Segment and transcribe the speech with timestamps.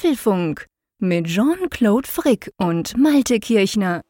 [0.00, 0.64] Apfelfunk
[0.98, 4.00] mit Jean-Claude Frick und Malte Kirchner.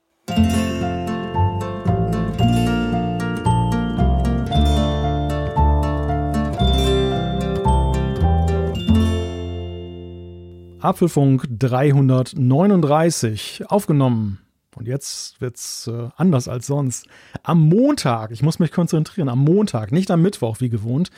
[10.79, 14.38] Apfelfunk 339 aufgenommen.
[14.77, 17.09] Und jetzt wird's äh, anders als sonst.
[17.43, 21.11] Am Montag, ich muss mich konzentrieren, am Montag, nicht am Mittwoch wie gewohnt,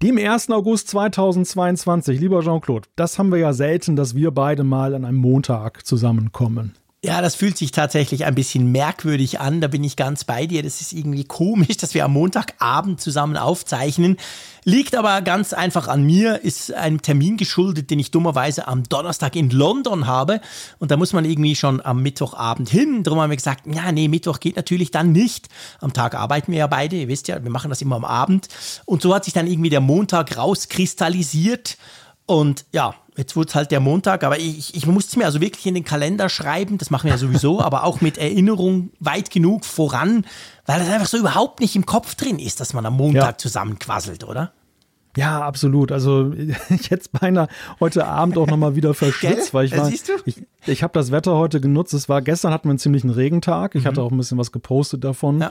[0.00, 0.50] dem 1.
[0.50, 2.20] August 2022.
[2.20, 6.74] Lieber Jean-Claude, das haben wir ja selten, dass wir beide mal an einem Montag zusammenkommen.
[7.04, 9.60] Ja, das fühlt sich tatsächlich ein bisschen merkwürdig an.
[9.60, 10.64] Da bin ich ganz bei dir.
[10.64, 14.16] Das ist irgendwie komisch, dass wir am Montagabend zusammen aufzeichnen.
[14.64, 19.36] Liegt aber ganz einfach an mir, ist ein Termin geschuldet, den ich dummerweise am Donnerstag
[19.36, 20.40] in London habe.
[20.80, 23.04] Und da muss man irgendwie schon am Mittwochabend hin.
[23.04, 25.48] Darum haben wir gesagt, ja, nee, Mittwoch geht natürlich dann nicht.
[25.80, 26.96] Am Tag arbeiten wir ja beide.
[26.96, 28.48] Ihr wisst ja, wir machen das immer am Abend.
[28.86, 31.78] Und so hat sich dann irgendwie der Montag rauskristallisiert.
[32.26, 35.40] Und ja, jetzt wurde es halt der Montag, aber ich, ich musste es mir also
[35.40, 39.30] wirklich in den Kalender schreiben, das machen wir ja sowieso, aber auch mit Erinnerung weit
[39.30, 40.24] genug voran,
[40.64, 43.38] weil das einfach so überhaupt nicht im Kopf drin ist, dass man am Montag ja.
[43.38, 44.52] zusammenquasselt, oder?
[45.16, 45.90] Ja, absolut.
[45.90, 47.48] Also ich hätte es beinahe
[47.80, 51.60] heute Abend auch nochmal wieder verschwitzt, weil ich war, ich, ich habe das Wetter heute
[51.60, 51.92] genutzt.
[51.92, 53.74] Es war gestern hatten wir einen ziemlichen Regentag.
[53.74, 53.88] Ich mhm.
[53.88, 55.40] hatte auch ein bisschen was gepostet davon.
[55.40, 55.50] Ja.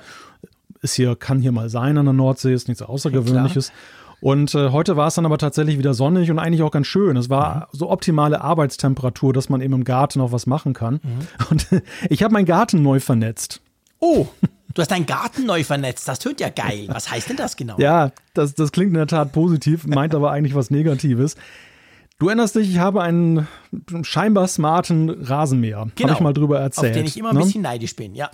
[0.82, 3.70] Ist hier, kann hier mal sein an der Nordsee, ist nichts Außergewöhnliches.
[3.70, 3.74] Ja,
[4.20, 7.18] und äh, heute war es dann aber tatsächlich wieder sonnig und eigentlich auch ganz schön.
[7.18, 7.78] Es war mhm.
[7.78, 11.00] so optimale Arbeitstemperatur, dass man eben im Garten auch was machen kann.
[11.04, 11.28] Mhm.
[11.50, 11.68] Und
[12.10, 13.62] ich habe meinen Garten neu vernetzt.
[14.00, 14.28] Oh,
[14.74, 16.08] du hast deinen Garten neu vernetzt.
[16.08, 16.88] Das tönt ja geil.
[16.88, 17.76] Was heißt denn das genau?
[17.78, 21.36] Ja, das, das klingt in der Tat positiv, meint aber eigentlich was Negatives.
[22.20, 23.48] Du erinnerst dich, ich habe einen
[24.02, 25.88] scheinbar smarten Rasenmäher.
[25.96, 26.10] Genau.
[26.10, 26.94] Habe ich mal drüber erzählt.
[26.94, 27.44] Auf den ich immer ein ne?
[27.44, 28.32] bisschen neidisch bin, ja.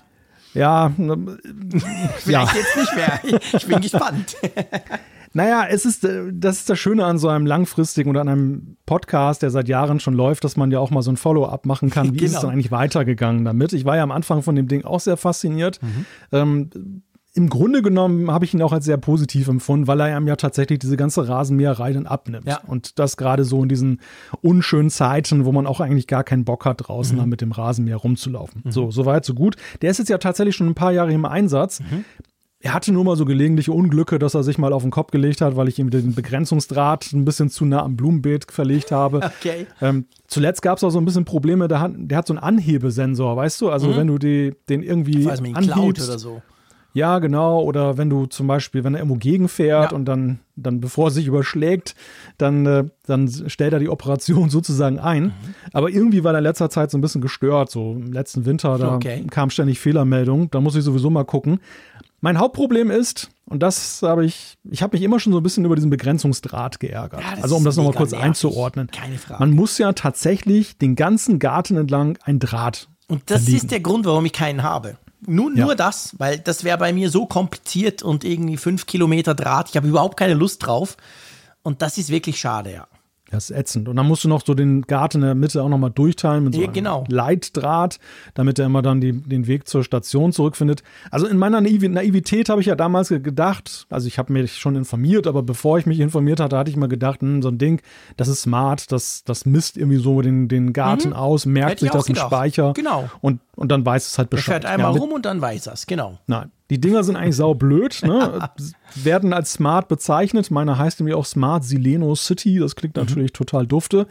[0.54, 0.92] Ja,
[2.18, 2.60] vielleicht ja.
[2.60, 3.42] jetzt nicht mehr.
[3.54, 4.36] Ich bin gespannt.
[5.34, 8.78] Naja, es ist, äh, das ist das Schöne an so einem langfristigen oder an einem
[8.86, 11.90] Podcast, der seit Jahren schon läuft, dass man ja auch mal so ein Follow-up machen
[11.90, 12.14] kann.
[12.14, 12.24] Wie genau.
[12.24, 12.42] ist es genau.
[12.42, 13.74] dann eigentlich weitergegangen damit?
[13.74, 15.80] Ich war ja am Anfang von dem Ding auch sehr fasziniert.
[15.82, 16.06] Mhm.
[16.32, 16.70] Ähm,
[17.36, 20.36] im Grunde genommen habe ich ihn auch als sehr positiv empfunden, weil er einem ja
[20.36, 22.48] tatsächlich diese ganze Rasenmäherei dann abnimmt.
[22.48, 22.60] Ja.
[22.68, 24.02] Und das gerade so in diesen
[24.42, 27.30] unschönen Zeiten, wo man auch eigentlich gar keinen Bock hat, draußen mhm.
[27.30, 28.62] mit dem Rasenmäher rumzulaufen.
[28.66, 28.72] Mhm.
[28.72, 29.56] So, so weit, so gut.
[29.82, 31.80] Der ist jetzt ja tatsächlich schon ein paar Jahre im Einsatz.
[31.80, 32.06] Mhm.
[32.66, 35.42] Er hatte nur mal so gelegentliche Unglücke, dass er sich mal auf den Kopf gelegt
[35.42, 39.20] hat, weil ich ihm den Begrenzungsdraht ein bisschen zu nah am Blumenbeet verlegt habe.
[39.44, 39.68] Okay.
[39.82, 42.42] Ähm, zuletzt gab es auch so ein bisschen Probleme, der hat, der hat so einen
[42.42, 43.70] Anhebesensor, weißt du?
[43.70, 43.96] Also mhm.
[43.98, 46.42] wenn du die, den irgendwie weiß, anhebst, oder so.
[46.94, 47.62] Ja, genau.
[47.62, 49.98] Oder wenn du zum Beispiel, wenn er irgendwo gegenfährt ja.
[49.98, 51.96] und dann, dann bevor er sich überschlägt,
[52.38, 55.24] dann, äh, dann stellt er die Operation sozusagen ein.
[55.24, 55.32] Mhm.
[55.74, 57.72] Aber irgendwie war er in letzter Zeit so ein bisschen gestört.
[57.72, 59.26] So im letzten Winter, da okay.
[59.30, 60.52] kam ständig Fehlermeldung.
[60.52, 61.60] Da muss ich sowieso mal gucken.
[62.24, 65.66] Mein Hauptproblem ist, und das habe ich, ich habe mich immer schon so ein bisschen
[65.66, 67.20] über diesen Begrenzungsdraht geärgert.
[67.20, 68.28] Ja, also um das nochmal kurz nervig.
[68.28, 68.88] einzuordnen.
[68.88, 69.42] Keine Frage.
[69.42, 72.88] Man muss ja tatsächlich den ganzen Garten entlang ein Draht.
[73.10, 73.58] Und das verlegen.
[73.58, 74.96] ist der Grund, warum ich keinen habe.
[75.28, 75.66] Nur, ja.
[75.66, 79.68] nur das, weil das wäre bei mir so kompliziert und irgendwie fünf Kilometer Draht.
[79.72, 80.96] Ich habe überhaupt keine Lust drauf.
[81.62, 82.88] Und das ist wirklich schade, ja.
[83.34, 83.90] Das ist ätzend.
[83.90, 86.54] Und dann musst du noch so den Garten in der Mitte auch nochmal durchteilen mit
[86.54, 87.04] so einem genau.
[87.10, 87.98] Leitdraht,
[88.36, 90.84] damit er immer dann die, den Weg zur Station zurückfindet.
[91.10, 95.26] Also in meiner Naivität habe ich ja damals gedacht, also ich habe mich schon informiert,
[95.26, 97.82] aber bevor ich mich informiert hatte, hatte ich mal gedacht, hm, so ein Ding,
[98.18, 101.16] das ist smart, das, das misst irgendwie so den, den Garten mhm.
[101.16, 102.74] aus, merkt Hätte sich das im Speicher.
[102.74, 103.10] Genau.
[103.20, 104.48] Und, und dann weiß es halt Bescheid.
[104.48, 106.18] Er fährt einmal ja, rum und dann weiß er es, genau.
[106.28, 108.50] Nein, die Dinger sind eigentlich saublöd, ne?
[108.96, 110.50] werden als smart bezeichnet.
[110.50, 112.58] Meine heißt nämlich auch Smart Sileno City.
[112.58, 113.04] Das klingt mhm.
[113.04, 114.08] natürlich total dufte.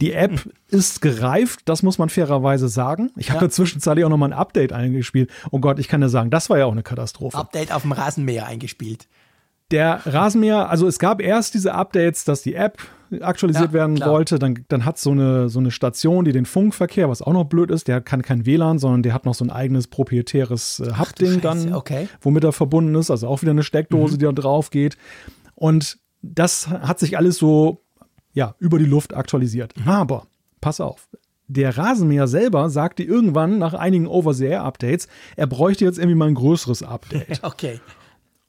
[0.00, 3.12] Die App ist gereift, das muss man fairerweise sagen.
[3.16, 3.50] Ich habe ja.
[3.50, 5.30] zwischenzeitlich auch noch mal ein Update eingespielt.
[5.52, 7.36] Oh Gott, ich kann ja sagen, das war ja auch eine Katastrophe.
[7.36, 9.06] Update auf dem Rasenmäher eingespielt.
[9.72, 12.78] Der Rasenmäher, also es gab erst diese Updates, dass die App
[13.20, 14.10] aktualisiert ja, werden klar.
[14.10, 14.38] wollte.
[14.38, 17.70] Dann, dann hat so eine, so eine Station, die den Funkverkehr, was auch noch blöd
[17.70, 21.40] ist, der kann kein WLAN, sondern der hat noch so ein eigenes proprietäres äh, Hub-Ding
[21.40, 22.08] dann, okay.
[22.20, 23.10] womit er verbunden ist.
[23.10, 24.18] Also auch wieder eine Steckdose, mhm.
[24.18, 24.96] die da drauf geht.
[25.54, 27.82] Und das hat sich alles so
[28.32, 29.74] ja, über die Luft aktualisiert.
[29.76, 29.88] Mhm.
[29.88, 30.26] Aber
[30.60, 31.08] pass auf,
[31.48, 36.82] der Rasenmäher selber sagte irgendwann nach einigen Over-the-Air-Updates, er bräuchte jetzt irgendwie mal ein größeres
[36.82, 37.40] Update.
[37.42, 37.80] okay.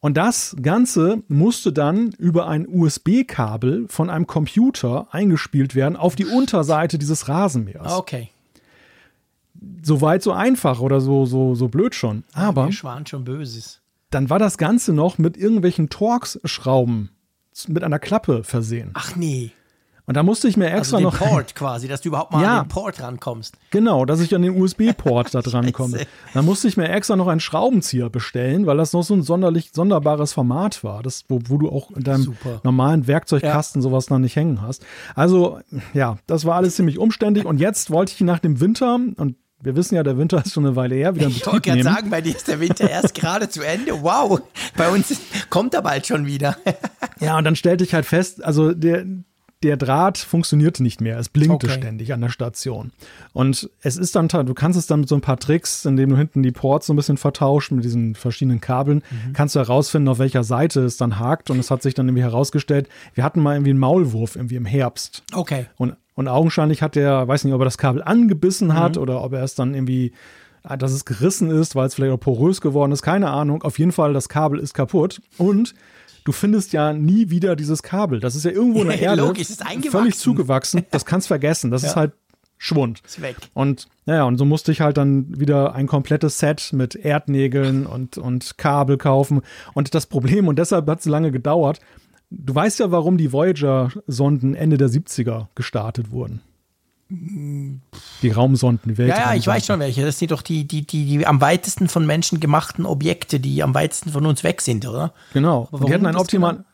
[0.04, 6.26] Und das Ganze musste dann über ein USB-Kabel von einem Computer eingespielt werden auf die
[6.26, 7.94] Unterseite dieses Rasenmähers.
[7.94, 8.30] Okay.
[9.82, 12.26] Soweit so einfach oder so, so, so blöd schon.
[12.34, 12.68] Aber.
[12.68, 13.80] Wir waren schon Böses.
[14.10, 17.10] Dann war das Ganze noch mit irgendwelchen Torx-Schrauben
[17.70, 18.90] mit einer Klappe versehen.
[18.96, 19.54] Ach nee.
[20.06, 21.18] Und da musste ich mir extra also den noch.
[21.18, 23.56] Port quasi, dass du überhaupt mal ja, an den Port rankommst.
[23.70, 26.06] Genau, dass ich an den USB-Port da dran komme.
[26.34, 29.72] Da musste ich mir extra noch einen Schraubenzieher bestellen, weil das noch so ein sonderlich
[29.72, 32.60] sonderbares Format war, das, wo, wo du auch in deinem Super.
[32.64, 33.84] normalen Werkzeugkasten ja.
[33.84, 34.86] sowas noch nicht hängen hast.
[35.16, 35.60] Also,
[35.94, 37.46] ja, das war alles ziemlich umständlich.
[37.46, 40.66] Und jetzt wollte ich nach dem Winter, und wir wissen ja, der Winter ist schon
[40.66, 43.48] eine Weile her, wieder Ich wollte gerade sagen, bei dir ist der Winter erst gerade
[43.48, 44.04] zu Ende.
[44.04, 44.42] Wow,
[44.76, 45.16] bei uns
[45.50, 46.58] kommt er bald schon wieder.
[47.22, 49.06] ja, und dann stellte ich halt fest, also der,
[49.64, 51.18] der Draht funktionierte nicht mehr.
[51.18, 51.78] Es blinkte okay.
[51.78, 52.92] ständig an der Station.
[53.32, 56.18] Und es ist dann, du kannst es dann mit so ein paar Tricks, indem du
[56.18, 59.34] hinten die Ports so ein bisschen vertauscht mit diesen verschiedenen Kabeln, mhm.
[59.34, 61.50] kannst du herausfinden, auf welcher Seite es dann hakt.
[61.50, 64.66] Und es hat sich dann irgendwie herausgestellt, wir hatten mal irgendwie einen Maulwurf irgendwie im
[64.66, 65.24] Herbst.
[65.34, 65.68] Okay.
[65.78, 69.02] Und, und augenscheinlich hat der, weiß nicht, ob er das Kabel angebissen hat mhm.
[69.02, 70.12] oder ob er es dann irgendwie
[70.78, 73.64] dass es gerissen ist, weil es vielleicht auch porös geworden ist, keine Ahnung.
[73.64, 75.22] Auf jeden Fall, das Kabel ist kaputt.
[75.38, 75.76] Und
[76.24, 78.20] du findest ja nie wieder dieses Kabel.
[78.20, 80.86] Das ist ja irgendwo in der Erde Logisch, ist völlig zugewachsen.
[80.92, 81.72] Das kannst vergessen.
[81.72, 81.90] Das ja.
[81.90, 82.14] ist halt
[82.58, 83.02] Schwund.
[83.06, 83.36] Ist weg.
[83.54, 88.18] Und naja, und so musste ich halt dann wieder ein komplettes Set mit Erdnägeln und,
[88.18, 89.42] und Kabel kaufen.
[89.74, 91.82] Und das Problem, und deshalb hat es lange gedauert,
[92.30, 96.42] du weißt ja, warum die Voyager-Sonden Ende der 70er gestartet wurden.
[98.22, 99.10] Die Raumsonden, die Welt.
[99.10, 100.04] Ja, ja, ich weiß schon welche.
[100.04, 103.74] Das sind doch die, die, die, die am weitesten von Menschen gemachten Objekte, die am
[103.74, 105.14] weitesten von uns weg sind, oder?
[105.34, 105.68] Genau.
[105.72, 106.66] Und die hatten ein optimal.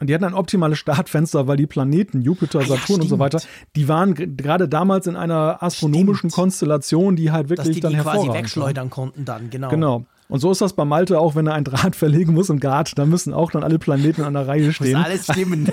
[0.00, 3.18] Und die hatten ein optimales Startfenster, weil die Planeten, Jupiter, ah, Saturn ja, und so
[3.20, 3.40] weiter,
[3.76, 6.32] die waren gerade damals in einer astronomischen stimmt.
[6.32, 9.68] Konstellation, die halt wirklich Dass die dann die quasi wegschleudern konnten dann, genau.
[9.68, 10.04] Genau.
[10.28, 12.96] Und so ist das bei Malte auch, wenn er ein Draht verlegen muss im Grat,
[12.96, 14.96] da müssen auch dann alle Planeten an der Reihe stehen.
[14.96, 15.70] Muss alles stimmen.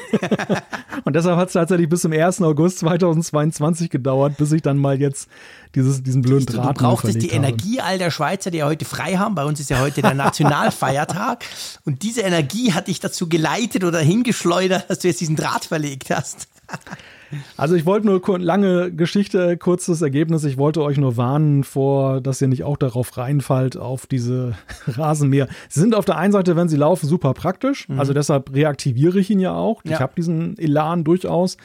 [1.06, 2.42] und deshalb hat es tatsächlich bis zum 1.
[2.42, 5.30] August 2022 gedauert, bis ich dann mal jetzt
[5.76, 7.38] dieses, diesen blöden Draht Du brauchtest die habe.
[7.38, 9.36] Energie all der Schweizer, die ja heute frei haben.
[9.36, 11.46] Bei uns ist ja heute der Nationalfeiertag.
[11.86, 16.10] und diese Energie hat dich dazu geleitet oder hingeschleudert, dass du jetzt diesen Draht verlegt
[16.10, 16.48] hast.
[17.58, 20.44] Also ich wollte nur lange Geschichte, kurzes Ergebnis.
[20.44, 24.56] Ich wollte euch nur warnen vor, dass ihr nicht auch darauf reinfallt, auf diese
[24.88, 25.48] Rasenmäher.
[25.70, 27.88] Sie sind auf der einen Seite, wenn sie laufen, super praktisch.
[27.90, 28.00] Mhm.
[28.00, 29.82] Also deshalb reaktiviere ich ihn ja auch.
[29.84, 29.94] Ja.
[29.94, 31.58] Ich habe diesen Elan durchaus.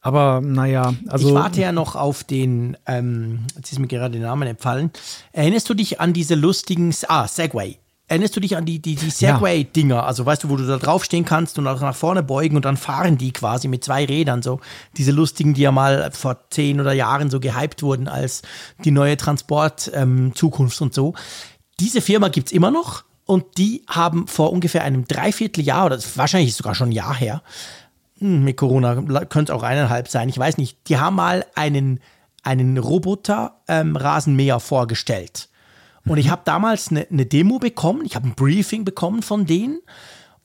[0.00, 1.28] Aber naja, also.
[1.28, 4.90] Ich warte ja noch auf den, ähm, jetzt ist mir gerade der Name entfallen.
[5.32, 7.78] Erinnerst du dich an diese lustigen, ah, Segway.
[8.06, 9.94] Erinnerst du dich an die, die, die Segway-Dinger?
[9.94, 10.04] Ja.
[10.04, 12.76] Also weißt du, wo du da draufstehen kannst und auch nach vorne beugen und dann
[12.76, 14.60] fahren die quasi mit zwei Rädern so.
[14.98, 18.42] Diese lustigen, die ja mal vor zehn oder Jahren so gehypt wurden als
[18.84, 21.14] die neue Transport-Zukunft ähm, und so.
[21.80, 26.54] Diese Firma gibt es immer noch und die haben vor ungefähr einem Dreivierteljahr oder wahrscheinlich
[26.54, 27.42] sogar schon ein Jahr her,
[28.18, 32.00] hm, mit Corona könnte es auch eineinhalb sein, ich weiß nicht, die haben mal einen,
[32.42, 35.48] einen Roboter-Rasenmäher ähm, vorgestellt
[36.06, 39.80] und ich habe damals eine, eine Demo bekommen, ich habe ein Briefing bekommen von denen.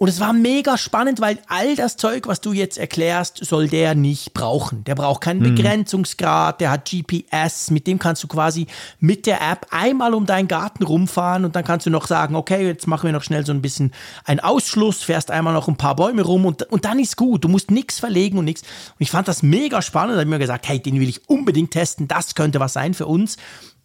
[0.02, 3.96] Und es war mega spannend, weil all das Zeug, was du jetzt erklärst, soll der
[3.96, 4.86] nicht brauchen.
[4.86, 5.56] Der braucht keinen mhm.
[5.56, 8.68] Begrenzungsgrad, der hat GPS, mit dem kannst du quasi
[9.02, 12.66] mit der App einmal um deinen Garten rumfahren und dann kannst du noch sagen, okay,
[12.66, 13.92] jetzt machen wir noch schnell so ein bisschen
[14.24, 17.44] einen Ausschluss, fährst einmal noch ein paar Bäume rum und, und dann ist gut.
[17.44, 18.62] Du musst nichts verlegen und nichts.
[18.62, 21.28] Und ich fand das mega spannend, da habe ich mir gesagt, hey, den will ich
[21.28, 23.36] unbedingt testen, das könnte was sein für uns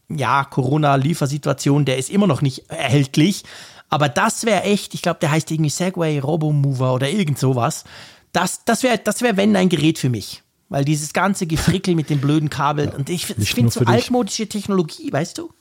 [0.09, 3.45] ja, Corona-Liefersituation, der ist immer noch nicht erhältlich.
[3.89, 7.85] Aber das wäre echt, ich glaube, der heißt irgendwie Segway Robomover oder irgend sowas.
[8.33, 10.43] Das, das wäre, das wär, wenn, ein Gerät für mich.
[10.69, 14.49] Weil dieses ganze Gefrickel mit den blöden Kabeln ja, und ich, ich finde so altmodische
[14.49, 15.53] Technologie, weißt du?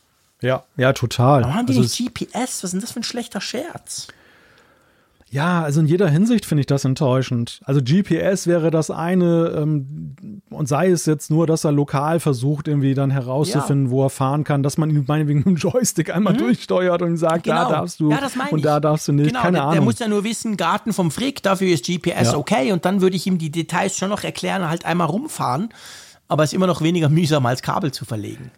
[0.42, 1.42] Ja, ja, total.
[1.42, 2.34] Warum haben die also nicht GPS?
[2.34, 4.07] Was ist denn das für ein schlechter Scherz?
[5.33, 7.59] Ja, also in jeder Hinsicht finde ich das enttäuschend.
[7.63, 10.15] Also GPS wäre das eine ähm,
[10.51, 13.92] und sei es jetzt nur, dass er lokal versucht, irgendwie dann herauszufinden, ja.
[13.92, 16.37] wo er fahren kann, dass man ihn meinetwegen mit dem Joystick einmal mhm.
[16.37, 17.63] durchsteuert und sagt, genau.
[17.63, 18.19] da darfst du ja,
[18.52, 19.30] und da darfst du nicht.
[19.30, 19.73] Genau, Keine der, Ahnung.
[19.73, 22.37] Der muss ja nur wissen, Garten vom Frick, dafür ist GPS ja.
[22.37, 25.69] okay und dann würde ich ihm die Details schon noch erklären, halt einmal rumfahren.
[26.28, 28.52] Aber es ist immer noch weniger mühsam, als Kabel zu verlegen.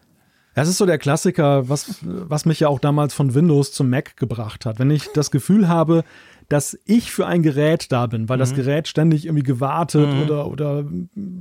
[0.56, 4.16] Das ist so der Klassiker, was, was mich ja auch damals von Windows zum Mac
[4.16, 4.80] gebracht hat.
[4.80, 6.06] Wenn ich das Gefühl habe,
[6.50, 8.42] dass ich für ein Gerät da bin, weil mhm.
[8.42, 10.22] das Gerät ständig irgendwie gewartet mhm.
[10.24, 10.86] oder, oder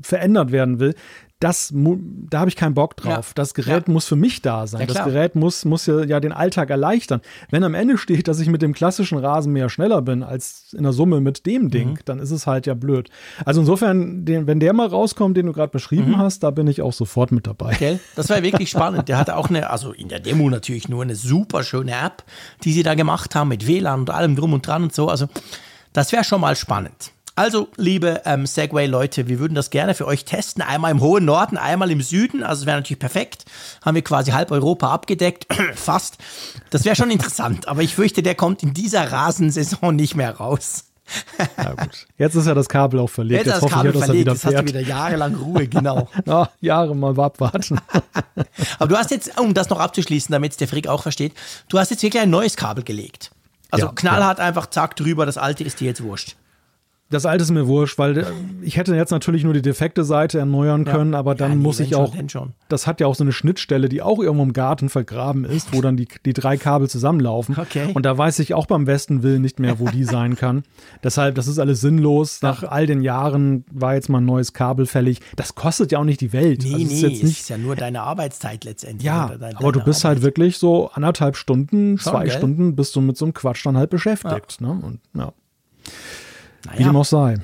[0.02, 0.94] verändert werden will,
[1.44, 3.28] das, da habe ich keinen Bock drauf.
[3.28, 3.32] Ja.
[3.34, 3.92] Das Gerät ja.
[3.92, 4.80] muss für mich da sein.
[4.80, 7.20] Ja, das Gerät muss, muss ja, den Alltag erleichtern.
[7.50, 10.94] Wenn am Ende steht, dass ich mit dem klassischen Rasenmäher schneller bin als in der
[10.94, 11.98] Summe mit dem Ding, mhm.
[12.06, 13.10] dann ist es halt ja blöd.
[13.44, 16.18] Also insofern, den, wenn der mal rauskommt, den du gerade beschrieben mhm.
[16.18, 17.74] hast, da bin ich auch sofort mit dabei.
[17.74, 18.00] Okay.
[18.16, 19.10] Das war wirklich spannend.
[19.10, 22.24] Der hatte auch eine, also in der Demo natürlich nur eine super schöne App,
[22.64, 25.08] die sie da gemacht haben mit WLAN und allem drum und dran und so.
[25.08, 25.26] Also
[25.92, 27.12] das wäre schon mal spannend.
[27.36, 30.62] Also, liebe ähm, Segway-Leute, wir würden das gerne für euch testen.
[30.62, 32.44] Einmal im hohen Norden, einmal im Süden.
[32.44, 33.44] Also, es wäre natürlich perfekt.
[33.84, 35.46] Haben wir quasi halb Europa abgedeckt.
[35.74, 36.18] Fast.
[36.70, 37.66] Das wäre schon interessant.
[37.66, 40.84] Aber ich fürchte, der kommt in dieser Rasensaison nicht mehr raus.
[41.58, 42.06] Ja, gut.
[42.16, 43.44] Jetzt ist ja das Kabel auch verlegt.
[43.44, 44.68] Jetzt, Jetzt, das Kabel ich, er verlegt, wieder jetzt hast du fährt.
[44.68, 46.08] wieder jahrelang Ruhe, genau.
[46.26, 47.78] Ah, Jahre mal abwarten.
[48.78, 51.34] Aber du hast jetzt, um das noch abzuschließen, damit es der Frick auch versteht,
[51.68, 53.32] du hast jetzt wirklich ein neues Kabel gelegt.
[53.70, 56.36] Also Ja, knallhart einfach zack drüber, das alte ist dir jetzt wurscht.
[57.10, 58.24] Das alte ist mir wurscht, weil äh,
[58.62, 61.78] ich hätte jetzt natürlich nur die defekte Seite erneuern können, aber dann Ja, nee, muss
[61.78, 62.12] ich auch.
[62.28, 62.54] schon.
[62.68, 65.80] Das hat ja auch so eine Schnittstelle, die auch irgendwo im Garten vergraben ist, wo
[65.82, 67.56] dann die, die drei Kabel zusammenlaufen.
[67.58, 67.90] Okay.
[67.94, 70.64] Und da weiß ich auch beim besten Willen nicht mehr, wo die sein kann.
[71.04, 72.40] Deshalb, das ist alles sinnlos.
[72.42, 75.20] Nach all den Jahren war jetzt mal ein neues Kabel fällig.
[75.36, 76.62] Das kostet ja auch nicht die Welt.
[76.64, 79.04] Nee, Also nee, ist jetzt es nicht ist ja nur deine Arbeitszeit letztendlich.
[79.04, 80.24] Ja, dein- aber du bist halt Arbeit.
[80.24, 82.32] wirklich so anderthalb Stunden, Schon, zwei gell?
[82.36, 84.60] Stunden bist du mit so einem Quatsch dann halt beschäftigt.
[84.62, 84.70] Ne?
[84.82, 85.32] Und ja,
[86.64, 86.88] wie Naja.
[86.90, 87.38] dem auch sei.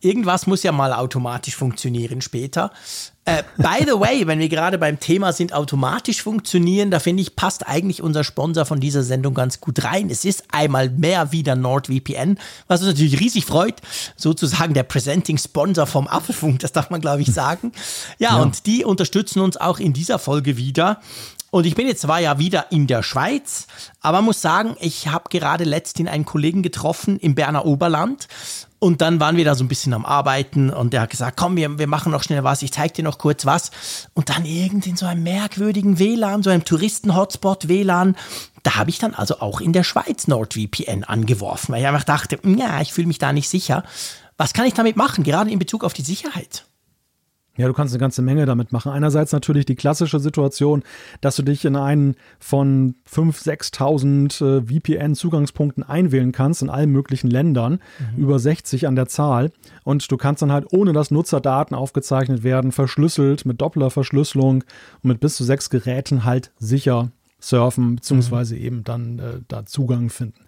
[0.00, 2.70] Irgendwas muss ja mal automatisch funktionieren später.
[3.24, 7.34] Äh, by the way, wenn wir gerade beim Thema sind, automatisch funktionieren, da finde ich,
[7.34, 10.10] passt eigentlich unser Sponsor von dieser Sendung ganz gut rein.
[10.10, 13.80] Es ist einmal mehr wieder NordVPN, was uns natürlich riesig freut.
[14.14, 17.72] Sozusagen der Presenting Sponsor vom Apfelfunk, das darf man, glaube ich, sagen.
[18.18, 21.00] Ja, und die unterstützen uns auch in dieser Folge wieder.
[21.50, 23.66] Und ich bin jetzt zwar ja wieder in der Schweiz,
[24.00, 28.28] aber muss sagen, ich habe gerade letztens einen Kollegen getroffen im Berner Oberland.
[28.78, 31.56] Und dann waren wir da so ein bisschen am Arbeiten und der hat gesagt, komm,
[31.56, 33.70] wir, wir machen noch schnell was, ich zeig dir noch kurz was.
[34.12, 38.16] Und dann irgend in so einem merkwürdigen WLAN, so einem Touristen-Hotspot WLAN,
[38.62, 42.38] da habe ich dann also auch in der Schweiz NordVPN angeworfen, weil ich einfach dachte,
[42.42, 43.82] "Hm, ja, ich fühle mich da nicht sicher.
[44.36, 46.66] Was kann ich damit machen, gerade in Bezug auf die Sicherheit?
[47.56, 48.92] Ja, du kannst eine ganze Menge damit machen.
[48.92, 50.82] Einerseits natürlich die klassische Situation,
[51.20, 57.30] dass du dich in einen von 5.000, 6.000 äh, VPN-Zugangspunkten einwählen kannst in allen möglichen
[57.30, 57.80] Ländern,
[58.16, 59.50] über 60 an der Zahl.
[59.84, 64.64] Und du kannst dann halt, ohne dass Nutzerdaten aufgezeichnet werden, verschlüsselt, mit doppler Verschlüsselung
[65.02, 70.08] und mit bis zu sechs Geräten halt sicher surfen, beziehungsweise eben dann äh, da Zugang
[70.10, 70.40] finden.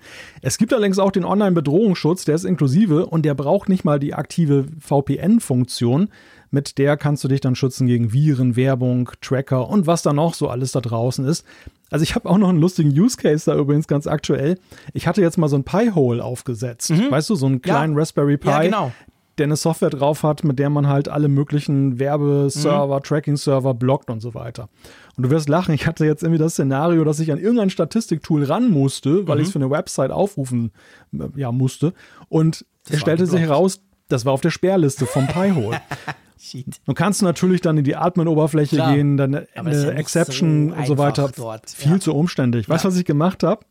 [0.42, 4.14] Es gibt allerdings auch den Online-Bedrohungsschutz, der ist inklusive und der braucht nicht mal die
[4.14, 6.08] aktive VPN-Funktion.
[6.50, 10.34] Mit der kannst du dich dann schützen gegen Viren, Werbung, Tracker und was da noch
[10.34, 11.44] so alles da draußen ist.
[11.90, 14.58] Also ich habe auch noch einen lustigen Use Case da übrigens ganz aktuell.
[14.92, 16.92] Ich hatte jetzt mal so ein Pi-Hole aufgesetzt.
[17.10, 18.92] Weißt du, so einen kleinen Raspberry Pi Ja, genau.
[19.38, 24.20] der eine Software drauf hat, mit der man halt alle möglichen Werbeserver, Tracking-Server blockt und
[24.20, 24.68] so weiter.
[25.16, 28.44] Und du wirst lachen, ich hatte jetzt irgendwie das Szenario, dass ich an irgendein Statistiktool
[28.44, 30.72] ran musste, weil ich es für eine Website aufrufen
[31.12, 31.94] äh, ja, musste.
[32.28, 35.80] Und es stellte sich heraus, das war auf der Sperrliste vom Pi-Hole.
[36.40, 36.66] Shit.
[36.86, 40.86] Nun kannst du natürlich dann in die Admin-Oberfläche gehen, dann eine, ja Exception so und
[40.86, 41.30] so weiter.
[41.36, 41.68] dort.
[41.70, 42.00] Viel Ja.
[42.00, 42.68] zu umständlich.
[42.68, 43.64] Weißt du, was ich gemacht habe?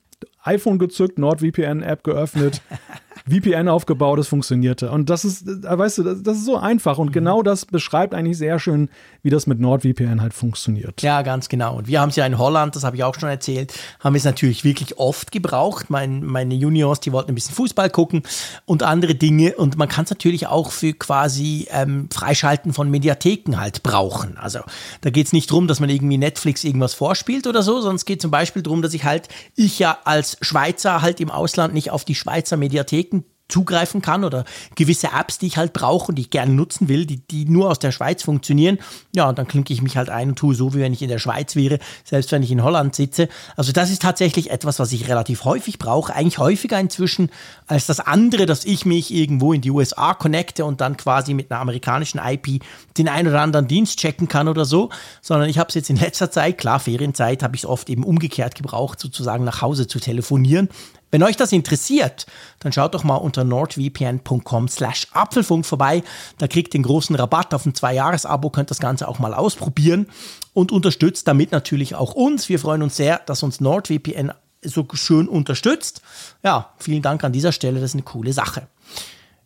[0.44, 2.62] iPhone gezückt, NordVPN-App geöffnet,
[3.30, 4.92] VPN aufgebaut, es funktionierte.
[4.92, 6.98] Und das ist, äh, weißt du, das, das ist so einfach.
[6.98, 7.08] Mhm.
[7.08, 8.90] Und genau das beschreibt eigentlich sehr schön,
[9.22, 11.02] wie das mit NordVPN halt funktioniert.
[11.02, 11.78] Ja, ganz genau.
[11.78, 14.24] Und wir haben es ja in Holland, das habe ich auch schon erzählt, haben es
[14.24, 15.90] natürlich wirklich oft gebraucht.
[15.90, 18.24] Mein, meine Juniors, die wollten ein bisschen Fußball gucken
[18.66, 19.56] und andere Dinge.
[19.56, 24.38] Und man kann es natürlich auch für quasi ähm, Freischalten von Mediatheken halt brauchen.
[24.38, 24.60] Also
[25.02, 28.06] da geht es nicht darum, dass man irgendwie Netflix irgendwas vorspielt oder so, sondern es
[28.06, 31.92] geht zum Beispiel darum, dass ich halt, ich ja als Schweizer halt im Ausland nicht
[31.92, 33.17] auf die Schweizer Mediatheken
[33.50, 37.06] zugreifen kann oder gewisse Apps, die ich halt brauche und die ich gerne nutzen will,
[37.06, 38.80] die, die nur aus der Schweiz funktionieren.
[39.16, 41.10] Ja, und dann klinke ich mich halt ein und tue so, wie wenn ich in
[41.10, 43.30] der Schweiz wäre, selbst wenn ich in Holland sitze.
[43.56, 47.30] Also das ist tatsächlich etwas, was ich relativ häufig brauche, eigentlich häufiger inzwischen
[47.68, 51.52] als das andere, dass ich mich irgendwo in die USA connecte und dann quasi mit
[51.52, 52.62] einer amerikanischen IP
[52.98, 54.90] den einen oder anderen Dienst checken kann oder so,
[55.22, 58.04] sondern ich habe es jetzt in letzter Zeit, klar, Ferienzeit, habe ich es oft eben
[58.04, 60.70] umgekehrt gebraucht, sozusagen nach Hause zu telefonieren.
[61.10, 62.26] Wenn euch das interessiert,
[62.60, 66.04] dann schaut doch mal unter nordvpn.com slash Apfelfunk vorbei.
[66.38, 70.08] Da kriegt ihr den großen Rabatt auf ein Zwei-Jahres-Abo, könnt das Ganze auch mal ausprobieren
[70.54, 72.50] und unterstützt damit natürlich auch uns.
[72.50, 74.34] Wir freuen uns sehr, dass uns NordVPN
[74.64, 76.02] so schön unterstützt.
[76.44, 78.68] Ja, vielen Dank an dieser Stelle, das ist eine coole Sache.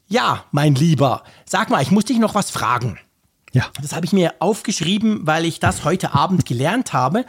[0.07, 2.97] Ja, mein Lieber, sag mal, ich muss dich noch was fragen.
[3.53, 3.65] Ja.
[3.81, 7.25] Das habe ich mir aufgeschrieben, weil ich das heute Abend gelernt habe.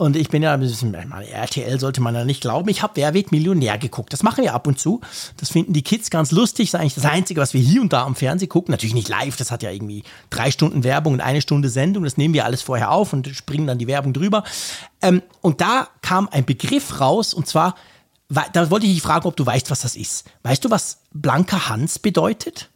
[0.00, 2.70] Und ich bin ja ein bisschen, RTL sollte man ja nicht glauben.
[2.70, 4.14] Ich habe Wer wird Millionär geguckt.
[4.14, 5.02] Das machen wir ab und zu.
[5.36, 6.70] Das finden die Kids ganz lustig.
[6.70, 8.72] Das ist eigentlich das Einzige, was wir hier und da am Fernsehen gucken.
[8.72, 9.36] Natürlich nicht live.
[9.36, 12.04] Das hat ja irgendwie drei Stunden Werbung und eine Stunde Sendung.
[12.04, 14.42] Das nehmen wir alles vorher auf und springen dann die Werbung drüber.
[15.02, 17.74] Ähm, und da kam ein Begriff raus und zwar,
[18.30, 20.24] wa- da wollte ich dich fragen, ob du weißt, was das ist.
[20.44, 22.70] Weißt du, was blanker Hans bedeutet?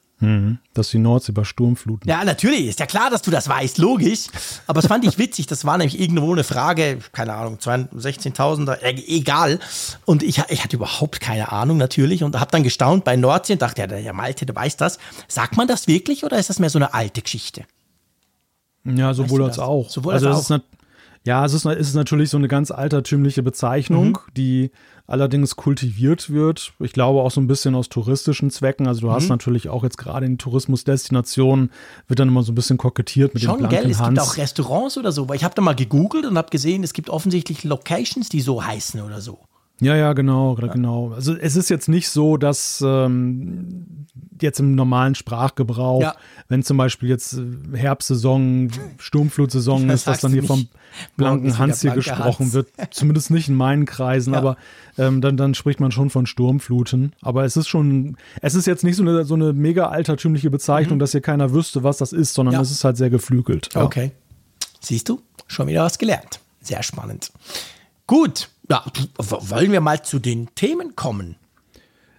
[0.75, 2.09] Dass die Nordsee bei Sturmfluten.
[2.09, 4.27] Ja, natürlich, ist ja klar, dass du das weißt, logisch.
[4.67, 8.91] Aber das fand ich witzig, das war nämlich irgendwo eine Frage, keine Ahnung, 16.000, äh,
[9.07, 9.59] egal.
[10.05, 13.63] Und ich, ich hatte überhaupt keine Ahnung natürlich und habe dann gestaunt bei Nordsee und
[13.63, 14.99] dachte, ja, der Malte, der weiß das.
[15.29, 17.65] Sagt man das wirklich oder ist das mehr so eine alte Geschichte?
[18.85, 19.89] Ja, sowohl du als auch.
[19.91, 20.65] Sowohl also als das ist
[21.25, 24.35] Ja, es ist, es ist natürlich so eine ganz altertümliche Bezeichnung, mhm.
[24.37, 24.71] die
[25.07, 26.73] allerdings kultiviert wird.
[26.79, 28.87] Ich glaube auch so ein bisschen aus touristischen Zwecken.
[28.87, 29.31] Also du hast mhm.
[29.31, 31.71] natürlich auch jetzt gerade in Tourismusdestinationen
[32.09, 33.91] wird dann immer so ein bisschen kokettiert mit Schon, dem gell?
[33.91, 34.09] Es Hans.
[34.09, 35.29] gibt auch Restaurants oder so.
[35.35, 39.01] Ich habe da mal gegoogelt und habe gesehen, es gibt offensichtlich Locations, die so heißen
[39.03, 39.39] oder so.
[39.81, 40.69] Ja, ja, genau, ja.
[40.69, 41.13] genau.
[41.13, 44.07] Also es ist jetzt nicht so, dass ähm,
[44.41, 46.15] jetzt im normalen Sprachgebrauch, ja.
[46.49, 50.69] wenn zum Beispiel jetzt äh, Herbstsaison, Sturmflutsaison ist, dass dann hier vom
[51.17, 52.53] blanken Hans hier gesprochen Hans.
[52.53, 52.69] wird.
[52.91, 54.39] Zumindest nicht in meinen Kreisen, ja.
[54.39, 54.57] aber
[54.97, 57.15] ähm, dann, dann spricht man schon von Sturmfluten.
[57.21, 60.99] Aber es ist schon, es ist jetzt nicht so eine, so eine mega altertümliche Bezeichnung,
[60.99, 61.01] mhm.
[61.01, 63.75] dass hier keiner wüsste, was das ist, sondern es ist halt sehr geflügelt.
[63.75, 64.13] Okay.
[64.81, 66.41] Siehst du, schon wieder was gelernt.
[66.61, 67.33] Sehr spannend.
[68.07, 68.85] Gut, ja,
[69.19, 71.37] wollen wir mal zu den Themen kommen?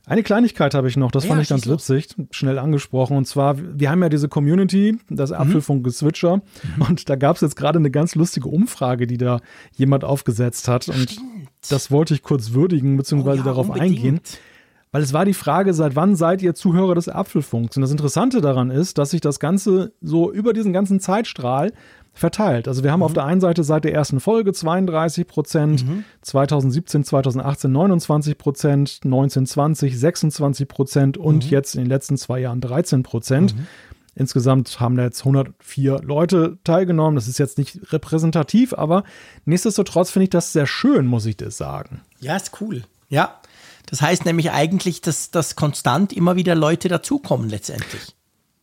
[0.08, 3.18] Eine Kleinigkeit habe ich noch, das ja, fand ich ganz witzig, schnell angesprochen.
[3.18, 5.38] Und zwar, wir haben ja diese Community, das mhm.
[5.38, 6.38] Apfelfunk-Gezwitscher.
[6.38, 6.82] Mhm.
[6.88, 9.40] Und da gab es jetzt gerade eine ganz lustige Umfrage, die da
[9.76, 10.88] jemand aufgesetzt hat.
[10.90, 11.50] Und Stimmt.
[11.70, 13.98] das wollte ich kurz würdigen, beziehungsweise oh ja, darauf unbedingt.
[13.98, 14.20] eingehen.
[14.92, 17.76] Weil es war die Frage, seit wann seid ihr Zuhörer des Apfelfunks?
[17.76, 21.74] Und das Interessante daran ist, dass sich das Ganze so über diesen ganzen Zeitstrahl
[22.16, 22.68] verteilt.
[22.68, 23.06] Also wir haben mhm.
[23.06, 26.06] auf der einen Seite seit der ersten Folge 32 Prozent, mhm.
[26.22, 31.52] 2017, 2018 29 Prozent, 1920 26 Prozent und mhm.
[31.52, 33.56] jetzt in den letzten zwei Jahren 13 Prozent.
[33.56, 33.68] Mhm.
[34.16, 37.16] Insgesamt haben da jetzt 104 Leute teilgenommen.
[37.16, 39.04] Das ist jetzt nicht repräsentativ, aber
[39.44, 42.02] nichtsdestotrotz finde ich das sehr schön, muss ich das sagen.
[42.22, 42.84] Ja, ist cool.
[43.10, 43.42] Ja.
[43.88, 48.15] Das heißt nämlich eigentlich, dass, dass konstant immer wieder Leute dazukommen letztendlich.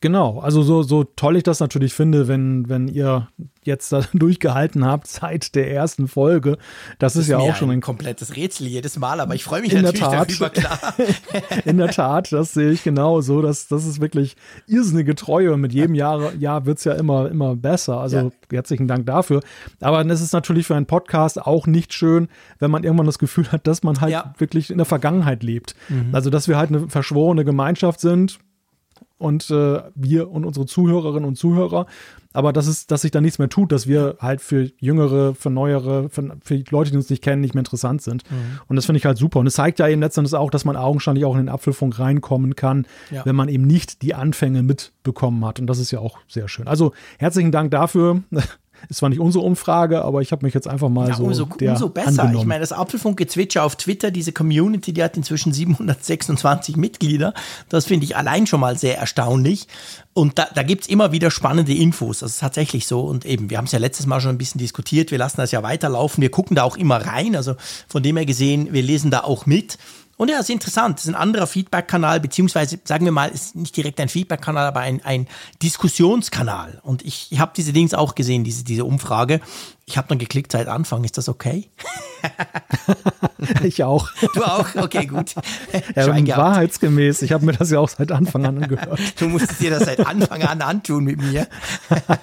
[0.02, 3.28] Genau, also so, so toll ich das natürlich finde, wenn, wenn ihr
[3.62, 6.58] jetzt da durchgehalten habt seit der ersten Folge.
[6.98, 9.60] Das, das ist, ja auch schon ein, ein, komplettes Rätsel jedes Mal, aber ich freue
[9.60, 10.94] mich in natürlich der Tat, darüber, klar.
[11.64, 13.42] in der Tat, das sehe ich genauso.
[13.42, 14.34] Das, das ist wirklich
[14.66, 17.98] irrsinnige Treue und mit jedem Jahr, Jahr wird es ja immer, immer besser.
[17.98, 18.30] Also ja.
[18.50, 19.40] herzlichen Dank dafür.
[19.80, 22.26] Aber es ist natürlich für einen Podcast auch nicht schön,
[22.58, 24.34] wenn man irgendwann das Gefühl hat, dass man halt ja.
[24.38, 25.76] wirklich in der Vergangenheit lebt.
[25.88, 26.12] Mhm.
[26.12, 28.40] Also, dass wir halt eine verschworene Gemeinschaft sind,
[29.22, 31.86] und äh, wir und unsere Zuhörerinnen und Zuhörer.
[32.32, 35.50] Aber das ist, dass sich da nichts mehr tut, dass wir halt für Jüngere, für
[35.50, 38.28] Neuere, für, für Leute, die uns nicht kennen, nicht mehr interessant sind.
[38.30, 38.60] Mhm.
[38.68, 39.38] Und das finde ich halt super.
[39.40, 42.56] Und es zeigt ja eben letztendlich auch, dass man augenscheinlich auch in den Apfelfunk reinkommen
[42.56, 43.24] kann, ja.
[43.26, 45.60] wenn man eben nicht die Anfänge mitbekommen hat.
[45.60, 46.68] Und das ist ja auch sehr schön.
[46.68, 48.22] Also herzlichen Dank dafür.
[48.88, 51.24] Es war nicht unsere Umfrage, aber ich habe mich jetzt einfach mal ja, so.
[51.24, 52.22] Umso, umso besser.
[52.22, 52.38] Angenommen.
[52.38, 57.34] Ich meine, das Apfelfunk-Gezwitscher auf Twitter, diese Community, die hat inzwischen 726 Mitglieder.
[57.68, 59.66] Das finde ich allein schon mal sehr erstaunlich.
[60.14, 62.18] Und da, da gibt es immer wieder spannende Infos.
[62.18, 63.00] Das ist tatsächlich so.
[63.00, 65.10] Und eben, wir haben es ja letztes Mal schon ein bisschen diskutiert.
[65.10, 66.20] Wir lassen das ja weiterlaufen.
[66.20, 67.34] Wir gucken da auch immer rein.
[67.34, 67.54] Also
[67.88, 69.78] von dem her gesehen, wir lesen da auch mit.
[70.16, 70.98] Und ja, es ist interessant.
[70.98, 74.80] Es ist ein anderer Feedback-Kanal, beziehungsweise sagen wir mal, ist nicht direkt ein Feedback-Kanal, aber
[74.80, 75.26] ein, ein
[75.62, 76.80] Diskussionskanal.
[76.82, 79.40] Und ich, ich habe diese Dings auch gesehen, diese, diese Umfrage.
[79.86, 81.02] Ich habe dann geklickt seit Anfang.
[81.04, 81.68] Ist das okay?
[83.62, 84.10] ich auch.
[84.34, 84.74] Du auch?
[84.76, 85.34] Okay, gut.
[85.96, 87.22] Ja, wahrheitsgemäß.
[87.22, 89.00] Ich habe mir das ja auch seit Anfang an angehört.
[89.18, 91.48] Du musstest dir das seit Anfang an antun mit mir.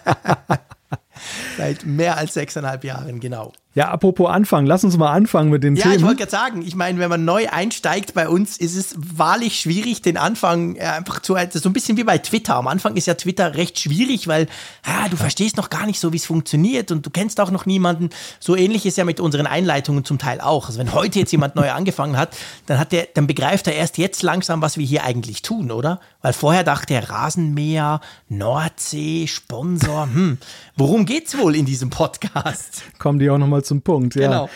[1.58, 3.52] Seit mehr als sechseinhalb Jahren, genau.
[3.76, 5.94] Ja, apropos Anfang, lass uns mal anfangen mit den ja, Themen.
[5.94, 8.96] Ja, ich wollte gerade sagen, ich meine, wenn man neu einsteigt bei uns, ist es
[8.98, 12.56] wahrlich schwierig, den Anfang äh, einfach zu, so ein bisschen wie bei Twitter.
[12.56, 14.48] Am Anfang ist ja Twitter recht schwierig, weil
[14.84, 17.68] ah, du verstehst noch gar nicht so, wie es funktioniert und du kennst auch noch
[17.68, 18.10] niemanden.
[18.40, 20.66] So ähnlich ist ja mit unseren Einleitungen zum Teil auch.
[20.66, 24.00] Also wenn heute jetzt jemand neu angefangen hat, dann hat der, dann begreift er erst
[24.00, 26.00] jetzt langsam, was wir hier eigentlich tun, oder?
[26.24, 30.40] Weil vorher dachte er Rasenmäher, Nordsee, Sponsor, hm,
[30.76, 32.82] worum geht's wohl in diesem Podcast?
[32.98, 34.28] Kommen die auch nochmal zum Punkt, ja.
[34.28, 34.50] Genau.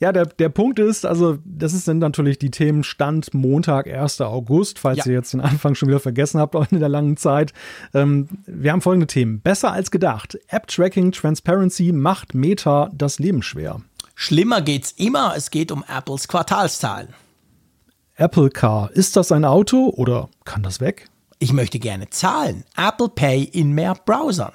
[0.00, 4.20] Ja, der, der Punkt ist, also das ist dann natürlich die Themen Stand Montag, 1.
[4.22, 5.06] August, falls ja.
[5.06, 7.52] ihr jetzt den Anfang schon wieder vergessen habt auch in der langen Zeit.
[7.94, 9.40] Ähm, wir haben folgende Themen.
[9.40, 10.36] Besser als gedacht.
[10.48, 13.80] App-Tracking Transparency macht Meta das Leben schwer.
[14.14, 15.34] Schlimmer geht's immer.
[15.36, 17.08] Es geht um Apples Quartalszahlen.
[18.16, 18.90] Apple Car.
[18.92, 21.08] Ist das ein Auto oder kann das weg?
[21.38, 22.64] Ich möchte gerne zahlen.
[22.76, 24.52] Apple Pay in mehr Browsern.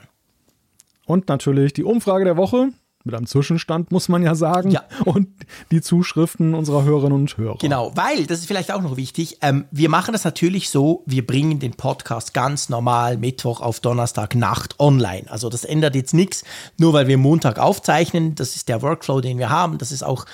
[1.06, 2.69] Und natürlich die Umfrage der Woche
[3.06, 4.72] mit einem Zwischenstand, muss man ja sagen.
[4.72, 4.84] Ja.
[5.06, 5.30] Und
[5.72, 7.58] die Zuschriften unserer Hörerinnen und Hörer.
[7.60, 11.26] Genau, weil, das ist vielleicht auch noch wichtig, ähm, wir machen das natürlich so, wir
[11.26, 15.24] bringen den Podcast ganz normal Mittwoch auf Donnerstag Nacht online.
[15.30, 16.44] Also das ändert jetzt nichts,
[16.78, 18.36] nur weil wir Montag aufzeichnen.
[18.36, 19.78] Das ist der Workflow, den wir haben.
[19.78, 20.26] Das ist auch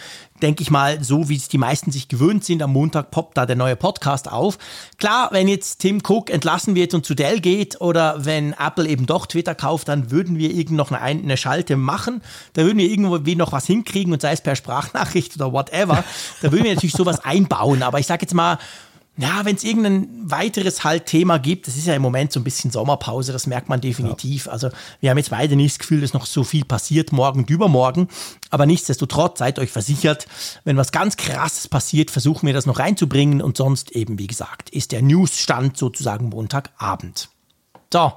[0.41, 3.45] denke ich mal, so wie es die meisten sich gewöhnt sind, am Montag poppt da
[3.45, 4.57] der neue Podcast auf.
[4.97, 9.05] Klar, wenn jetzt Tim Cook entlassen wird und zu Dell geht oder wenn Apple eben
[9.05, 12.21] doch Twitter kauft, dann würden wir irgend noch eine, eine Schalte machen.
[12.53, 16.03] Da würden wir irgendwie noch was hinkriegen und sei es per Sprachnachricht oder whatever.
[16.41, 17.81] Da würden wir natürlich sowas einbauen.
[17.81, 18.57] Aber ich sage jetzt mal,
[19.17, 22.43] Ja, wenn es irgendein weiteres halt Thema gibt, das ist ja im Moment so ein
[22.43, 24.47] bisschen Sommerpause, das merkt man definitiv.
[24.47, 24.51] Ja.
[24.51, 27.49] Also wir haben jetzt beide nicht das Gefühl, dass noch so viel passiert morgen und
[27.49, 28.09] übermorgen.
[28.49, 30.27] Aber nichtsdestotrotz, seid euch versichert,
[30.65, 34.69] wenn was ganz krasses passiert, versuchen wir das noch reinzubringen und sonst eben, wie gesagt,
[34.71, 37.29] ist der Newsstand sozusagen Montagabend.
[37.93, 38.11] So,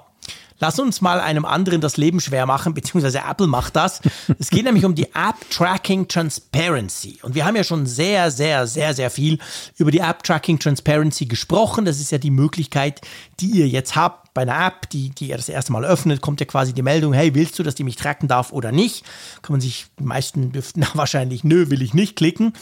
[0.60, 4.00] Lass uns mal einem anderen das Leben schwer machen, beziehungsweise Apple macht das.
[4.38, 7.18] Es geht nämlich um die App Tracking Transparency.
[7.22, 9.38] Und wir haben ja schon sehr, sehr, sehr, sehr viel
[9.76, 11.84] über die App Tracking Transparency gesprochen.
[11.84, 13.00] Das ist ja die Möglichkeit,
[13.40, 16.38] die ihr jetzt habt bei einer App, die, die ihr das erste Mal öffnet, kommt
[16.38, 19.04] ja quasi die Meldung, hey, willst du, dass die mich tracken darf oder nicht?
[19.42, 22.52] Kann man sich, die meisten dürften wahrscheinlich, nö, will ich nicht klicken.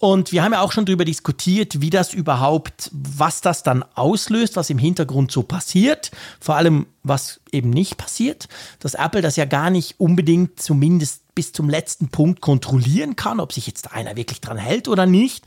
[0.00, 4.54] Und wir haben ja auch schon darüber diskutiert, wie das überhaupt, was das dann auslöst,
[4.54, 6.12] was im Hintergrund so passiert.
[6.40, 8.48] Vor allem, was eben nicht passiert.
[8.78, 13.52] Dass Apple das ja gar nicht unbedingt zumindest bis zum letzten Punkt kontrollieren kann, ob
[13.52, 15.44] sich jetzt einer wirklich dran hält oder nicht.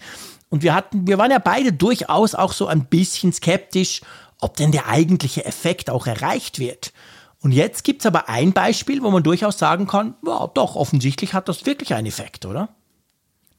[0.49, 4.01] Und wir hatten, wir waren ja beide durchaus auch so ein bisschen skeptisch,
[4.41, 6.91] ob denn der eigentliche Effekt auch erreicht wird.
[7.39, 11.33] Und jetzt gibt es aber ein Beispiel, wo man durchaus sagen kann, ja, doch, offensichtlich
[11.33, 12.69] hat das wirklich einen Effekt, oder?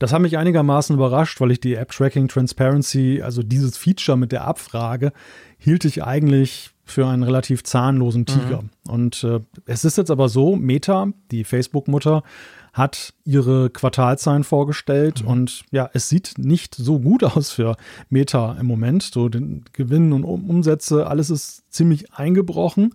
[0.03, 4.33] Das hat mich einigermaßen überrascht, weil ich die App Tracking Transparency, also dieses Feature mit
[4.33, 5.13] der Abfrage,
[5.59, 8.63] hielt ich eigentlich für einen relativ zahnlosen Tiger.
[8.63, 8.91] Mhm.
[8.91, 12.25] Und äh, es ist jetzt aber so, Meta, die Facebook-Mutter,
[12.73, 15.29] hat ihre Quartalzahlen vorgestellt mhm.
[15.29, 17.77] und ja, es sieht nicht so gut aus für
[18.11, 19.05] Meta im Moment.
[19.05, 22.93] So den Gewinn und Umsätze, alles ist ziemlich eingebrochen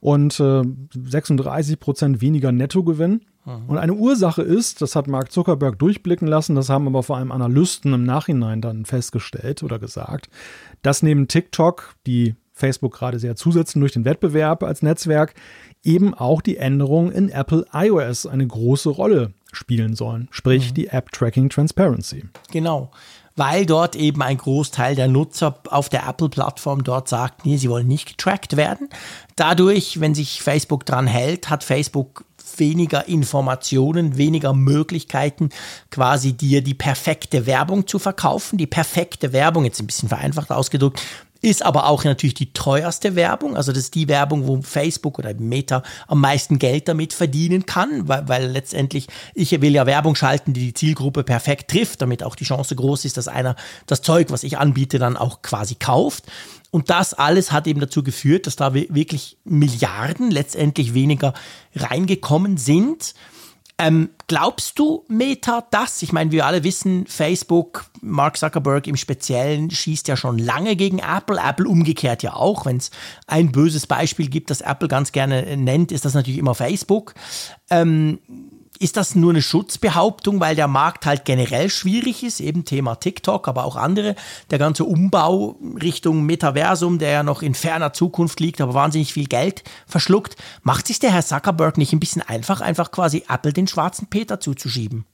[0.00, 3.22] und äh, 36 Prozent weniger Nettogewinn.
[3.44, 7.32] Und eine Ursache ist, das hat Mark Zuckerberg durchblicken lassen, das haben aber vor allem
[7.32, 10.28] Analysten im Nachhinein dann festgestellt oder gesagt,
[10.82, 15.34] dass neben TikTok, die Facebook gerade sehr zusetzen durch den Wettbewerb als Netzwerk,
[15.82, 20.74] eben auch die Änderungen in Apple iOS eine große Rolle spielen sollen, sprich mhm.
[20.74, 22.24] die App Tracking Transparency.
[22.52, 22.92] Genau
[23.36, 27.88] weil dort eben ein Großteil der Nutzer auf der Apple-Plattform dort sagt, nee, sie wollen
[27.88, 28.88] nicht getrackt werden.
[29.36, 32.24] Dadurch, wenn sich Facebook dran hält, hat Facebook
[32.58, 35.50] weniger Informationen, weniger Möglichkeiten,
[35.90, 38.58] quasi dir die perfekte Werbung zu verkaufen.
[38.58, 41.02] Die perfekte Werbung, jetzt ein bisschen vereinfacht ausgedrückt,
[41.42, 43.56] ist aber auch natürlich die teuerste Werbung.
[43.56, 48.06] Also das ist die Werbung, wo Facebook oder Meta am meisten Geld damit verdienen kann,
[48.08, 52.36] weil, weil letztendlich ich will ja Werbung schalten, die die Zielgruppe perfekt trifft, damit auch
[52.36, 56.24] die Chance groß ist, dass einer das Zeug, was ich anbiete, dann auch quasi kauft.
[56.72, 61.34] Und das alles hat eben dazu geführt, dass da wirklich Milliarden letztendlich weniger
[61.76, 63.14] reingekommen sind.
[63.76, 66.00] Ähm, glaubst du, Meta, das?
[66.00, 70.98] Ich meine, wir alle wissen, Facebook, Mark Zuckerberg im Speziellen schießt ja schon lange gegen
[70.98, 71.38] Apple.
[71.38, 72.64] Apple umgekehrt ja auch.
[72.64, 72.90] Wenn es
[73.26, 77.12] ein böses Beispiel gibt, das Apple ganz gerne nennt, ist das natürlich immer Facebook.
[77.68, 78.18] Ähm,
[78.82, 83.46] ist das nur eine Schutzbehauptung, weil der Markt halt generell schwierig ist, eben Thema TikTok,
[83.46, 84.16] aber auch andere,
[84.50, 89.26] der ganze Umbau Richtung Metaversum, der ja noch in ferner Zukunft liegt, aber wahnsinnig viel
[89.26, 93.68] Geld verschluckt, macht sich der Herr Zuckerberg nicht ein bisschen einfach, einfach quasi Apple den
[93.68, 95.04] schwarzen Peter zuzuschieben?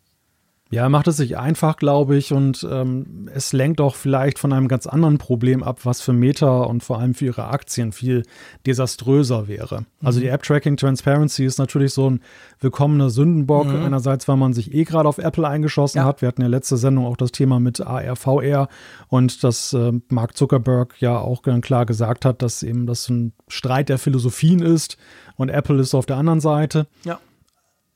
[0.70, 4.52] Ja, er macht es sich einfach, glaube ich, und ähm, es lenkt auch vielleicht von
[4.52, 8.24] einem ganz anderen Problem ab, was für Meta und vor allem für ihre Aktien viel
[8.66, 9.87] desaströser wäre.
[10.02, 10.24] Also mhm.
[10.24, 12.20] die App Tracking Transparency ist natürlich so ein
[12.61, 13.68] willkommener Sündenbock.
[13.68, 13.83] Mhm.
[13.83, 16.04] Einerseits, weil man sich eh gerade auf Apple eingeschossen ja.
[16.04, 16.20] hat.
[16.20, 18.68] Wir hatten ja letzte Sendung auch das Thema mit AR, VR
[19.09, 23.33] und dass äh, Mark Zuckerberg ja auch ganz klar gesagt hat, dass eben das ein
[23.48, 24.98] Streit der Philosophien ist
[25.37, 26.88] und Apple ist auf der anderen Seite.
[27.04, 27.18] Ja.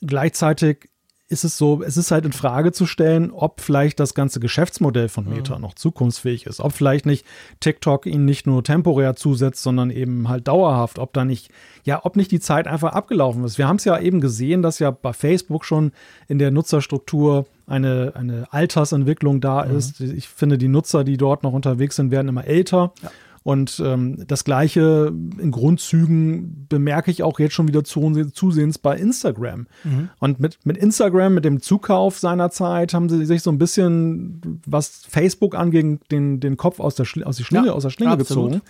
[0.00, 0.88] Gleichzeitig
[1.32, 5.08] ist es so, es ist halt in Frage zu stellen, ob vielleicht das ganze Geschäftsmodell
[5.08, 5.62] von Meta mhm.
[5.62, 6.60] noch zukunftsfähig ist.
[6.60, 7.26] Ob vielleicht nicht
[7.60, 10.98] TikTok ihnen nicht nur temporär zusetzt, sondern eben halt dauerhaft.
[10.98, 11.50] Ob da nicht,
[11.84, 13.58] ja, ob nicht die Zeit einfach abgelaufen ist.
[13.58, 15.92] Wir haben es ja eben gesehen, dass ja bei Facebook schon
[16.28, 19.76] in der Nutzerstruktur eine, eine Altersentwicklung da mhm.
[19.76, 20.00] ist.
[20.00, 22.92] Ich finde, die Nutzer, die dort noch unterwegs sind, werden immer älter.
[23.02, 23.10] Ja.
[23.42, 28.96] Und ähm, das Gleiche in Grundzügen bemerke ich auch jetzt schon wieder zu, zusehends bei
[28.96, 29.66] Instagram.
[29.84, 30.10] Mhm.
[30.20, 34.60] Und mit, mit Instagram, mit dem Zukauf seiner Zeit, haben sie sich so ein bisschen,
[34.66, 38.12] was Facebook angeht, den, den Kopf aus der, aus, die Schlinge, ja, aus der Schlinge
[38.12, 38.52] absolut.
[38.52, 38.62] gezogen.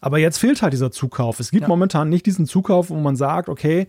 [0.00, 1.40] Aber jetzt fehlt halt dieser Zukauf.
[1.40, 1.68] Es gibt ja.
[1.68, 3.88] momentan nicht diesen Zukauf, wo man sagt, okay,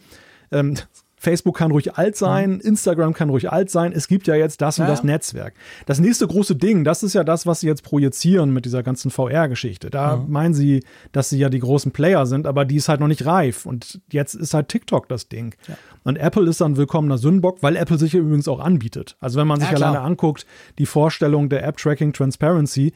[0.52, 0.76] ähm,
[1.20, 2.62] Facebook kann ruhig alt sein, mhm.
[2.62, 3.92] Instagram kann ruhig alt sein.
[3.92, 4.90] Es gibt ja jetzt das und ja.
[4.90, 5.54] das Netzwerk.
[5.86, 9.12] Das nächste große Ding, das ist ja das, was sie jetzt projizieren mit dieser ganzen
[9.12, 9.90] VR-Geschichte.
[9.90, 10.32] Da mhm.
[10.32, 13.26] meinen sie, dass sie ja die großen Player sind, aber die ist halt noch nicht
[13.26, 13.66] reif.
[13.66, 15.56] Und jetzt ist halt TikTok das Ding.
[15.68, 15.76] Ja.
[16.04, 19.18] Und Apple ist dann willkommener Sündenbock, weil Apple sich ja übrigens auch anbietet.
[19.20, 20.46] Also wenn man sich ja, alleine anguckt,
[20.78, 22.94] die Vorstellung der App Tracking Transparency,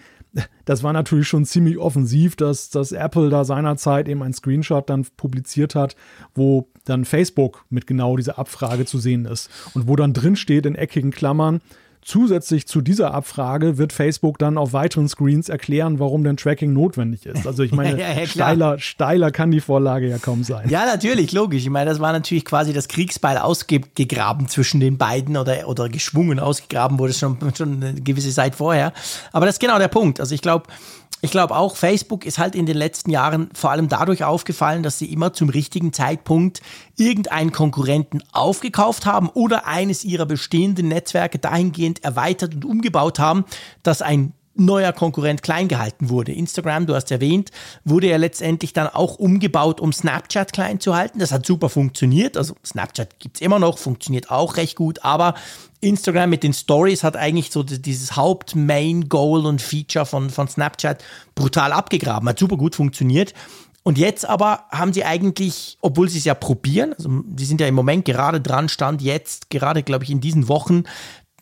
[0.66, 5.06] das war natürlich schon ziemlich offensiv, dass, dass Apple da seinerzeit eben einen Screenshot dann
[5.18, 5.96] publiziert hat,
[6.34, 10.66] wo dann Facebook mit genau dieser Abfrage zu sehen ist und wo dann drin steht
[10.66, 11.62] in eckigen Klammern,
[12.04, 17.26] zusätzlich zu dieser Abfrage wird Facebook dann auf weiteren Screens erklären, warum denn Tracking notwendig
[17.26, 17.48] ist.
[17.48, 20.70] Also ich meine, ja, ja, steiler, steiler kann die Vorlage ja kaum sein.
[20.70, 21.64] Ja, natürlich, logisch.
[21.64, 26.40] Ich meine, das war natürlich quasi das Kriegsbeil ausgegraben zwischen den beiden oder, oder geschwungen
[26.40, 28.94] ausgegraben wurde schon, schon eine gewisse Zeit vorher.
[29.32, 30.20] Aber das ist genau der Punkt.
[30.20, 30.68] Also ich glaube,
[31.22, 35.00] ich glaube auch, Facebook ist halt in den letzten Jahren vor allem dadurch aufgefallen, dass
[35.00, 36.62] sie immer zum richtigen Zeitpunkt
[36.98, 43.46] irgendeinen Konkurrenten aufgekauft haben oder eines ihrer bestehenden Netzwerke dahingehend erweitert und umgebaut haben,
[43.84, 46.32] dass ein neuer Konkurrent klein gehalten wurde.
[46.32, 47.52] Instagram, du hast erwähnt,
[47.84, 51.20] wurde ja letztendlich dann auch umgebaut, um Snapchat klein zu halten.
[51.20, 52.38] Das hat super funktioniert.
[52.38, 55.34] Also Snapchat gibt's immer noch, funktioniert auch recht gut, aber
[55.82, 61.04] Instagram mit den Stories hat eigentlich so dieses Haupt-Main-Goal und Feature von, von Snapchat
[61.36, 62.30] brutal abgegraben.
[62.30, 63.34] Hat super gut funktioniert.
[63.84, 67.68] Und jetzt aber haben sie eigentlich, obwohl sie es ja probieren, also sie sind ja
[67.68, 70.86] im Moment gerade dran, stand jetzt, gerade glaube ich in diesen Wochen,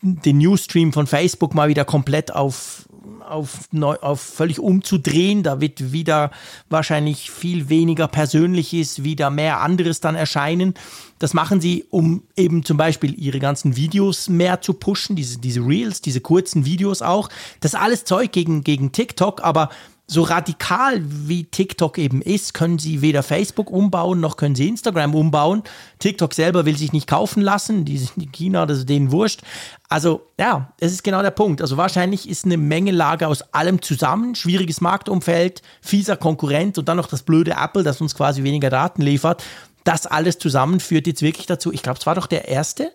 [0.02, 2.88] den Newsstream von Facebook mal wieder komplett auf
[3.28, 5.42] auf, neu, auf völlig umzudrehen.
[5.42, 6.30] Da wird wieder
[6.68, 10.74] wahrscheinlich viel weniger Persönliches, wieder mehr anderes dann erscheinen.
[11.18, 15.60] Das machen sie, um eben zum Beispiel ihre ganzen Videos mehr zu pushen, diese, diese
[15.60, 17.28] Reels, diese kurzen Videos auch.
[17.60, 19.70] Das alles Zeug gegen, gegen TikTok, aber
[20.06, 25.14] so radikal wie TikTok eben ist, können sie weder Facebook umbauen, noch können sie Instagram
[25.14, 25.62] umbauen.
[26.00, 29.40] TikTok selber will sich nicht kaufen lassen, die sind in China, das ist denen wurscht.
[29.88, 31.62] Also ja, es ist genau der Punkt.
[31.62, 37.08] Also wahrscheinlich ist eine Mengelage aus allem zusammen, schwieriges Marktumfeld, fieser Konkurrent und dann noch
[37.08, 39.42] das blöde Apple, das uns quasi weniger Daten liefert.
[39.84, 42.92] Das alles zusammen führt jetzt wirklich dazu, ich glaube, es war doch der erste,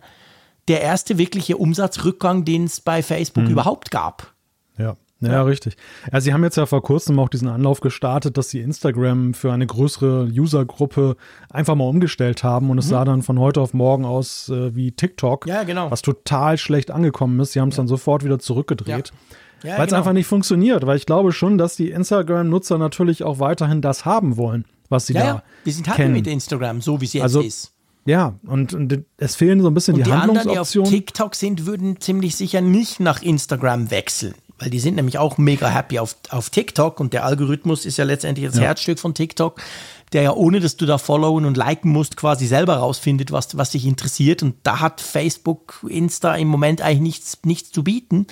[0.67, 3.51] der erste wirkliche Umsatzrückgang, den es bei Facebook mhm.
[3.51, 4.33] überhaupt gab.
[4.77, 4.95] Ja.
[5.19, 5.77] Ja, ja, richtig.
[6.11, 9.51] Ja, sie haben jetzt ja vor kurzem auch diesen Anlauf gestartet, dass sie Instagram für
[9.51, 11.15] eine größere Usergruppe
[11.49, 12.89] einfach mal umgestellt haben und es mhm.
[12.89, 15.89] sah dann von heute auf morgen aus äh, wie TikTok, ja, genau.
[15.89, 17.53] was total schlecht angekommen ist.
[17.53, 17.81] Sie haben es ja.
[17.81, 19.11] dann sofort wieder zurückgedreht.
[19.63, 19.97] Weil es genau.
[19.97, 24.37] einfach nicht funktioniert, weil ich glaube schon, dass die Instagram-Nutzer natürlich auch weiterhin das haben
[24.37, 25.43] wollen, was sie ja, da ja.
[25.63, 27.73] Wir sind happy mit Instagram, so wie es jetzt also, ist.
[28.05, 30.59] Ja, und, und, es fehlen so ein bisschen und die, die Handlungsoptionen.
[30.59, 34.95] Anderen, die auf TikTok sind, würden ziemlich sicher nicht nach Instagram wechseln weil die sind
[34.95, 38.63] nämlich auch mega happy auf, auf TikTok und der Algorithmus ist ja letztendlich das ja.
[38.63, 39.61] Herzstück von TikTok,
[40.13, 43.71] der ja ohne, dass du da followen und liken musst, quasi selber rausfindet, was, was
[43.71, 44.43] dich interessiert.
[44.43, 48.27] Und da hat Facebook, Insta im Moment eigentlich nichts, nichts zu bieten.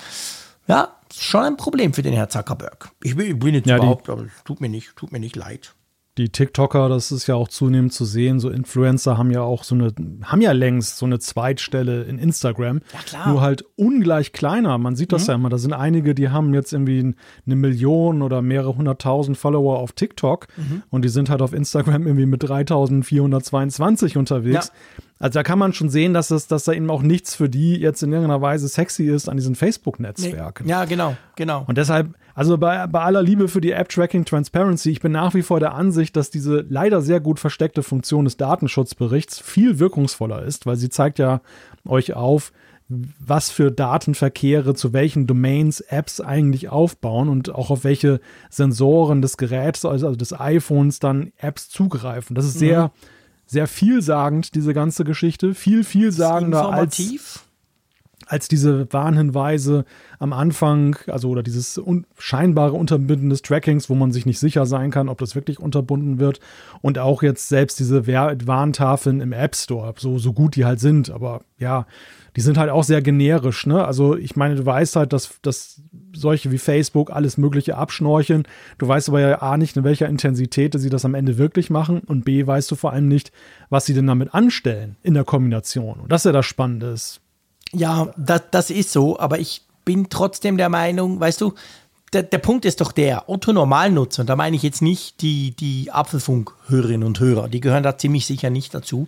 [0.67, 2.89] Ja, schon ein Problem für den Herrn Zuckerberg.
[3.03, 5.75] Ich bin, ich bin jetzt ja, überhaupt, aber tut mir nicht, tut mir nicht leid
[6.17, 9.75] die TikToker, das ist ja auch zunehmend zu sehen, so Influencer haben ja auch so
[9.75, 12.79] eine, haben ja längst so eine Zweitstelle in Instagram.
[12.93, 13.29] Ja, klar.
[13.29, 14.77] Nur halt ungleich kleiner.
[14.77, 15.27] Man sieht das mhm.
[15.27, 15.49] ja immer.
[15.49, 17.13] Da sind einige, die haben jetzt irgendwie
[17.45, 20.83] eine Million oder mehrere hunderttausend Follower auf TikTok mhm.
[20.89, 24.67] und die sind halt auf Instagram irgendwie mit 3422 unterwegs.
[24.67, 25.03] Ja.
[25.17, 27.77] Also da kann man schon sehen, dass, es, dass da eben auch nichts für die
[27.77, 30.65] jetzt in irgendeiner Weise sexy ist an diesen Facebook-Netzwerken.
[30.65, 30.71] Nee.
[30.71, 31.63] Ja, genau, genau.
[31.67, 35.41] Und deshalb, also bei, bei aller Liebe für die App-Tracking Transparency, ich bin nach wie
[35.41, 40.65] vor der Ansicht, dass diese leider sehr gut versteckte Funktion des Datenschutzberichts viel wirkungsvoller ist,
[40.65, 41.39] weil sie zeigt ja
[41.87, 42.51] euch auf,
[42.87, 49.37] was für Datenverkehre zu welchen Domains Apps eigentlich aufbauen und auch auf welche Sensoren des
[49.37, 52.35] Geräts, also des iPhones, dann Apps zugreifen.
[52.35, 53.14] Das ist sehr, mhm
[53.45, 55.53] sehr vielsagend, diese ganze Geschichte.
[55.53, 57.01] Viel, vielsagender als,
[58.25, 59.85] als diese Warnhinweise
[60.19, 64.65] am Anfang, also oder dieses un scheinbare Unterbinden des Trackings, wo man sich nicht sicher
[64.65, 66.39] sein kann, ob das wirklich unterbunden wird.
[66.81, 71.09] Und auch jetzt selbst diese Warntafeln im App Store, so, so gut die halt sind.
[71.09, 71.85] Aber ja,
[72.35, 73.65] die sind halt auch sehr generisch.
[73.65, 73.85] Ne?
[73.85, 75.81] Also ich meine, du weißt halt, dass, dass
[76.13, 78.47] solche wie Facebook alles Mögliche abschnorcheln.
[78.77, 81.99] Du weißt aber ja A nicht, in welcher Intensität sie das am Ende wirklich machen
[81.99, 83.31] und B weißt du vor allem nicht,
[83.69, 85.99] was sie denn damit anstellen in der Kombination.
[85.99, 86.95] Und das ist ja das Spannende.
[87.73, 91.53] Ja, das, das ist so, aber ich bin trotzdem der Meinung, weißt du,
[92.13, 95.51] der, der Punkt ist doch der, Otto Normalnutzer, und da meine ich jetzt nicht die,
[95.51, 99.07] die Apfelfunk-Hörerinnen und Hörer, die gehören da ziemlich sicher nicht dazu,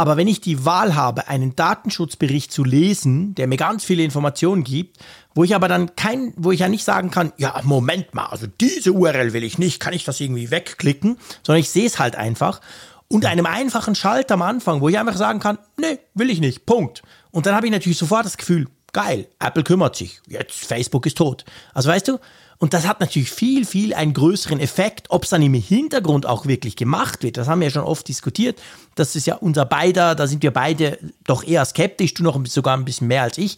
[0.00, 4.64] aber wenn ich die Wahl habe, einen Datenschutzbericht zu lesen, der mir ganz viele Informationen
[4.64, 4.96] gibt,
[5.34, 8.46] wo ich aber dann kein, wo ich ja nicht sagen kann, ja, Moment mal, also
[8.46, 12.16] diese URL will ich nicht, kann ich das irgendwie wegklicken, sondern ich sehe es halt
[12.16, 12.62] einfach
[13.08, 16.64] und einem einfachen Schalter am Anfang, wo ich einfach sagen kann, nee, will ich nicht,
[16.64, 17.02] Punkt.
[17.30, 21.18] Und dann habe ich natürlich sofort das Gefühl, geil, Apple kümmert sich, jetzt Facebook ist
[21.18, 21.44] tot.
[21.74, 22.18] Also weißt du,
[22.60, 26.44] und das hat natürlich viel, viel einen größeren Effekt, ob es dann im Hintergrund auch
[26.44, 27.38] wirklich gemacht wird.
[27.38, 28.60] Das haben wir ja schon oft diskutiert.
[28.96, 32.76] Das ist ja unser beider, da sind wir beide doch eher skeptisch, du noch sogar
[32.76, 33.56] ein bisschen mehr als ich.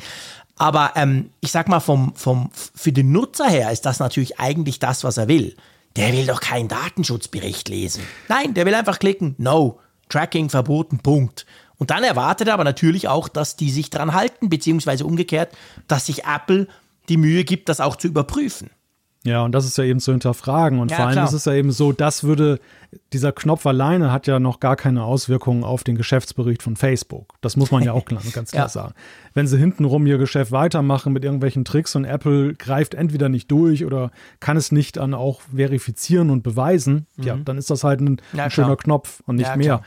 [0.56, 4.78] Aber ähm, ich sag mal, vom, vom, für den Nutzer her ist das natürlich eigentlich
[4.78, 5.56] das, was er will.
[5.96, 8.04] Der will doch keinen Datenschutzbericht lesen.
[8.28, 11.44] Nein, der will einfach klicken, no, Tracking verboten, Punkt.
[11.76, 15.52] Und dann erwartet er aber natürlich auch, dass die sich dran halten, beziehungsweise umgekehrt,
[15.88, 16.68] dass sich Apple
[17.08, 18.70] die Mühe gibt, das auch zu überprüfen.
[19.24, 20.80] Ja, und das ist ja eben zu hinterfragen.
[20.80, 21.26] Und ja, vor allem klar.
[21.26, 22.58] ist es ja eben so, das würde,
[23.12, 27.34] dieser Knopf alleine hat ja noch gar keine Auswirkungen auf den Geschäftsbericht von Facebook.
[27.40, 28.68] Das muss man ja auch ganz klar ja.
[28.68, 28.94] sagen.
[29.32, 33.84] Wenn sie hintenrum ihr Geschäft weitermachen mit irgendwelchen Tricks und Apple greift entweder nicht durch
[33.84, 37.24] oder kann es nicht dann auch verifizieren und beweisen, mhm.
[37.24, 39.78] ja, dann ist das halt ein, ja, ein schöner Knopf und nicht mehr.
[39.78, 39.82] Klar.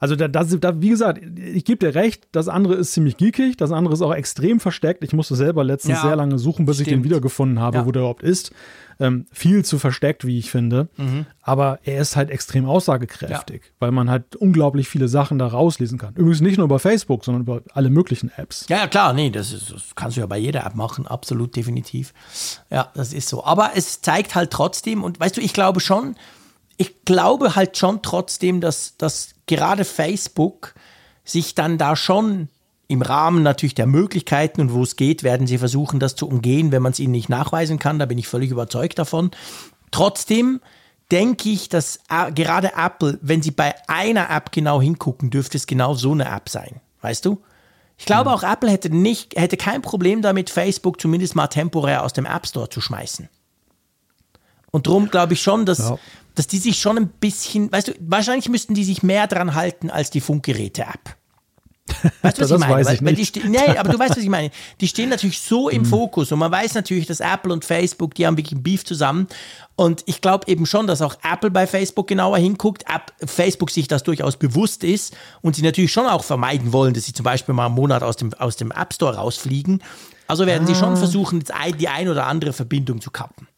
[0.00, 3.56] Also da, da, da, wie gesagt, ich gebe dir recht, das andere ist ziemlich geekig,
[3.56, 5.02] das andere ist auch extrem versteckt.
[5.02, 6.88] Ich musste selber letztens ja, sehr lange suchen, bis stimmt.
[6.88, 7.86] ich den wiedergefunden habe, ja.
[7.86, 8.52] wo der überhaupt ist.
[9.00, 10.88] Ähm, viel zu versteckt, wie ich finde.
[10.96, 11.26] Mhm.
[11.42, 13.70] Aber er ist halt extrem aussagekräftig, ja.
[13.80, 16.14] weil man halt unglaublich viele Sachen da rauslesen kann.
[16.14, 18.66] Übrigens nicht nur über Facebook, sondern über alle möglichen Apps.
[18.68, 21.56] Ja, ja klar, nee, das, ist, das kannst du ja bei jeder App machen, absolut
[21.56, 22.12] definitiv.
[22.70, 23.44] Ja, das ist so.
[23.44, 26.16] Aber es zeigt halt trotzdem, und weißt du, ich glaube schon,
[26.76, 30.74] ich glaube halt schon trotzdem, dass, dass gerade Facebook
[31.24, 32.48] sich dann da schon
[32.86, 36.72] im Rahmen natürlich der Möglichkeiten und wo es geht, werden sie versuchen, das zu umgehen,
[36.72, 37.98] wenn man es ihnen nicht nachweisen kann.
[37.98, 39.30] Da bin ich völlig überzeugt davon.
[39.90, 40.60] Trotzdem
[41.10, 45.66] denke ich, dass äh, gerade Apple, wenn sie bei einer App genau hingucken, dürfte es
[45.66, 46.80] genau so eine App sein.
[47.02, 47.42] Weißt du?
[47.98, 48.36] Ich glaube, mhm.
[48.36, 52.46] auch Apple hätte nicht, hätte kein Problem damit, Facebook zumindest mal temporär aus dem App
[52.46, 53.28] Store zu schmeißen.
[54.70, 55.98] Und darum glaube ich schon, dass, ja
[56.38, 59.90] dass die sich schon ein bisschen, weißt du, wahrscheinlich müssten die sich mehr dran halten
[59.90, 61.16] als die Funkgeräte-App.
[62.22, 62.74] Weißt du, was das ich meine?
[62.74, 63.34] Weiß ich weil, nicht.
[63.34, 64.50] Die, nee, aber du weißt, was ich meine.
[64.80, 65.86] Die stehen natürlich so im mhm.
[65.86, 69.26] Fokus und man weiß natürlich, dass Apple und Facebook, die haben wirklich ein Beef zusammen.
[69.74, 73.88] Und ich glaube eben schon, dass auch Apple bei Facebook genauer hinguckt, App, Facebook sich
[73.88, 77.54] das durchaus bewusst ist und sie natürlich schon auch vermeiden wollen, dass sie zum Beispiel
[77.54, 79.82] mal einen Monat aus dem, aus dem App Store rausfliegen.
[80.26, 80.66] Also werden ah.
[80.66, 80.96] sie schon ah.
[80.96, 81.42] versuchen,
[81.80, 83.48] die ein oder andere Verbindung zu kappen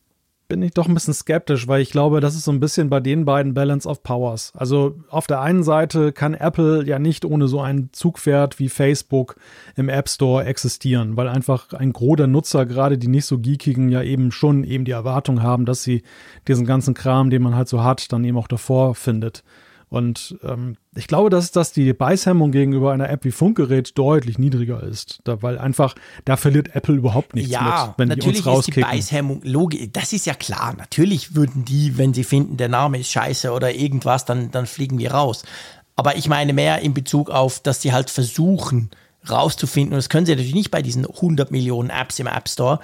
[0.50, 2.98] bin ich doch ein bisschen skeptisch, weil ich glaube, das ist so ein bisschen bei
[2.98, 4.52] den beiden Balance of Powers.
[4.56, 9.36] Also auf der einen Seite kann Apple ja nicht ohne so ein Zugpferd wie Facebook
[9.76, 13.90] im App Store existieren, weil einfach ein Gros der Nutzer, gerade die nicht so geekigen,
[13.90, 16.02] ja eben schon eben die Erwartung haben, dass sie
[16.48, 19.44] diesen ganzen Kram, den man halt so hat, dann eben auch davor findet.
[19.90, 24.80] Und ähm, ich glaube, dass, dass die Beißhemmung gegenüber einer App wie Funkgerät deutlich niedriger
[24.84, 25.18] ist.
[25.24, 28.76] Da, weil einfach, da verliert Apple überhaupt nichts ja, mit, wenn natürlich die uns ist
[28.76, 30.74] die Beißhemmung, logisch, das ist ja klar.
[30.78, 34.96] Natürlich würden die, wenn sie finden, der Name ist scheiße oder irgendwas, dann, dann fliegen
[35.00, 35.42] wir raus.
[35.96, 38.90] Aber ich meine mehr in Bezug auf, dass sie halt versuchen,
[39.28, 42.78] rauszufinden, und das können sie natürlich nicht bei diesen 100 Millionen Apps im App Store,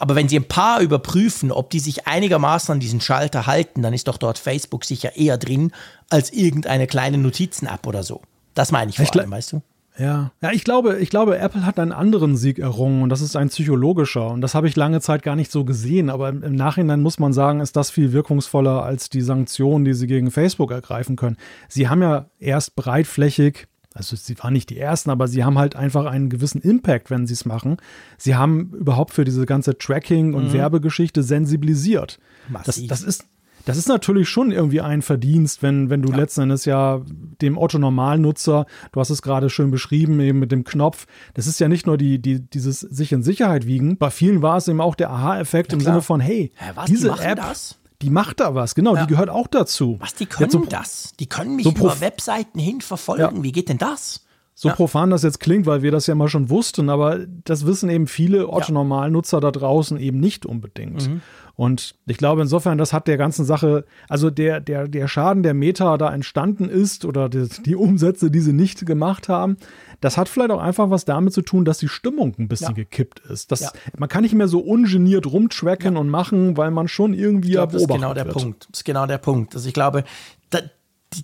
[0.00, 3.92] aber wenn Sie ein paar überprüfen, ob die sich einigermaßen an diesen Schalter halten, dann
[3.92, 5.72] ist doch dort Facebook sicher eher drin
[6.10, 8.22] als irgendeine kleine Notizen-App oder so.
[8.54, 9.62] Das meine ich vor ich allem, weißt du?
[9.98, 13.36] Ja, ja, ich glaube, ich glaube, Apple hat einen anderen Sieg errungen und das ist
[13.36, 16.54] ein psychologischer und das habe ich lange Zeit gar nicht so gesehen, aber im, im
[16.54, 20.70] Nachhinein muss man sagen, ist das viel wirkungsvoller als die Sanktionen, die sie gegen Facebook
[20.70, 21.36] ergreifen können.
[21.68, 25.76] Sie haben ja erst breitflächig also sie waren nicht die ersten, aber sie haben halt
[25.76, 27.76] einfach einen gewissen Impact, wenn sie es machen.
[28.16, 30.52] Sie haben überhaupt für diese ganze Tracking- und mhm.
[30.54, 32.18] Werbegeschichte sensibilisiert.
[32.64, 33.26] Das, das, ist,
[33.64, 36.16] das ist natürlich schon irgendwie ein Verdienst, wenn, wenn du ja.
[36.16, 37.02] letzten Endes ja
[37.40, 41.68] dem Otto-Normalnutzer, du hast es gerade schön beschrieben, eben mit dem Knopf, das ist ja
[41.68, 43.98] nicht nur die, die, dieses sich in Sicherheit wiegen.
[43.98, 46.86] Bei vielen war es eben auch der Aha-Effekt ja, im Sinne von, hey, ja, was,
[46.86, 47.36] diese die App.
[47.36, 47.78] Das?
[48.02, 49.02] Die macht da was, genau, ja.
[49.02, 49.96] die gehört auch dazu.
[50.00, 51.12] Was, die können so, das?
[51.20, 53.36] Die können mich so über Webseiten hin verfolgen.
[53.36, 53.42] Ja.
[53.42, 54.22] Wie geht denn das?
[54.54, 54.74] So ja.
[54.74, 58.06] profan das jetzt klingt, weil wir das ja mal schon wussten, aber das wissen eben
[58.06, 61.08] viele Otto-Normalnutzer da draußen eben nicht unbedingt.
[61.08, 61.22] Mhm.
[61.54, 65.54] Und ich glaube, insofern, das hat der ganzen Sache, also der, der, der Schaden, der
[65.54, 69.56] Meta da entstanden ist oder die, die Umsätze, die sie nicht gemacht haben,
[70.00, 72.74] das hat vielleicht auch einfach was damit zu tun, dass die Stimmung ein bisschen ja.
[72.74, 73.52] gekippt ist.
[73.52, 73.72] Das, ja.
[73.96, 76.00] Man kann nicht mehr so ungeniert rumtracken ja.
[76.00, 78.36] und machen, weil man schon irgendwie ich glaub, beobachtet Das ist genau der wird.
[78.36, 78.68] Punkt.
[78.70, 79.54] Das ist genau der Punkt.
[79.54, 80.04] Also ich glaube,
[80.50, 80.60] da,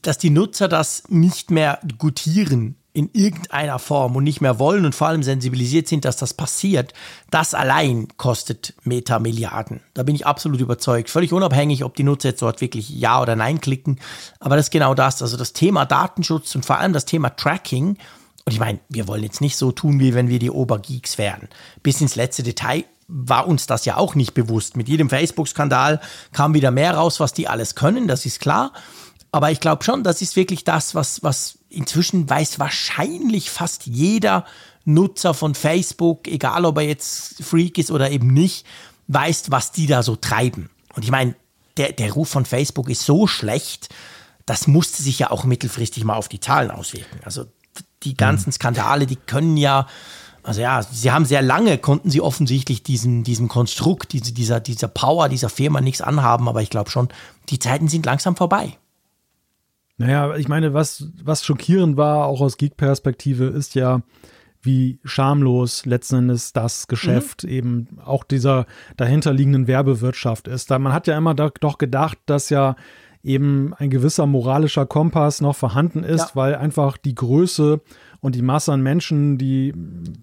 [0.03, 4.94] dass die Nutzer das nicht mehr gutieren in irgendeiner Form und nicht mehr wollen und
[4.94, 6.94] vor allem sensibilisiert sind, dass das passiert,
[7.31, 9.81] das allein kostet Meta Milliarden.
[9.94, 11.11] Da bin ich absolut überzeugt.
[11.11, 14.01] Völlig unabhängig, ob die Nutzer jetzt dort wirklich Ja oder Nein klicken.
[14.40, 15.22] Aber das ist genau das.
[15.22, 17.98] Also das Thema Datenschutz und vor allem das Thema Tracking
[18.48, 21.51] und ich meine, wir wollen jetzt nicht so tun, wie wenn wir die Obergeeks wären.
[21.83, 24.74] Bis ins letzte Detail war uns das ja auch nicht bewusst.
[24.74, 26.01] Mit jedem Facebook-Skandal
[26.33, 28.72] kam wieder mehr raus, was die alles können, das ist klar.
[29.31, 34.45] Aber ich glaube schon, das ist wirklich das, was, was inzwischen weiß wahrscheinlich fast jeder
[34.85, 38.67] Nutzer von Facebook, egal ob er jetzt Freak ist oder eben nicht,
[39.09, 40.71] weiß, was die da so treiben.
[40.95, 41.35] Und ich meine,
[41.77, 43.88] der, der Ruf von Facebook ist so schlecht,
[44.47, 47.21] das musste sich ja auch mittelfristig mal auf die Zahlen auswirken.
[47.23, 47.45] Also
[48.03, 49.87] die ganzen Skandale, die können ja,
[50.43, 54.88] also ja, sie haben sehr lange, konnten sie offensichtlich diesen, diesem Konstrukt, diese, dieser, dieser
[54.88, 57.09] Power dieser Firma nichts anhaben, aber ich glaube schon,
[57.51, 58.79] die Zeiten sind langsam vorbei.
[59.99, 64.03] Naja, ich meine, was, was schockierend war, auch aus Geek-Perspektive, ist ja,
[64.62, 67.51] wie schamlos letzten Endes das Geschäft mhm.
[67.51, 70.70] eben auch dieser dahinterliegenden Werbewirtschaft ist.
[70.70, 72.76] Da man hat ja immer doch gedacht, dass ja
[73.22, 76.30] eben ein gewisser moralischer Kompass noch vorhanden ist, ja.
[76.34, 77.80] weil einfach die Größe
[78.20, 79.72] und die Masse an Menschen, die,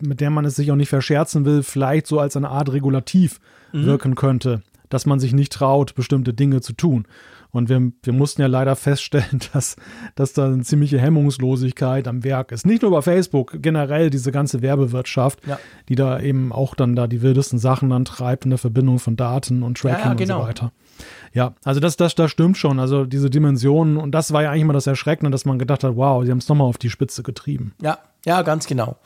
[0.01, 3.39] mit der man es sich auch nicht verscherzen will, vielleicht so als eine Art Regulativ
[3.73, 3.85] mhm.
[3.85, 7.07] wirken könnte, dass man sich nicht traut, bestimmte Dinge zu tun.
[7.55, 9.75] Und wir, wir mussten ja leider feststellen, dass,
[10.15, 12.65] dass da eine ziemliche Hemmungslosigkeit am Werk ist.
[12.65, 15.57] Nicht nur bei Facebook, generell diese ganze Werbewirtschaft, ja.
[15.87, 19.15] die da eben auch dann da die wildesten Sachen dann treibt in der Verbindung von
[19.15, 20.35] Daten und Tracking ja, ja, genau.
[20.35, 20.71] und so weiter.
[21.33, 22.79] Ja, also das, das, das stimmt schon.
[22.79, 25.95] Also diese Dimensionen, und das war ja eigentlich mal das Erschreckende, dass man gedacht hat,
[25.95, 27.73] wow, sie haben es nochmal auf die Spitze getrieben.
[27.81, 28.97] Ja, ja, ganz genau.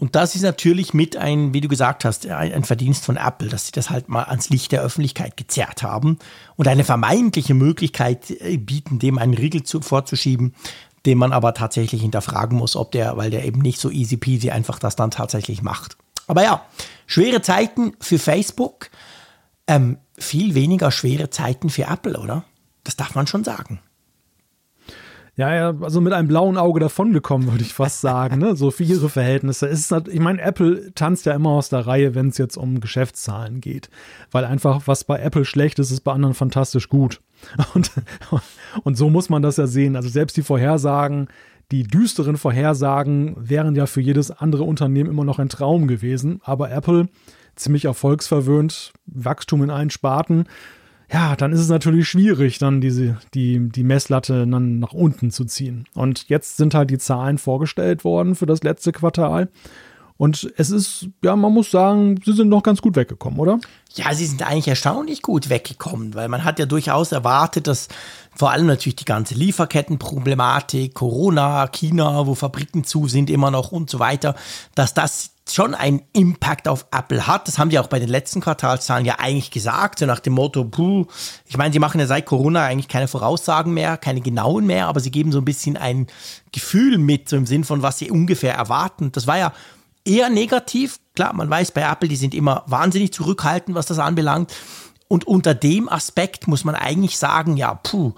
[0.00, 3.50] Und das ist natürlich mit ein, wie du gesagt hast, ein, ein, Verdienst von Apple,
[3.50, 6.18] dass sie das halt mal ans Licht der Öffentlichkeit gezerrt haben
[6.56, 10.54] und eine vermeintliche Möglichkeit äh, bieten, dem einen Riegel zu, vorzuschieben,
[11.04, 14.50] den man aber tatsächlich hinterfragen muss, ob der, weil der eben nicht so easy peasy
[14.50, 15.98] einfach das dann tatsächlich macht.
[16.26, 16.64] Aber ja,
[17.06, 18.88] schwere Zeiten für Facebook,
[19.66, 22.44] ähm, viel weniger schwere Zeiten für Apple, oder?
[22.84, 23.80] Das darf man schon sagen.
[25.40, 28.56] Ja, ja, also mit einem blauen Auge davongekommen, würde ich fast sagen, ne?
[28.56, 29.66] so für ihre Verhältnisse.
[29.68, 33.62] Ist, ich meine, Apple tanzt ja immer aus der Reihe, wenn es jetzt um Geschäftszahlen
[33.62, 33.88] geht.
[34.30, 37.22] Weil einfach, was bei Apple schlecht ist, ist bei anderen fantastisch gut.
[37.74, 37.90] Und,
[38.84, 39.96] und so muss man das ja sehen.
[39.96, 41.28] Also selbst die Vorhersagen,
[41.70, 46.40] die düsteren Vorhersagen wären ja für jedes andere Unternehmen immer noch ein Traum gewesen.
[46.44, 47.08] Aber Apple,
[47.56, 50.44] ziemlich erfolgsverwöhnt, Wachstum in allen Sparten,
[51.12, 55.44] ja, dann ist es natürlich schwierig, dann diese, die, die Messlatte dann nach unten zu
[55.44, 55.86] ziehen.
[55.94, 59.48] Und jetzt sind halt die Zahlen vorgestellt worden für das letzte Quartal.
[60.20, 63.58] Und es ist, ja, man muss sagen, sie sind noch ganz gut weggekommen, oder?
[63.94, 67.88] Ja, sie sind eigentlich erstaunlich gut weggekommen, weil man hat ja durchaus erwartet, dass
[68.36, 73.88] vor allem natürlich die ganze Lieferkettenproblematik, Corona, China, wo Fabriken zu sind immer noch und
[73.88, 74.34] so weiter,
[74.74, 77.48] dass das schon einen Impact auf Apple hat.
[77.48, 80.64] Das haben die auch bei den letzten Quartalszahlen ja eigentlich gesagt, so nach dem Motto,
[80.64, 81.06] puh,
[81.46, 85.00] ich meine, sie machen ja seit Corona eigentlich keine Voraussagen mehr, keine genauen mehr, aber
[85.00, 86.08] sie geben so ein bisschen ein
[86.52, 89.12] Gefühl mit, so im Sinn von, was sie ungefähr erwarten.
[89.12, 89.52] Das war ja
[90.04, 90.98] eher negativ.
[91.14, 94.52] Klar, man weiß bei Apple, die sind immer wahnsinnig zurückhaltend, was das anbelangt.
[95.08, 98.12] Und unter dem Aspekt muss man eigentlich sagen, ja, puh,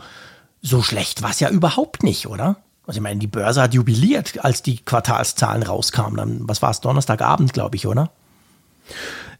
[0.61, 2.57] so schlecht war es ja überhaupt nicht, oder?
[2.87, 6.17] Also ich meine, die Börse hat jubiliert, als die Quartalszahlen rauskamen.
[6.17, 8.11] Dann, was war es, Donnerstagabend, glaube ich, oder?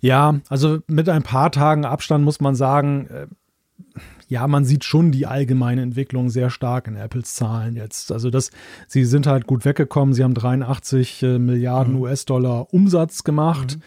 [0.01, 3.27] Ja, also mit ein paar Tagen Abstand muss man sagen, äh,
[4.33, 8.11] ja, man sieht schon die allgemeine Entwicklung sehr stark in Apples Zahlen jetzt.
[8.11, 8.51] Also das,
[8.89, 10.15] sie sind halt gut weggekommen.
[10.15, 12.01] Sie haben 83 äh, Milliarden mhm.
[12.01, 13.77] US-Dollar Umsatz gemacht.
[13.77, 13.83] Mhm.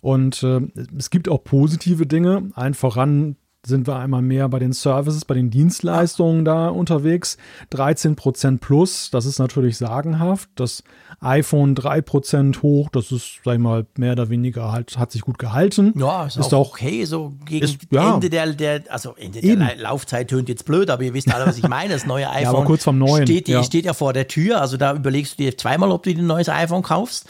[0.00, 0.60] Und äh,
[0.98, 2.50] es gibt auch positive Dinge.
[2.56, 7.36] Ein voran sind wir einmal mehr bei den Services, bei den Dienstleistungen da unterwegs.
[7.72, 10.48] 13% plus, das ist natürlich sagenhaft.
[10.54, 10.84] Das
[11.20, 15.38] iPhone 3% hoch, das ist, sag ich mal, mehr oder weniger halt, hat sich gut
[15.38, 15.92] gehalten.
[15.96, 19.60] Ja, ist, ist auch, okay, so gegen ist, ja, Ende der, der, also Ende eben.
[19.60, 21.92] der Laufzeit tönt jetzt blöd, aber ihr wisst alle, was ich meine.
[21.92, 23.64] Das neue iPhone ja, aber kurz vom neuen, steht, ja.
[23.64, 26.26] steht ja vor der Tür, also da überlegst du dir zweimal, ob du dir ein
[26.26, 27.26] neues iPhone kaufst.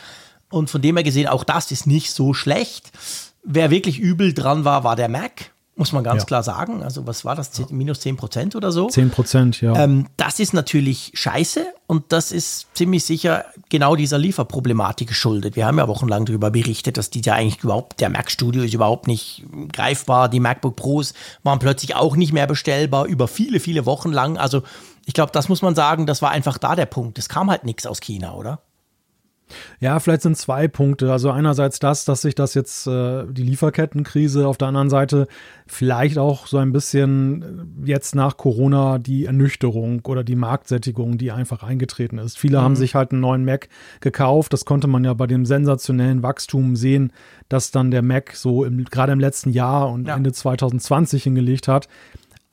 [0.51, 2.93] Und von dem her gesehen, auch das ist nicht so schlecht.
[3.43, 6.27] Wer wirklich übel dran war, war der Mac muss man ganz ja.
[6.27, 6.83] klar sagen.
[6.83, 8.89] Also was war das, minus 10 Prozent oder so?
[8.89, 9.77] 10 Prozent, ja.
[9.77, 15.55] Ähm, das ist natürlich scheiße und das ist ziemlich sicher genau dieser Lieferproblematik geschuldet.
[15.55, 18.73] Wir haben ja wochenlang darüber berichtet, dass die ja eigentlich überhaupt, der Mac Studio ist
[18.73, 20.31] überhaupt nicht greifbar.
[20.31, 21.13] Die MacBook Pros
[21.43, 24.39] waren plötzlich auch nicht mehr bestellbar über viele, viele Wochen lang.
[24.39, 24.63] Also
[25.05, 27.19] ich glaube, das muss man sagen, das war einfach da der Punkt.
[27.19, 28.61] Es kam halt nichts aus China, oder?
[29.79, 31.13] Ja, vielleicht sind zwei Punkte.
[31.13, 35.29] Also einerseits das, dass sich das jetzt äh, die Lieferkettenkrise, auf der anderen Seite
[35.67, 41.31] vielleicht auch so ein bisschen äh, jetzt nach Corona die Ernüchterung oder die Marktsättigung, die
[41.31, 42.39] einfach eingetreten ist.
[42.39, 42.63] Viele mhm.
[42.63, 43.69] haben sich halt einen neuen Mac
[44.01, 44.53] gekauft.
[44.53, 47.13] Das konnte man ja bei dem sensationellen Wachstum sehen,
[47.49, 50.17] dass dann der Mac so gerade im letzten Jahr und ja.
[50.17, 51.89] Ende 2020 hingelegt hat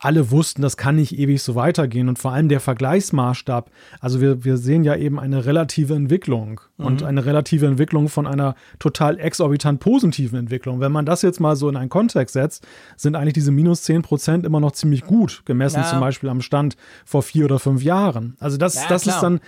[0.04, 2.10] alle wussten, das kann nicht ewig so weitergehen.
[2.10, 3.72] Und vor allem der Vergleichsmaßstab.
[4.01, 6.86] Also wir, wir sehen ja eben eine relative Entwicklung mhm.
[6.86, 10.82] und eine relative Entwicklung von einer total exorbitant positiven Entwicklung.
[10.82, 14.01] Wenn man das jetzt mal so in einen Kontext setzt, sind eigentlich diese minus 10
[14.01, 15.89] Prozent immer noch ziemlich gut, gemessen ja.
[15.89, 16.76] zum Beispiel am Stand
[17.06, 18.36] vor vier oder fünf Jahren.
[18.39, 19.39] Also das, ja, das ist dann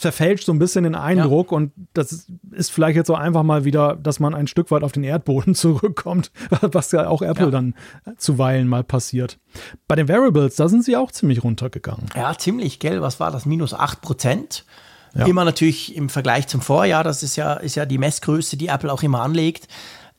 [0.00, 1.58] verfälscht so ein bisschen den Eindruck ja.
[1.58, 4.92] und das ist vielleicht jetzt auch einfach mal wieder, dass man ein Stück weit auf
[4.92, 7.50] den Erdboden zurückkommt, was ja auch Apple ja.
[7.50, 7.74] dann
[8.16, 9.38] zuweilen mal passiert.
[9.86, 12.06] Bei den Variables, da sind sie auch ziemlich runtergegangen.
[12.16, 13.02] Ja, ziemlich, gell?
[13.02, 13.44] Was war das?
[13.44, 14.64] Minus 8 Prozent.
[15.14, 15.26] Ja.
[15.26, 18.92] Immer natürlich im Vergleich zum Vorjahr, das ist ja, ist ja die Messgröße, die Apple
[18.92, 19.68] auch immer anlegt.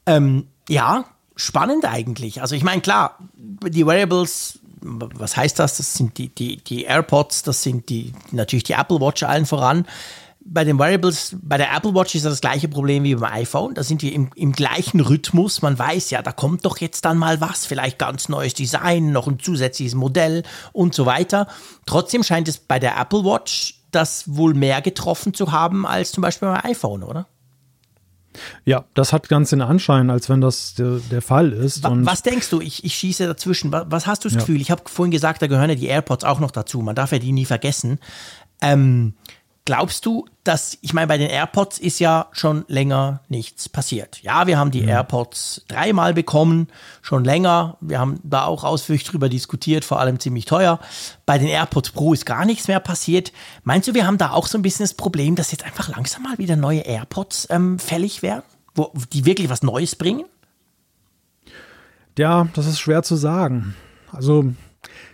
[0.05, 1.05] Ähm, ja,
[1.35, 2.41] spannend eigentlich.
[2.41, 5.77] Also ich meine, klar, die Variables was heißt das?
[5.77, 9.85] Das sind die, die, die AirPods, das sind die, natürlich die Apple Watch allen voran.
[10.43, 13.75] Bei den Wearables, bei der Apple Watch ist das, das gleiche Problem wie beim iPhone.
[13.75, 15.61] Da sind wir im, im gleichen Rhythmus.
[15.61, 19.27] Man weiß ja, da kommt doch jetzt dann mal was, vielleicht ganz neues Design, noch
[19.27, 20.41] ein zusätzliches Modell
[20.73, 21.47] und so weiter.
[21.85, 26.21] Trotzdem scheint es bei der Apple Watch das wohl mehr getroffen zu haben als zum
[26.21, 27.27] Beispiel beim iPhone, oder?
[28.65, 31.83] Ja, das hat ganz den Anschein, als wenn das der, der Fall ist.
[31.83, 32.61] Was, was denkst du?
[32.61, 33.71] Ich, ich schieße dazwischen.
[33.71, 34.39] Was, was hast du das ja.
[34.39, 34.61] Gefühl?
[34.61, 36.81] Ich habe vorhin gesagt, da gehören ja die AirPods auch noch dazu.
[36.81, 37.99] Man darf ja die nie vergessen.
[38.61, 39.13] Ähm,
[39.65, 44.19] Glaubst du, dass, ich meine, bei den AirPods ist ja schon länger nichts passiert.
[44.23, 44.89] Ja, wir haben die mhm.
[44.89, 46.67] AirPods dreimal bekommen,
[47.03, 47.77] schon länger.
[47.79, 50.79] Wir haben da auch ausführlich drüber diskutiert, vor allem ziemlich teuer.
[51.27, 53.31] Bei den AirPods Pro ist gar nichts mehr passiert.
[53.63, 56.23] Meinst du, wir haben da auch so ein bisschen das Problem, dass jetzt einfach langsam
[56.23, 58.43] mal wieder neue AirPods ähm, fällig werden,
[58.73, 60.25] wo, die wirklich was Neues bringen?
[62.17, 63.75] Ja, das ist schwer zu sagen.
[64.11, 64.53] Also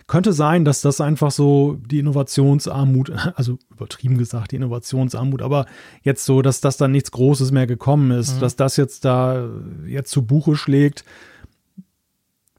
[0.08, 5.66] könnte sein, dass das einfach so die Innovationsarmut, also übertrieben gesagt, die Innovationsarmut, aber
[6.02, 8.40] jetzt so, dass das dann nichts Großes mehr gekommen ist, mhm.
[8.40, 9.48] dass das jetzt da
[9.86, 11.04] jetzt zu Buche schlägt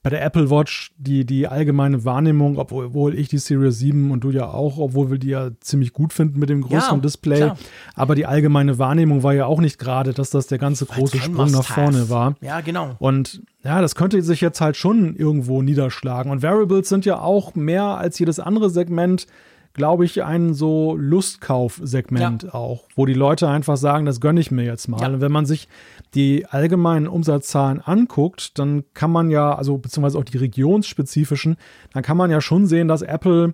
[0.01, 4.31] bei der Apple Watch die, die allgemeine Wahrnehmung, obwohl ich die Series 7 und du
[4.31, 7.37] ja auch, obwohl wir die ja ziemlich gut finden mit dem größeren ja, Display.
[7.37, 7.57] Klar.
[7.95, 11.51] Aber die allgemeine Wahrnehmung war ja auch nicht gerade, dass das der ganze große Sprung
[11.51, 12.35] nach vorne war.
[12.41, 12.95] Ja, genau.
[12.99, 16.31] Und ja, das könnte sich jetzt halt schon irgendwo niederschlagen.
[16.31, 19.27] Und Variables sind ja auch mehr als jedes andere Segment
[19.73, 22.53] glaube ich, ein so Lustkaufsegment ja.
[22.53, 25.01] auch, wo die Leute einfach sagen, das gönne ich mir jetzt mal.
[25.01, 25.07] Ja.
[25.07, 25.67] Und wenn man sich
[26.15, 31.57] die allgemeinen Umsatzzahlen anguckt, dann kann man ja, also beziehungsweise auch die regionsspezifischen,
[31.93, 33.53] dann kann man ja schon sehen, dass Apple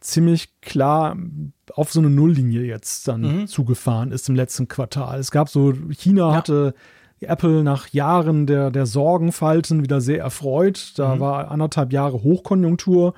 [0.00, 1.16] ziemlich klar
[1.74, 3.46] auf so eine Nulllinie jetzt dann mhm.
[3.46, 5.18] zugefahren ist im letzten Quartal.
[5.18, 6.34] Es gab so, China ja.
[6.36, 6.74] hatte
[7.20, 10.92] Apple nach Jahren der, der Sorgenfalten wieder sehr erfreut.
[10.96, 11.20] Da mhm.
[11.20, 13.14] war anderthalb Jahre Hochkonjunktur.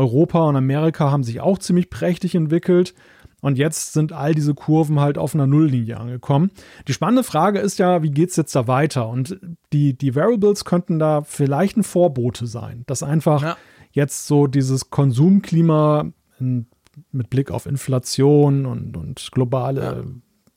[0.00, 2.94] Europa und Amerika haben sich auch ziemlich prächtig entwickelt.
[3.42, 6.50] Und jetzt sind all diese Kurven halt auf einer Nulllinie angekommen.
[6.88, 9.08] Die spannende Frage ist ja, wie geht es jetzt da weiter?
[9.08, 9.38] Und
[9.72, 13.56] die, die Variables könnten da vielleicht ein Vorbote sein, dass einfach ja.
[13.92, 16.06] jetzt so dieses Konsumklima
[16.38, 16.66] in,
[17.12, 20.04] mit Blick auf Inflation und, und globale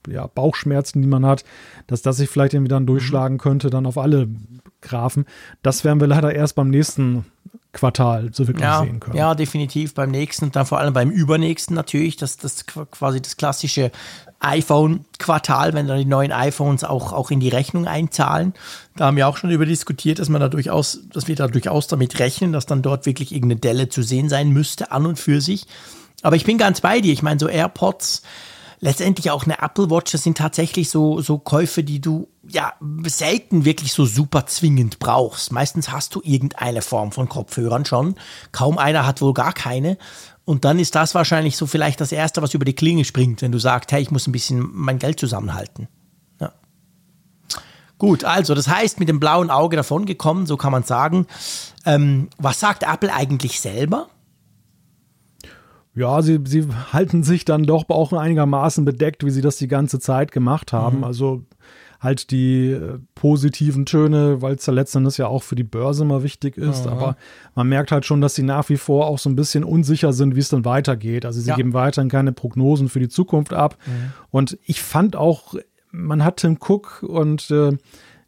[0.07, 0.13] ja.
[0.13, 0.27] ja.
[0.27, 1.45] Bauchschmerzen, die man hat,
[1.87, 3.41] dass das sich vielleicht irgendwie dann durchschlagen mhm.
[3.41, 4.27] könnte, dann auf alle
[4.81, 5.25] Graphen.
[5.61, 7.25] Das werden wir leider erst beim nächsten
[7.71, 9.17] Quartal so wirklich ja, sehen können.
[9.17, 13.35] Ja, definitiv beim nächsten und dann vor allem beim übernächsten natürlich, das, das quasi das
[13.37, 13.91] klassische
[14.39, 18.53] iPhone-Quartal, wenn dann die neuen iPhones auch, auch in die Rechnung einzahlen.
[18.95, 21.87] Da haben wir auch schon über diskutiert, dass man da durchaus, dass wir da durchaus
[21.87, 25.39] damit rechnen, dass dann dort wirklich irgendeine Delle zu sehen sein müsste, an und für
[25.39, 25.65] sich.
[26.21, 27.13] Aber ich bin ganz bei dir.
[27.13, 28.21] Ich meine, so AirPods,
[28.83, 32.73] letztendlich auch eine Apple Watch, das sind tatsächlich so, so Käufe, die du ja
[33.05, 35.53] selten wirklich so super zwingend brauchst.
[35.53, 38.15] Meistens hast du irgendeine Form von Kopfhörern schon.
[38.51, 39.97] Kaum einer hat wohl gar keine.
[40.43, 43.53] Und dann ist das wahrscheinlich so vielleicht das Erste, was über die Klinge springt, wenn
[43.53, 45.87] du sagst, hey, ich muss ein bisschen mein Geld zusammenhalten.
[46.41, 46.51] Ja.
[47.97, 51.25] Gut, also das heißt, mit dem blauen Auge davon gekommen, so kann man sagen.
[51.85, 54.09] Ähm, was sagt Apple eigentlich selber?
[55.95, 59.99] Ja, sie, sie halten sich dann doch auch einigermaßen bedeckt, wie sie das die ganze
[59.99, 60.99] Zeit gemacht haben.
[60.99, 61.03] Mhm.
[61.03, 61.43] Also
[62.03, 66.21] halt die äh, positiven Töne, weil es ja letztendlich ja auch für die Börse mal
[66.21, 66.85] wichtig ist.
[66.85, 66.91] Mhm.
[66.91, 67.15] Aber
[67.55, 70.35] man merkt halt schon, dass sie nach wie vor auch so ein bisschen unsicher sind,
[70.35, 71.25] wie es dann weitergeht.
[71.25, 71.55] Also sie ja.
[71.55, 73.77] geben weiterhin keine Prognosen für die Zukunft ab.
[73.85, 74.13] Mhm.
[74.31, 75.55] Und ich fand auch,
[75.91, 77.77] man hat Tim Cook und äh,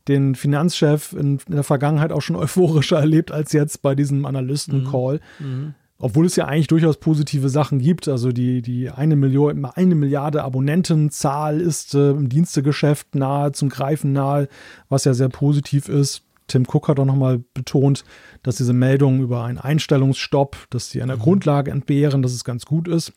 [0.07, 5.19] den Finanzchef in, in, der Vergangenheit auch schon euphorischer erlebt als jetzt bei diesem Analysten-Call.
[5.39, 5.73] Mhm.
[5.97, 8.07] Obwohl es ja eigentlich durchaus positive Sachen gibt.
[8.07, 14.11] Also die, die eine, Million, eine Milliarde Abonnentenzahl ist äh, im Dienstegeschäft nahe zum Greifen
[14.11, 14.49] nahe,
[14.89, 16.23] was ja sehr positiv ist.
[16.47, 18.03] Tim Cook hat auch nochmal betont,
[18.43, 21.21] dass diese Meldungen über einen Einstellungsstopp, dass sie an der mhm.
[21.21, 23.13] Grundlage entbehren, dass es ganz gut ist.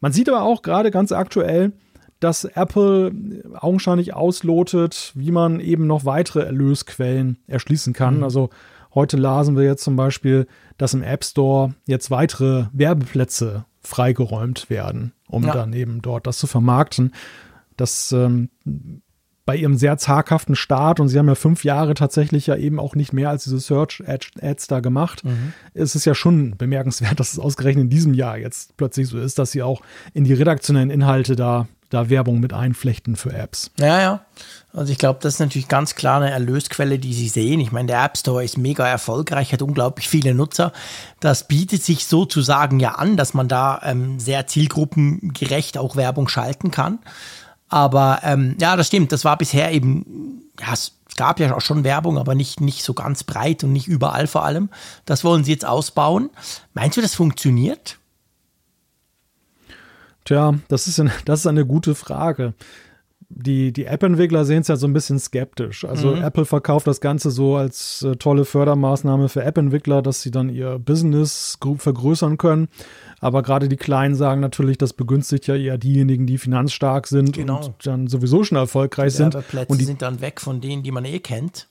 [0.00, 1.72] Man sieht aber auch gerade ganz aktuell,
[2.20, 3.12] dass Apple
[3.54, 8.18] augenscheinlich auslotet, wie man eben noch weitere Erlösquellen erschließen kann.
[8.18, 8.24] Mhm.
[8.24, 8.50] Also
[8.96, 10.46] Heute lasen wir jetzt zum Beispiel,
[10.78, 15.52] dass im App Store jetzt weitere Werbeplätze freigeräumt werden, um ja.
[15.52, 17.12] dann eben dort das zu vermarkten.
[17.76, 18.48] Das ähm,
[19.44, 22.94] bei ihrem sehr zaghaften Start, und sie haben ja fünf Jahre tatsächlich ja eben auch
[22.94, 25.52] nicht mehr als diese Search-Ads da gemacht, mhm.
[25.74, 29.38] ist es ja schon bemerkenswert, dass es ausgerechnet in diesem Jahr jetzt plötzlich so ist,
[29.38, 29.82] dass sie auch
[30.14, 33.70] in die redaktionellen Inhalte da, da Werbung mit einflechten für Apps.
[33.78, 34.26] Ja, ja.
[34.76, 37.60] Also ich glaube, das ist natürlich ganz klar eine Erlösquelle, die Sie sehen.
[37.60, 40.70] Ich meine, der App Store ist mega erfolgreich, hat unglaublich viele Nutzer.
[41.18, 46.70] Das bietet sich sozusagen ja an, dass man da ähm, sehr zielgruppengerecht auch Werbung schalten
[46.70, 46.98] kann.
[47.70, 49.12] Aber ähm, ja, das stimmt.
[49.12, 52.92] Das war bisher eben, ja, es gab ja auch schon Werbung, aber nicht, nicht so
[52.92, 54.68] ganz breit und nicht überall vor allem.
[55.06, 56.28] Das wollen sie jetzt ausbauen.
[56.74, 57.96] Meinst du, das funktioniert?
[60.26, 62.52] Tja, das ist, eine, das ist eine gute Frage.
[63.28, 65.84] Die, die App-Entwickler sehen es ja so ein bisschen skeptisch.
[65.84, 66.22] Also mhm.
[66.22, 70.78] Apple verkauft das Ganze so als äh, tolle Fördermaßnahme für App-Entwickler, dass sie dann ihr
[70.78, 72.68] Business vergrößern können.
[73.20, 77.64] Aber gerade die Kleinen sagen natürlich, das begünstigt ja eher diejenigen, die finanzstark sind genau.
[77.64, 79.34] und dann sowieso schon erfolgreich die sind.
[79.34, 81.68] Und die sind dann weg von denen, die man eh kennt.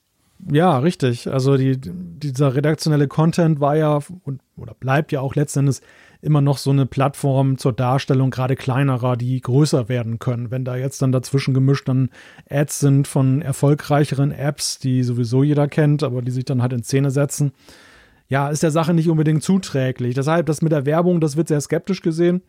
[0.51, 1.31] Ja, richtig.
[1.31, 5.79] Also die, dieser redaktionelle Content war ja und, oder bleibt ja auch letztendlich
[6.21, 10.51] immer noch so eine Plattform zur Darstellung gerade kleinerer, die größer werden können.
[10.51, 12.09] Wenn da jetzt dann dazwischen gemischt dann
[12.49, 16.83] Ads sind von erfolgreicheren Apps, die sowieso jeder kennt, aber die sich dann halt in
[16.83, 17.51] Szene setzen,
[18.27, 20.15] ja, ist der Sache nicht unbedingt zuträglich.
[20.15, 22.41] Deshalb, das mit der Werbung, das wird sehr skeptisch gesehen.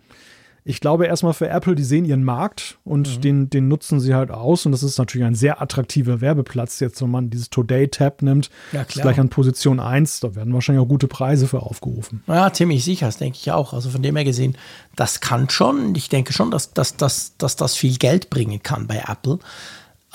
[0.68, 3.20] Ich glaube erstmal für Apple, die sehen ihren Markt und mhm.
[3.20, 4.66] den, den nutzen sie halt aus.
[4.66, 6.80] Und das ist natürlich ein sehr attraktiver Werbeplatz.
[6.80, 10.18] Jetzt, wenn man dieses Today-Tab nimmt, ja, ist gleich an Position 1.
[10.18, 12.24] Da werden wahrscheinlich auch gute Preise für aufgerufen.
[12.26, 13.74] Ja, ziemlich sicher, das denke ich auch.
[13.74, 14.56] Also von dem her gesehen,
[14.96, 15.94] das kann schon.
[15.94, 19.38] Ich denke schon, dass, dass, dass, dass das viel Geld bringen kann bei Apple.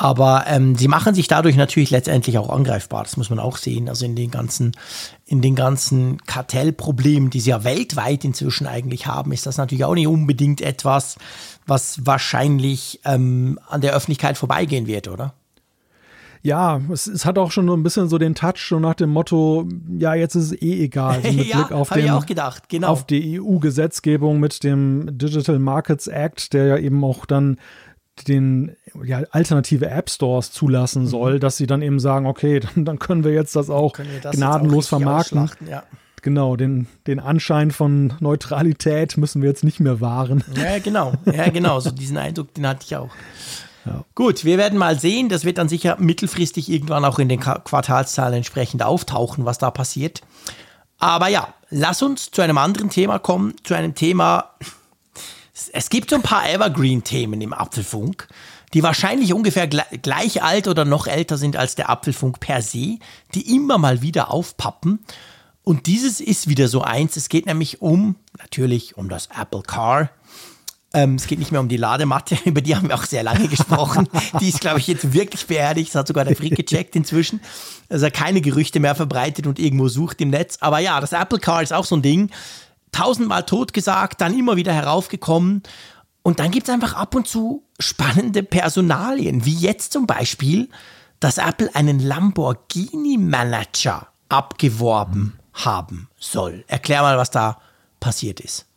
[0.01, 3.03] Aber ähm, sie machen sich dadurch natürlich letztendlich auch angreifbar.
[3.03, 3.87] Das muss man auch sehen.
[3.87, 4.71] Also in den ganzen,
[5.27, 9.93] in den ganzen Kartellproblemen, die sie ja weltweit inzwischen eigentlich haben, ist das natürlich auch
[9.93, 11.17] nicht unbedingt etwas,
[11.67, 15.35] was wahrscheinlich ähm, an der Öffentlichkeit vorbeigehen wird, oder?
[16.41, 19.11] Ja, es, es, hat auch schon so ein bisschen so den Touch, so nach dem
[19.11, 21.21] Motto, ja, jetzt ist es eh egal.
[21.21, 22.87] So mit ja, Blick auf, den, ich auch gedacht, genau.
[22.87, 27.59] auf die EU-Gesetzgebung mit dem Digital Markets Act, der ja eben auch dann
[28.27, 31.39] den ja, alternative App Stores zulassen soll, mhm.
[31.39, 34.85] dass sie dann eben sagen, okay, dann, dann können wir jetzt das auch das gnadenlos
[34.85, 35.49] auch vermarkten.
[35.69, 35.83] Ja.
[36.21, 40.43] Genau, den, den Anschein von Neutralität müssen wir jetzt nicht mehr wahren.
[40.55, 41.13] Ja, genau.
[41.25, 41.79] Ja, genau.
[41.79, 43.09] So diesen Eindruck, den hatte ich auch.
[43.85, 44.05] Ja.
[44.13, 45.29] Gut, wir werden mal sehen.
[45.29, 50.21] Das wird dann sicher mittelfristig irgendwann auch in den Quartalszahlen entsprechend auftauchen, was da passiert.
[50.99, 54.51] Aber ja, lass uns zu einem anderen Thema kommen, zu einem Thema,
[55.73, 58.27] es gibt so ein paar Evergreen-Themen im Apfelfunk,
[58.73, 62.99] die wahrscheinlich ungefähr gleich alt oder noch älter sind als der Apfelfunk per se,
[63.33, 64.99] die immer mal wieder aufpappen.
[65.63, 67.17] Und dieses ist wieder so eins.
[67.17, 70.09] Es geht nämlich um, natürlich um das Apple Car.
[70.93, 73.47] Ähm, es geht nicht mehr um die Ladematte, über die haben wir auch sehr lange
[73.47, 74.09] gesprochen.
[74.39, 75.89] die ist, glaube ich, jetzt wirklich beerdigt.
[75.89, 77.41] Das hat sogar der Frick gecheckt inzwischen.
[77.89, 80.57] Also keine Gerüchte mehr verbreitet und irgendwo sucht im Netz.
[80.59, 82.31] Aber ja, das Apple Car ist auch so ein Ding
[82.91, 85.63] tausendmal totgesagt, dann immer wieder heraufgekommen.
[86.23, 90.69] Und dann gibt es einfach ab und zu spannende Personalien, wie jetzt zum Beispiel,
[91.19, 96.63] dass Apple einen Lamborghini-Manager abgeworben haben soll.
[96.67, 97.59] Erklär mal, was da
[97.99, 98.67] passiert ist.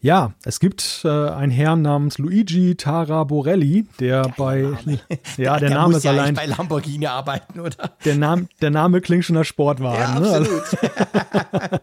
[0.00, 4.98] Ja, es gibt äh, einen Herrn namens Luigi Taraborelli, der Geil bei Name.
[5.36, 7.92] ja, der, der Name ist ja allein bei Lamborghini arbeiten, oder?
[8.04, 10.24] Der Name, der Name klingt schon als Sportwagen.
[10.24, 10.48] Ja, ne?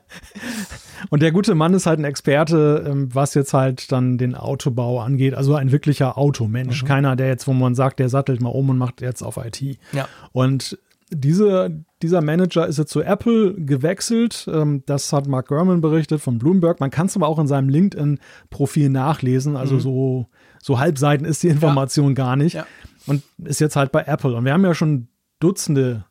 [1.10, 5.00] Und der gute Mann ist halt ein Experte, ähm, was jetzt halt dann den Autobau
[5.00, 5.34] angeht.
[5.34, 6.84] Also ein wirklicher Automensch.
[6.84, 6.88] Mhm.
[6.88, 9.62] Keiner, der jetzt, wo man sagt, der sattelt mal um und macht jetzt auf IT.
[9.94, 10.08] Ja.
[10.32, 10.78] Und
[11.12, 14.48] diese, dieser Manager ist jetzt zu Apple gewechselt.
[14.52, 16.80] Ähm, das hat Mark Gurman berichtet von Bloomberg.
[16.80, 19.56] Man kann es aber auch in seinem LinkedIn-Profil nachlesen.
[19.56, 19.80] Also mhm.
[19.80, 20.26] so,
[20.62, 22.14] so Halbseiten ist die Information ja.
[22.14, 22.54] gar nicht.
[22.56, 22.66] Ja.
[23.08, 24.36] Und ist jetzt halt bei Apple.
[24.36, 25.08] Und wir haben ja schon
[25.40, 26.06] Dutzende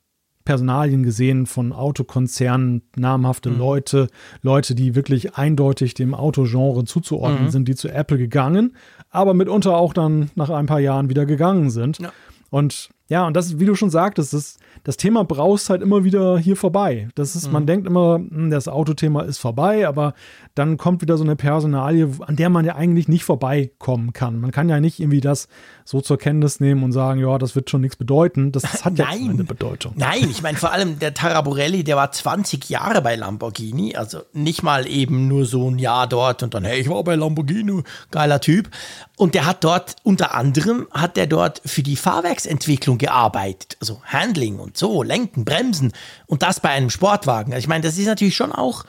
[0.49, 3.59] Personalien gesehen von Autokonzernen, namhafte mhm.
[3.59, 4.09] Leute,
[4.41, 7.51] Leute, die wirklich eindeutig dem Autogenre zuzuordnen mhm.
[7.51, 8.75] sind, die zu Apple gegangen,
[9.11, 11.99] aber mitunter auch dann nach ein paar Jahren wieder gegangen sind.
[11.99, 12.13] Ja.
[12.49, 16.39] Und ja, und das, wie du schon sagtest, das, das Thema braust halt immer wieder
[16.39, 17.09] hier vorbei.
[17.15, 17.53] Das ist, mhm.
[17.55, 20.13] man denkt immer, hm, das Autothema ist vorbei, aber
[20.55, 24.41] dann kommt wieder so eine Personalie, an der man ja eigentlich nicht vorbeikommen kann.
[24.41, 25.49] Man kann ja nicht irgendwie das
[25.87, 28.53] so zur Kenntnis nehmen und sagen, ja, das wird schon nichts bedeuten.
[28.53, 29.95] Das hat ja eine Bedeutung.
[29.97, 34.63] Nein, ich meine vor allem der Taraborelli, der war 20 Jahre bei Lamborghini, also nicht
[34.63, 38.41] mal eben nur so ein Jahr dort und dann, hey, ich war bei Lamborghini, geiler
[38.43, 38.69] Typ.
[39.17, 43.77] Und der hat dort, unter anderem, hat der dort für die Fahrwerksentwicklung gearbeitet.
[43.81, 45.93] Also Handling und so, Lenken, Bremsen
[46.27, 47.53] und das bei einem Sportwagen.
[47.53, 48.85] Also ich meine, das ist natürlich schon auch,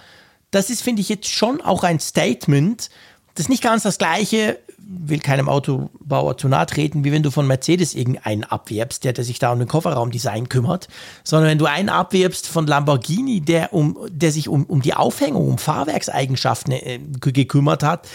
[0.51, 2.89] das ist, finde ich, jetzt schon auch ein Statement.
[3.35, 7.29] Das ist nicht ganz das gleiche, will keinem Autobauer zu nahe treten, wie wenn du
[7.29, 10.87] von Mercedes irgendeinen abwirbst, der, der sich da um den Kofferraumdesign kümmert,
[11.23, 15.47] sondern wenn du einen abwirbst von Lamborghini, der, um, der sich um, um die Aufhängung,
[15.47, 18.07] um Fahrwerkseigenschaften äh, gekümmert hat,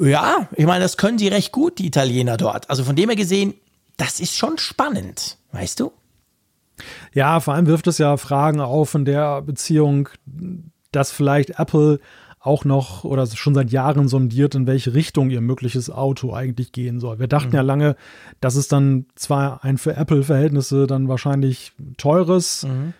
[0.00, 2.70] ja, ich meine, das können sie recht gut, die Italiener dort.
[2.70, 3.54] Also von dem her gesehen,
[3.98, 5.92] das ist schon spannend, weißt du?
[7.12, 10.08] Ja, vor allem wirft es ja Fragen auf in der Beziehung,
[10.92, 12.00] dass vielleicht Apple
[12.40, 17.00] auch noch oder schon seit Jahren sondiert, in welche Richtung ihr mögliches Auto eigentlich gehen
[17.00, 17.18] soll.
[17.18, 17.54] Wir dachten mhm.
[17.54, 17.96] ja lange,
[18.40, 22.94] dass es dann zwar ein für Apple-Verhältnisse dann wahrscheinlich teures mhm.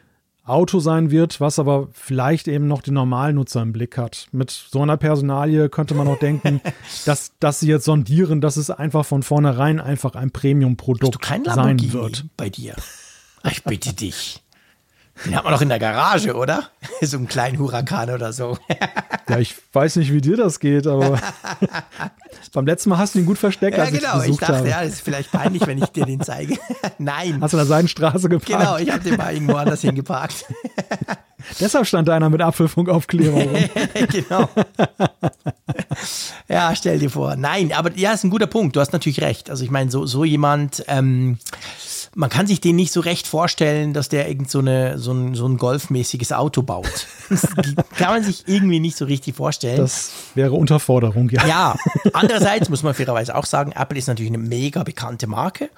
[0.48, 4.28] Auto sein wird, was aber vielleicht eben noch den Normalnutzer im Blick hat.
[4.32, 6.60] Mit so einer Personalie könnte man auch denken,
[7.04, 12.26] dass, dass sie jetzt sondieren, dass es einfach von vornherein einfach ein Premium-Produkt sein wird.
[12.36, 12.74] Bei dir.
[13.44, 14.42] Ich bitte dich.
[15.24, 16.70] Den hat man doch in der Garage, oder?
[17.00, 18.58] So einen kleinen Huracan oder so.
[19.28, 21.20] ja, ich weiß nicht, wie dir das geht, aber
[22.52, 23.78] beim letzten Mal hast du ihn gut versteckt.
[23.78, 24.20] Ja, genau.
[24.22, 24.68] Ich, ich dachte, habe.
[24.68, 26.58] ja, das ist vielleicht peinlich, wenn ich dir den zeige.
[26.98, 27.38] Nein.
[27.40, 28.48] Hast du in der Seidenstraße geparkt?
[28.48, 30.44] Genau, ich habe den mal irgendwo anders hingeparkt.
[31.60, 33.48] Deshalb stand einer mit Apfelfunkaufklärung.
[34.10, 34.48] genau.
[36.48, 37.36] ja, stell dir vor.
[37.36, 38.74] Nein, aber ja, ist ein guter Punkt.
[38.74, 39.50] Du hast natürlich recht.
[39.50, 41.38] Also ich meine, so, so jemand, ähm,
[42.18, 45.36] man kann sich den nicht so recht vorstellen, dass der irgend so, eine, so, ein,
[45.36, 47.06] so ein golfmäßiges Auto baut.
[47.30, 47.46] Das
[47.96, 49.76] kann man sich irgendwie nicht so richtig vorstellen.
[49.76, 51.46] Das wäre Unterforderung, ja.
[51.46, 51.76] Ja,
[52.14, 55.70] andererseits muss man fairerweise auch sagen, Apple ist natürlich eine mega bekannte Marke.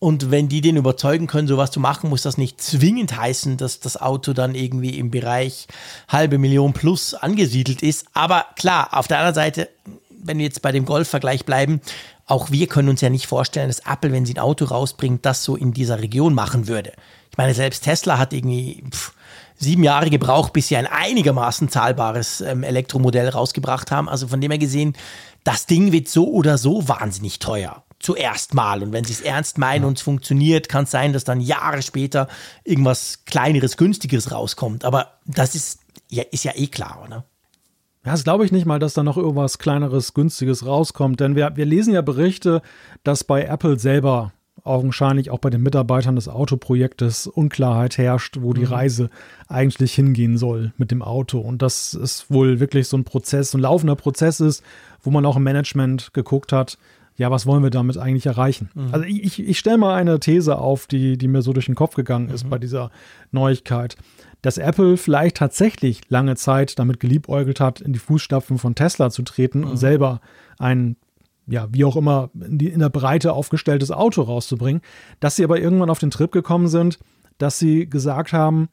[0.00, 3.78] Und wenn die den überzeugen können, sowas zu machen, muss das nicht zwingend heißen, dass
[3.78, 5.68] das Auto dann irgendwie im Bereich
[6.08, 8.06] halbe Million plus angesiedelt ist.
[8.12, 9.68] Aber klar, auf der anderen Seite,
[10.10, 11.80] wenn wir jetzt bei dem Golf-Vergleich bleiben,
[12.26, 15.44] auch wir können uns ja nicht vorstellen, dass Apple, wenn sie ein Auto rausbringt, das
[15.44, 16.92] so in dieser Region machen würde.
[17.30, 19.12] Ich meine, selbst Tesla hat irgendwie pff,
[19.56, 24.08] sieben Jahre gebraucht, bis sie ein einigermaßen zahlbares ähm, Elektromodell rausgebracht haben.
[24.08, 24.96] Also von dem her gesehen,
[25.44, 27.84] das Ding wird so oder so wahnsinnig teuer.
[28.00, 28.82] Zuerst mal.
[28.82, 31.80] Und wenn sie es ernst meinen und es funktioniert, kann es sein, dass dann Jahre
[31.80, 32.28] später
[32.64, 34.84] irgendwas kleineres, günstigeres rauskommt.
[34.84, 37.24] Aber das ist ja, ist ja eh klar, oder?
[38.06, 41.56] Ja, das glaube ich nicht mal, dass da noch irgendwas kleineres, günstiges rauskommt, denn wir,
[41.56, 42.62] wir lesen ja Berichte,
[43.02, 44.32] dass bei Apple selber
[44.62, 48.72] augenscheinlich auch bei den Mitarbeitern des Autoprojektes Unklarheit herrscht, wo die mhm.
[48.72, 49.10] Reise
[49.48, 51.40] eigentlich hingehen soll mit dem Auto.
[51.40, 54.62] Und dass es wohl wirklich so ein Prozess, so ein laufender Prozess ist,
[55.02, 56.78] wo man auch im Management geguckt hat,
[57.16, 58.70] ja, was wollen wir damit eigentlich erreichen?
[58.74, 58.88] Mhm.
[58.92, 61.96] Also ich, ich stelle mal eine These auf, die, die mir so durch den Kopf
[61.96, 62.50] gegangen ist mhm.
[62.50, 62.92] bei dieser
[63.32, 63.96] Neuigkeit
[64.46, 69.22] dass Apple vielleicht tatsächlich lange Zeit damit geliebäugelt hat, in die Fußstapfen von Tesla zu
[69.22, 69.70] treten mhm.
[69.70, 70.20] und selber
[70.60, 70.94] ein,
[71.48, 74.82] ja, wie auch immer, in, die, in der Breite aufgestelltes Auto rauszubringen,
[75.18, 77.00] dass sie aber irgendwann auf den Trip gekommen sind,
[77.38, 78.68] dass sie gesagt haben,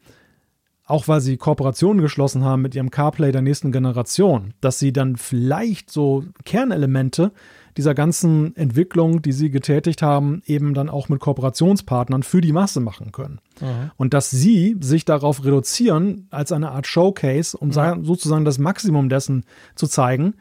[0.86, 5.16] auch weil sie Kooperationen geschlossen haben mit ihrem CarPlay der nächsten Generation, dass sie dann
[5.16, 7.32] vielleicht so Kernelemente
[7.78, 12.80] dieser ganzen Entwicklung, die sie getätigt haben, eben dann auch mit Kooperationspartnern für die Masse
[12.80, 13.40] machen können.
[13.62, 13.92] Mhm.
[13.98, 18.06] Und dass sie sich darauf reduzieren, als eine Art Showcase, um mhm.
[18.06, 19.46] sozusagen das Maximum dessen
[19.76, 20.36] zu zeigen,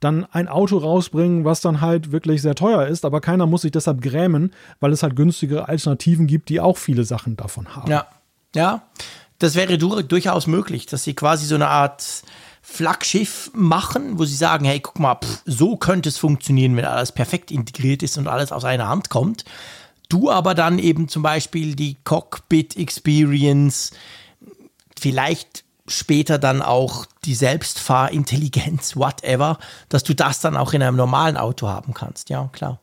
[0.00, 3.72] dann ein Auto rausbringen, was dann halt wirklich sehr teuer ist, aber keiner muss sich
[3.72, 7.90] deshalb grämen, weil es halt günstigere Alternativen gibt, die auch viele Sachen davon haben.
[7.90, 8.06] Ja,
[8.54, 8.82] ja,
[9.38, 12.22] das wäre durchaus möglich, dass sie quasi so eine Art
[12.68, 17.12] Flaggschiff machen, wo sie sagen, hey, guck mal, pff, so könnte es funktionieren, wenn alles
[17.12, 19.44] perfekt integriert ist und alles aus einer Hand kommt.
[20.08, 23.92] Du aber dann eben zum Beispiel die Cockpit Experience,
[24.98, 29.58] vielleicht später dann auch die Selbstfahrintelligenz, whatever,
[29.88, 32.28] dass du das dann auch in einem normalen Auto haben kannst.
[32.30, 32.80] Ja, klar.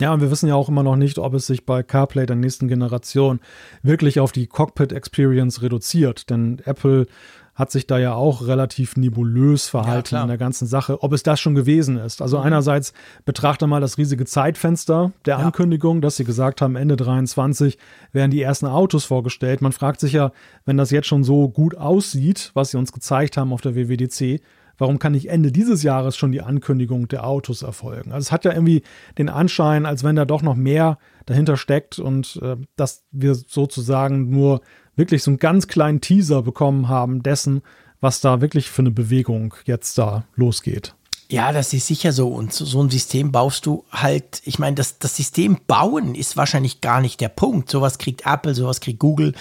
[0.00, 2.36] Ja, und wir wissen ja auch immer noch nicht, ob es sich bei CarPlay der
[2.36, 3.38] nächsten Generation
[3.82, 6.30] wirklich auf die Cockpit Experience reduziert.
[6.30, 7.06] Denn Apple
[7.54, 11.22] hat sich da ja auch relativ nebulös verhalten ja, in der ganzen Sache, ob es
[11.22, 12.20] das schon gewesen ist.
[12.20, 12.44] Also mhm.
[12.44, 12.92] einerseits
[13.24, 15.44] betrachte mal das riesige Zeitfenster der ja.
[15.44, 17.78] Ankündigung, dass sie gesagt haben, Ende 23
[18.12, 19.62] werden die ersten Autos vorgestellt.
[19.62, 20.32] Man fragt sich ja,
[20.64, 24.40] wenn das jetzt schon so gut aussieht, was sie uns gezeigt haben auf der WWDC,
[24.78, 28.12] warum kann nicht Ende dieses Jahres schon die Ankündigung der Autos erfolgen?
[28.12, 28.82] Also es hat ja irgendwie
[29.18, 34.28] den Anschein, als wenn da doch noch mehr dahinter steckt und äh, dass wir sozusagen
[34.28, 34.60] nur
[34.96, 37.62] wirklich so einen ganz kleinen Teaser bekommen haben dessen,
[38.00, 40.94] was da wirklich für eine Bewegung jetzt da losgeht.
[41.28, 42.28] Ja, das ist sicher so.
[42.28, 46.80] Und so ein System baust du halt, ich meine, das, das System bauen ist wahrscheinlich
[46.80, 47.70] gar nicht der Punkt.
[47.70, 49.32] Sowas kriegt Apple, sowas kriegt Google,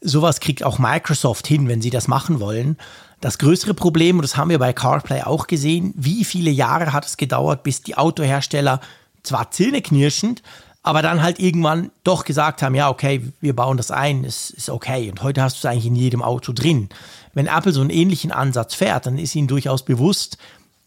[0.00, 2.76] sowas kriegt auch Microsoft hin, wenn sie das machen wollen.
[3.20, 7.06] Das größere Problem, und das haben wir bei CarPlay auch gesehen, wie viele Jahre hat
[7.06, 8.80] es gedauert, bis die Autohersteller
[9.22, 10.42] zwar zähneknirschend,
[10.82, 14.68] aber dann halt irgendwann doch gesagt haben, ja, okay, wir bauen das ein, es ist
[14.68, 15.10] okay.
[15.10, 16.88] Und heute hast du es eigentlich in jedem Auto drin.
[17.34, 20.38] Wenn Apple so einen ähnlichen Ansatz fährt, dann ist ihnen durchaus bewusst,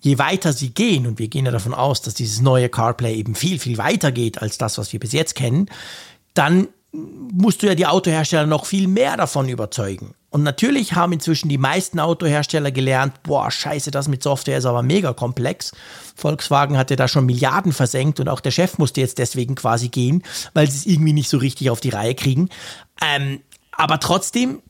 [0.01, 3.35] je weiter sie gehen, und wir gehen ja davon aus, dass dieses neue CarPlay eben
[3.35, 5.69] viel, viel weiter geht als das, was wir bis jetzt kennen,
[6.33, 10.13] dann musst du ja die Autohersteller noch viel mehr davon überzeugen.
[10.35, 14.83] Und natürlich haben inzwischen die meisten Autohersteller gelernt, boah, scheiße, das mit Software ist aber
[14.83, 15.71] mega komplex.
[16.13, 20.23] Volkswagen hatte da schon Milliarden versenkt und auch der Chef musste jetzt deswegen quasi gehen,
[20.53, 22.49] weil sie es irgendwie nicht so richtig auf die Reihe kriegen.
[23.01, 23.39] Ähm,
[23.71, 24.61] Aber trotzdem,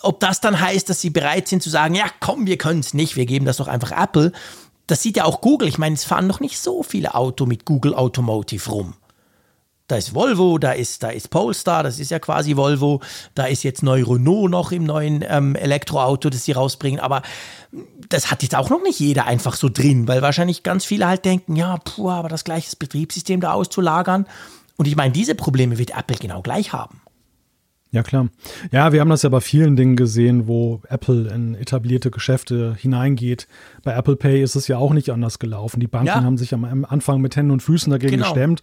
[0.00, 2.92] ob das dann heißt, dass sie bereit sind zu sagen, ja komm, wir können es
[2.92, 4.32] nicht, wir geben das doch einfach Apple.
[4.88, 5.68] Das sieht ja auch Google.
[5.68, 8.94] Ich meine, es fahren noch nicht so viele Auto mit Google Automotive rum.
[9.88, 13.00] Da ist Volvo, da ist, da ist Polestar, das ist ja quasi Volvo.
[13.34, 17.00] Da ist jetzt neu Renault noch im neuen ähm, Elektroauto, das sie rausbringen.
[17.00, 17.22] Aber
[18.08, 21.24] das hat jetzt auch noch nicht jeder einfach so drin, weil wahrscheinlich ganz viele halt
[21.24, 24.26] denken, ja, puh, aber das gleiche Betriebssystem da auszulagern.
[24.76, 27.02] Und ich meine, diese Probleme wird Apple genau gleich haben.
[27.92, 28.28] Ja, klar.
[28.70, 33.46] Ja, wir haben das ja bei vielen Dingen gesehen, wo Apple in etablierte Geschäfte hineingeht.
[33.82, 35.78] Bei Apple Pay ist es ja auch nicht anders gelaufen.
[35.78, 36.24] Die Banken ja.
[36.24, 38.32] haben sich am Anfang mit Händen und Füßen dagegen genau.
[38.32, 38.62] gestemmt.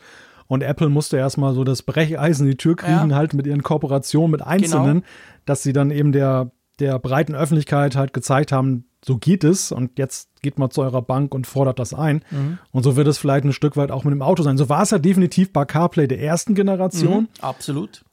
[0.49, 3.15] Und Apple musste erstmal so das Brecheisen in die Tür kriegen, ja.
[3.15, 5.07] halt mit ihren Kooperationen mit Einzelnen, genau.
[5.45, 9.99] dass sie dann eben der, der breiten Öffentlichkeit halt gezeigt haben, so geht es und
[9.99, 12.23] jetzt geht mal zu eurer Bank und fordert das ein.
[12.31, 12.57] Mhm.
[12.71, 14.57] Und so wird es vielleicht ein Stück weit auch mit dem Auto sein.
[14.57, 17.21] So war es ja definitiv bei CarPlay der ersten Generation.
[17.21, 18.03] Mhm, absolut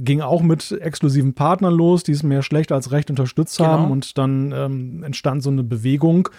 [0.00, 3.68] ging auch mit exklusiven Partnern los, die es mehr schlecht als recht unterstützt genau.
[3.68, 3.90] haben.
[3.90, 6.30] Und dann ähm, entstand so eine Bewegung.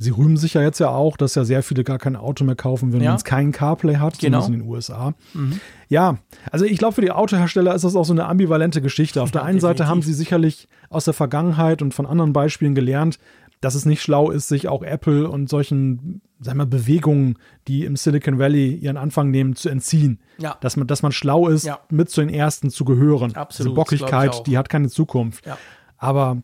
[0.00, 2.54] Sie rühmen sich ja jetzt ja auch, dass ja sehr viele gar kein Auto mehr
[2.54, 3.10] kaufen, wenn ja.
[3.10, 4.40] man es keinen CarPlay hat, genau.
[4.40, 5.14] zumindest in den USA.
[5.34, 5.60] Mhm.
[5.88, 6.18] Ja,
[6.52, 9.20] also ich glaube, für die Autohersteller ist das auch so eine ambivalente Geschichte.
[9.22, 13.18] Auf der einen Seite haben sie sicherlich aus der Vergangenheit und von anderen Beispielen gelernt,
[13.60, 17.36] dass es nicht schlau ist, sich auch Apple und solchen, sagen wir, Bewegungen,
[17.66, 20.20] die im Silicon Valley ihren Anfang nehmen, zu entziehen.
[20.38, 20.56] Ja.
[20.60, 21.80] Dass man, dass man schlau ist, ja.
[21.90, 23.34] mit zu den Ersten zu gehören.
[23.34, 23.70] Absolut.
[23.70, 25.44] Diese Bockigkeit, die hat keine Zukunft.
[25.44, 25.58] Ja.
[25.96, 26.42] Aber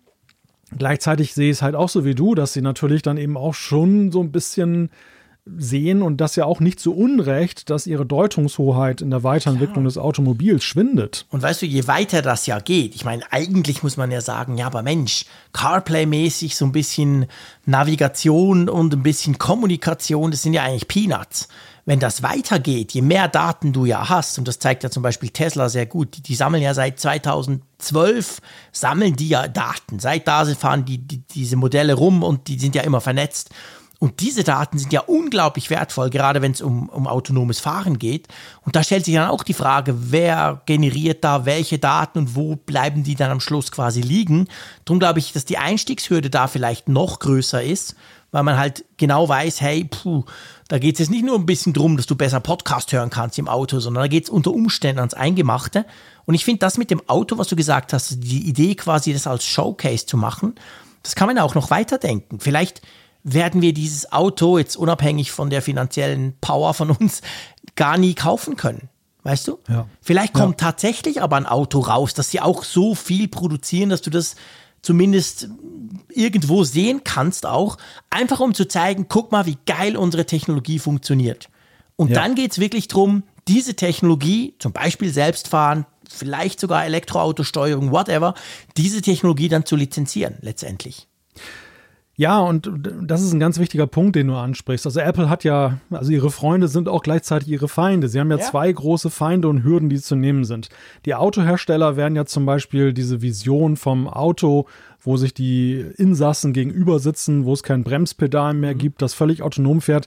[0.79, 3.55] gleichzeitig sehe ich es halt auch so wie du, dass sie natürlich dann eben auch
[3.55, 4.91] schon so ein bisschen
[5.47, 9.89] sehen und das ja auch nicht zu Unrecht, dass ihre Deutungshoheit in der Weiterentwicklung ja.
[9.89, 11.27] des Automobils schwindet.
[11.31, 14.57] Und weißt du, je weiter das ja geht, ich meine, eigentlich muss man ja sagen,
[14.57, 17.27] ja, aber Mensch, CarPlay-mäßig so ein bisschen
[17.67, 21.49] Navigation und ein bisschen Kommunikation, das sind ja eigentlich Peanuts.
[21.87, 25.29] Wenn das weitergeht, je mehr Daten du ja hast, und das zeigt ja zum Beispiel
[25.29, 28.41] Tesla sehr gut, die, die sammeln ja seit 2012,
[28.73, 29.99] sammeln die ja Daten.
[29.99, 33.51] Seit da fahren die, die diese Modelle rum und die sind ja immer vernetzt.
[34.05, 38.29] Und diese Daten sind ja unglaublich wertvoll, gerade wenn es um, um autonomes Fahren geht.
[38.63, 42.57] Und da stellt sich dann auch die Frage, wer generiert da welche Daten und wo
[42.57, 44.49] bleiben die dann am Schluss quasi liegen.
[44.85, 47.95] Darum glaube ich, dass die Einstiegshürde da vielleicht noch größer ist,
[48.35, 50.25] weil man halt genau weiß, hey, puh,
[50.67, 53.39] da geht es jetzt nicht nur ein bisschen drum, dass du besser Podcast hören kannst
[53.39, 55.87] im Auto, sondern da geht es unter Umständen ans Eingemachte.
[56.25, 59.29] Und ich finde das mit dem Auto, was du gesagt hast, die Idee quasi, das
[59.29, 60.57] als Showcase zu machen,
[61.05, 62.41] das kann man auch noch weiterdenken.
[62.41, 62.83] Vielleicht
[63.23, 67.23] werden wir dieses Auto jetzt unabhängig von der finanziellen Power von uns
[67.77, 68.89] gar nie kaufen können.
[69.23, 69.61] Weißt du?
[69.69, 69.87] Ja.
[70.03, 70.67] Vielleicht kommt ja.
[70.67, 74.35] tatsächlich aber ein Auto raus, dass sie auch so viel produzieren, dass du das
[74.85, 75.49] zumindest
[76.11, 77.79] irgendwo sehen kannst auch,
[78.11, 81.49] einfach um zu zeigen, guck mal, wie geil unsere Technologie funktioniert.
[81.97, 82.15] Und ja.
[82.17, 88.35] dann geht es wirklich darum, diese Technologie, zum Beispiel Selbstfahren, vielleicht sogar Elektroautosteuerung, whatever,
[88.77, 91.09] diese Technologie dann zu lizenzieren letztendlich.
[92.17, 92.71] Ja, und
[93.03, 94.87] das ist ein ganz wichtiger Punkt, den du ansprichst.
[94.87, 98.09] Also Apple hat ja, also ihre Freunde sind auch gleichzeitig ihre Feinde.
[98.09, 100.69] Sie haben ja, ja, zwei große Feinde und Hürden, die zu nehmen sind.
[101.07, 104.67] Die Autohersteller werden ja zum Beispiel diese Vision vom Auto,
[105.01, 108.79] wo sich die Insassen gegenüber sitzen, wo es kein Bremspedal mehr mhm.
[108.79, 110.07] gibt, das völlig autonom fährt,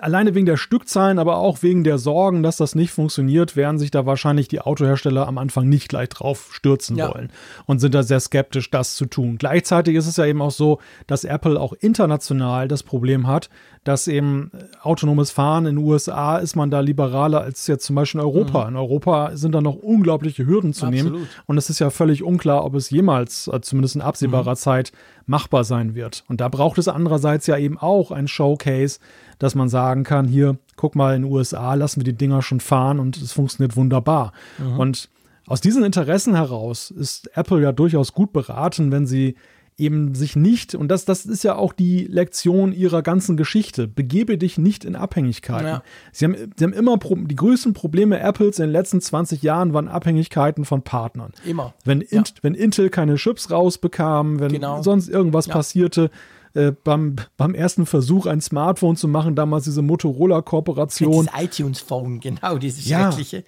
[0.00, 3.90] alleine wegen der Stückzahlen, aber auch wegen der Sorgen, dass das nicht funktioniert, werden sich
[3.90, 7.12] da wahrscheinlich die Autohersteller am Anfang nicht gleich drauf stürzen ja.
[7.12, 7.30] wollen
[7.66, 9.38] und sind da sehr skeptisch, das zu tun.
[9.38, 13.50] Gleichzeitig ist es ja eben auch so, dass Apple auch international das Problem hat,
[13.84, 14.50] dass eben
[14.82, 18.64] autonomes Fahren in den USA ist man da liberaler als jetzt zum Beispiel in Europa.
[18.64, 18.70] Mhm.
[18.70, 21.12] In Europa sind da noch unglaubliche Hürden zu Absolut.
[21.12, 24.56] nehmen und es ist ja völlig unklar, ob es jemals, äh, zumindest in absehbarer mhm.
[24.56, 24.92] Zeit,
[25.26, 26.24] machbar sein wird.
[26.28, 28.98] Und da braucht es andererseits ja eben auch ein Showcase,
[29.38, 32.60] dass man sagen kann, hier, guck mal, in den USA lassen wir die Dinger schon
[32.60, 34.32] fahren und es funktioniert wunderbar.
[34.58, 34.78] Mhm.
[34.78, 35.08] Und
[35.46, 39.36] aus diesen Interessen heraus ist Apple ja durchaus gut beraten, wenn sie
[39.76, 44.38] eben sich nicht, und das, das ist ja auch die Lektion ihrer ganzen Geschichte, begebe
[44.38, 45.66] dich nicht in Abhängigkeiten.
[45.66, 45.82] Ja.
[46.12, 49.72] Sie, haben, sie haben immer Pro die größten Probleme Apples in den letzten 20 Jahren
[49.72, 51.32] waren Abhängigkeiten von Partnern.
[51.44, 51.74] Immer.
[51.84, 52.22] Wenn, ja.
[52.42, 54.82] wenn Intel keine Chips rausbekam, wenn genau.
[54.82, 55.54] sonst irgendwas ja.
[55.54, 56.10] passierte,
[56.54, 61.26] äh, beim, beim ersten Versuch, ein Smartphone zu machen, damals diese Motorola-Kooperation.
[61.26, 63.10] Das iTunes-Phone, genau, dieses ja.
[63.10, 63.42] schreckliche.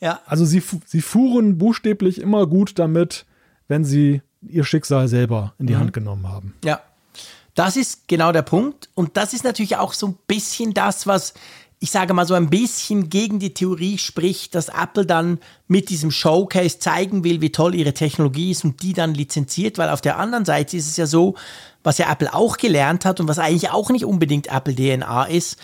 [0.00, 0.20] Ja.
[0.26, 3.26] Also sie, sie fuhren buchstäblich immer gut damit,
[3.68, 5.80] wenn sie ihr Schicksal selber in die mhm.
[5.80, 6.54] Hand genommen haben.
[6.64, 6.80] Ja,
[7.54, 8.88] das ist genau der Punkt.
[8.94, 11.34] Und das ist natürlich auch so ein bisschen das, was
[11.80, 16.10] ich sage mal so ein bisschen gegen die Theorie spricht, dass Apple dann mit diesem
[16.10, 20.18] Showcase zeigen will, wie toll ihre Technologie ist und die dann lizenziert, weil auf der
[20.18, 21.36] anderen Seite ist es ja so,
[21.84, 25.58] was ja Apple auch gelernt hat und was eigentlich auch nicht unbedingt Apple DNA ist,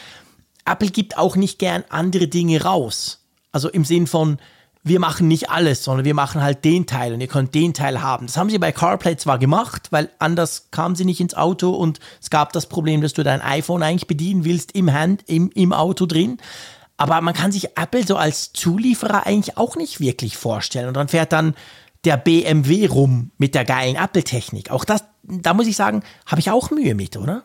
[0.64, 3.25] Apple gibt auch nicht gern andere Dinge raus.
[3.51, 4.39] Also im Sinn von,
[4.85, 8.03] wir machen nicht alles, sondern wir machen halt den Teil und ihr könnt den Teil
[8.03, 8.26] haben.
[8.26, 12.01] Das haben sie bei CarPlay zwar gemacht, weil anders kamen sie nicht ins Auto und
[12.20, 15.72] es gab das Problem, dass du dein iPhone eigentlich bedienen willst im Hand, im, im
[15.72, 16.37] Auto drin.
[16.99, 20.89] Aber man kann sich Apple so als Zulieferer eigentlich auch nicht wirklich vorstellen.
[20.89, 21.55] Und dann fährt dann
[22.05, 24.70] der BMW rum mit der geilen Apple-Technik.
[24.70, 27.45] Auch das, da muss ich sagen, habe ich auch Mühe mit, oder?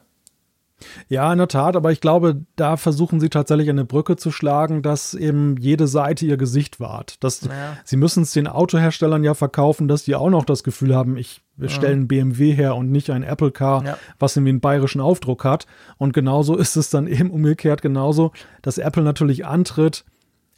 [1.08, 4.82] Ja, in der Tat, aber ich glaube, da versuchen sie tatsächlich eine Brücke zu schlagen,
[4.82, 7.24] dass eben jede Seite ihr Gesicht wahrt.
[7.24, 7.78] Dass, naja.
[7.84, 11.42] Sie müssen es den Autoherstellern ja verkaufen, dass die auch noch das Gefühl haben, ich
[11.60, 13.98] wir stellen BMW her und nicht ein Apple Car, ja.
[14.18, 15.66] was irgendwie einen bayerischen Aufdruck hat.
[15.98, 20.06] Und genauso ist es dann eben umgekehrt genauso, dass Apple natürlich antritt,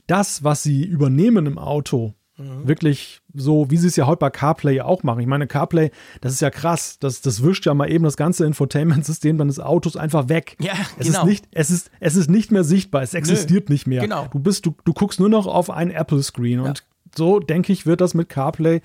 [0.06, 2.68] das, was sie übernehmen im Auto, Mhm.
[2.68, 5.20] Wirklich so, wie sie es ja heute bei CarPlay auch machen.
[5.20, 6.98] Ich meine, CarPlay, das ist ja krass.
[7.00, 10.56] Das, das wischt ja mal eben das ganze Infotainment-System deines Autos einfach weg.
[10.60, 11.20] Ja, es genau.
[11.22, 13.02] Ist nicht, es, ist, es ist nicht mehr sichtbar.
[13.02, 14.02] Es existiert Nö, nicht mehr.
[14.02, 14.28] Genau.
[14.32, 16.60] Du, bist, du, du guckst nur noch auf einen Apple-Screen.
[16.60, 16.66] Ja.
[16.66, 16.84] Und
[17.16, 18.82] so, denke ich, wird das mit CarPlay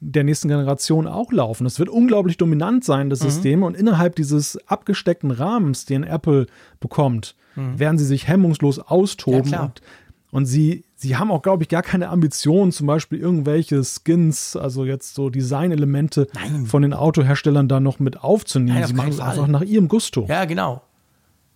[0.00, 1.66] der nächsten Generation auch laufen.
[1.66, 3.24] Es wird unglaublich dominant sein, das mhm.
[3.24, 3.62] System.
[3.62, 6.46] Und innerhalb dieses abgesteckten Rahmens, den Apple
[6.80, 7.78] bekommt, mhm.
[7.78, 9.50] werden sie sich hemmungslos austoben.
[9.50, 9.82] Ja, und,
[10.30, 14.84] und sie sie haben auch, glaube ich, gar keine Ambitionen, zum Beispiel irgendwelche Skins, also
[14.84, 16.28] jetzt so Designelemente
[16.66, 18.80] von den Autoherstellern da noch mit aufzunehmen.
[18.80, 20.26] Nein, sie machen es einfach nach ihrem Gusto.
[20.28, 20.82] Ja, genau.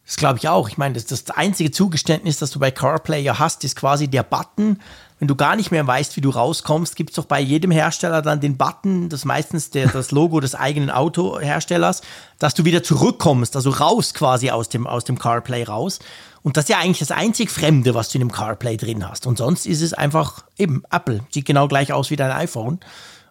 [0.07, 0.69] Das glaube ich auch.
[0.69, 4.23] Ich meine, das, das einzige Zugeständnis, das du bei CarPlay ja hast, ist quasi der
[4.23, 4.79] Button.
[5.19, 8.21] Wenn du gar nicht mehr weißt, wie du rauskommst, gibt es doch bei jedem Hersteller
[8.21, 12.03] dann den Button, das meistens der, das Logo des eigenen Autoherstellers,
[12.39, 16.01] dass du wieder zurückkommst, also raus quasi aus dem, aus dem CarPlay raus.
[16.45, 19.27] Und das ist ja eigentlich das einzig Fremde, was du in dem CarPlay drin hast.
[19.27, 21.25] Und sonst ist es einfach eben Apple.
[21.31, 22.81] Sieht genau gleich aus wie dein iPhone.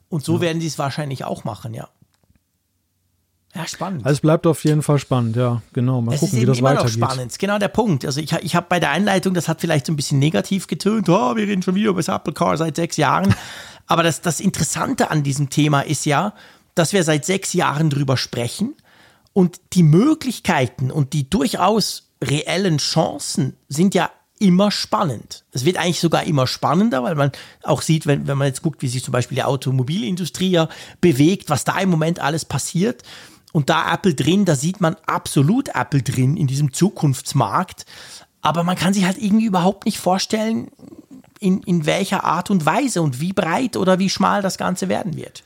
[0.09, 0.41] Und so ja.
[0.41, 1.89] werden sie es wahrscheinlich auch machen, ja.
[3.53, 4.03] Ja, spannend.
[4.03, 6.01] Also es bleibt auf jeden Fall spannend, ja, genau.
[6.01, 6.97] Mal es gucken, wie das immer weitergeht.
[6.97, 8.03] Noch spannend, genau der Punkt.
[8.03, 11.07] Also ich, ich habe bei der Einleitung, das hat vielleicht so ein bisschen negativ getönt,
[11.07, 13.35] oh, wir reden schon wieder über das Apple Car seit sechs Jahren.
[13.85, 16.33] Aber das, das Interessante an diesem Thema ist ja,
[16.73, 18.75] dass wir seit sechs Jahren drüber sprechen
[19.33, 24.09] und die Möglichkeiten und die durchaus reellen Chancen sind ja
[24.39, 25.45] immer spannend.
[25.51, 27.31] Es wird eigentlich sogar immer spannender, weil man
[27.63, 30.69] auch sieht, wenn, wenn man jetzt guckt, wie sich zum Beispiel die Automobilindustrie ja
[30.99, 33.03] bewegt, was da im Moment alles passiert.
[33.53, 37.85] Und da Apple drin, da sieht man absolut Apple drin in diesem Zukunftsmarkt.
[38.41, 40.69] Aber man kann sich halt irgendwie überhaupt nicht vorstellen,
[41.39, 45.15] in, in welcher Art und Weise und wie breit oder wie schmal das Ganze werden
[45.15, 45.43] wird.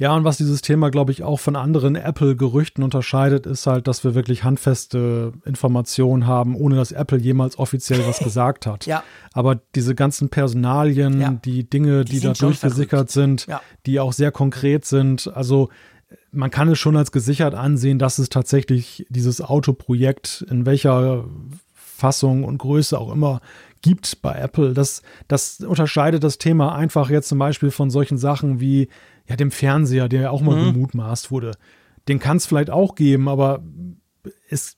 [0.00, 4.02] Ja, und was dieses Thema, glaube ich, auch von anderen Apple-Gerüchten unterscheidet, ist halt, dass
[4.02, 8.86] wir wirklich handfeste Informationen haben, ohne dass Apple jemals offiziell was gesagt hat.
[8.86, 9.02] ja.
[9.34, 11.32] Aber diese ganzen Personalien, ja.
[11.44, 13.60] die Dinge, die, die da durchgesickert sind, ja.
[13.84, 15.68] die auch sehr konkret sind, also
[16.32, 21.26] man kann es schon als gesichert ansehen, dass es tatsächlich dieses Autoprojekt in welcher
[21.74, 23.42] Fassung und Größe auch immer
[23.82, 24.72] gibt bei Apple.
[24.72, 28.88] Das, das unterscheidet das Thema einfach jetzt zum Beispiel von solchen Sachen wie
[29.30, 30.72] ja, dem Fernseher, der ja auch mal mhm.
[30.72, 31.52] gemutmaßt wurde.
[32.08, 33.62] Den kann es vielleicht auch geben, aber
[34.50, 34.76] es,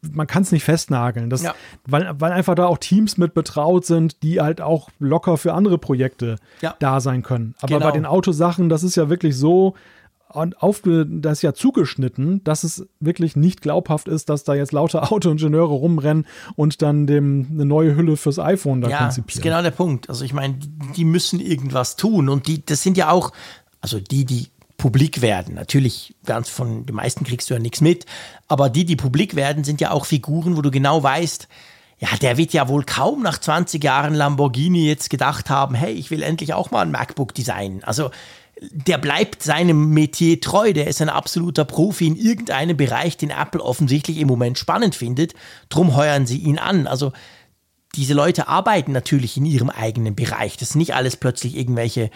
[0.00, 1.28] man kann es nicht festnageln.
[1.30, 1.54] Das, ja.
[1.84, 5.78] weil, weil einfach da auch Teams mit betraut sind, die halt auch locker für andere
[5.78, 6.76] Projekte ja.
[6.78, 7.54] da sein können.
[7.58, 7.86] Aber genau.
[7.86, 9.74] bei den Autosachen, das ist ja wirklich so,
[10.30, 14.72] und auf, das ist ja zugeschnitten, dass es wirklich nicht glaubhaft ist, dass da jetzt
[14.72, 19.28] lauter Autoingenieure rumrennen und dann dem eine neue Hülle fürs iPhone da ja, konzipieren.
[19.28, 20.08] Ja, ist genau der Punkt.
[20.08, 20.58] Also ich meine,
[20.96, 23.32] die müssen irgendwas tun und die, das sind ja auch,
[23.80, 25.54] also die, die publik werden.
[25.54, 28.06] Natürlich, ganz von den meisten kriegst du ja nichts mit,
[28.46, 31.48] aber die, die publik werden, sind ja auch Figuren, wo du genau weißt,
[31.98, 36.12] ja, der wird ja wohl kaum nach 20 Jahren Lamborghini jetzt gedacht haben, hey, ich
[36.12, 37.82] will endlich auch mal ein MacBook designen.
[37.82, 38.10] Also
[38.60, 43.62] der bleibt seinem Metier treu, der ist ein absoluter Profi in irgendeinem Bereich, den Apple
[43.62, 45.34] offensichtlich im Moment spannend findet.
[45.68, 46.86] Drum heuern sie ihn an.
[46.86, 47.12] Also
[47.94, 50.56] diese Leute arbeiten natürlich in ihrem eigenen Bereich.
[50.56, 52.10] Das sind nicht alles plötzlich irgendwelche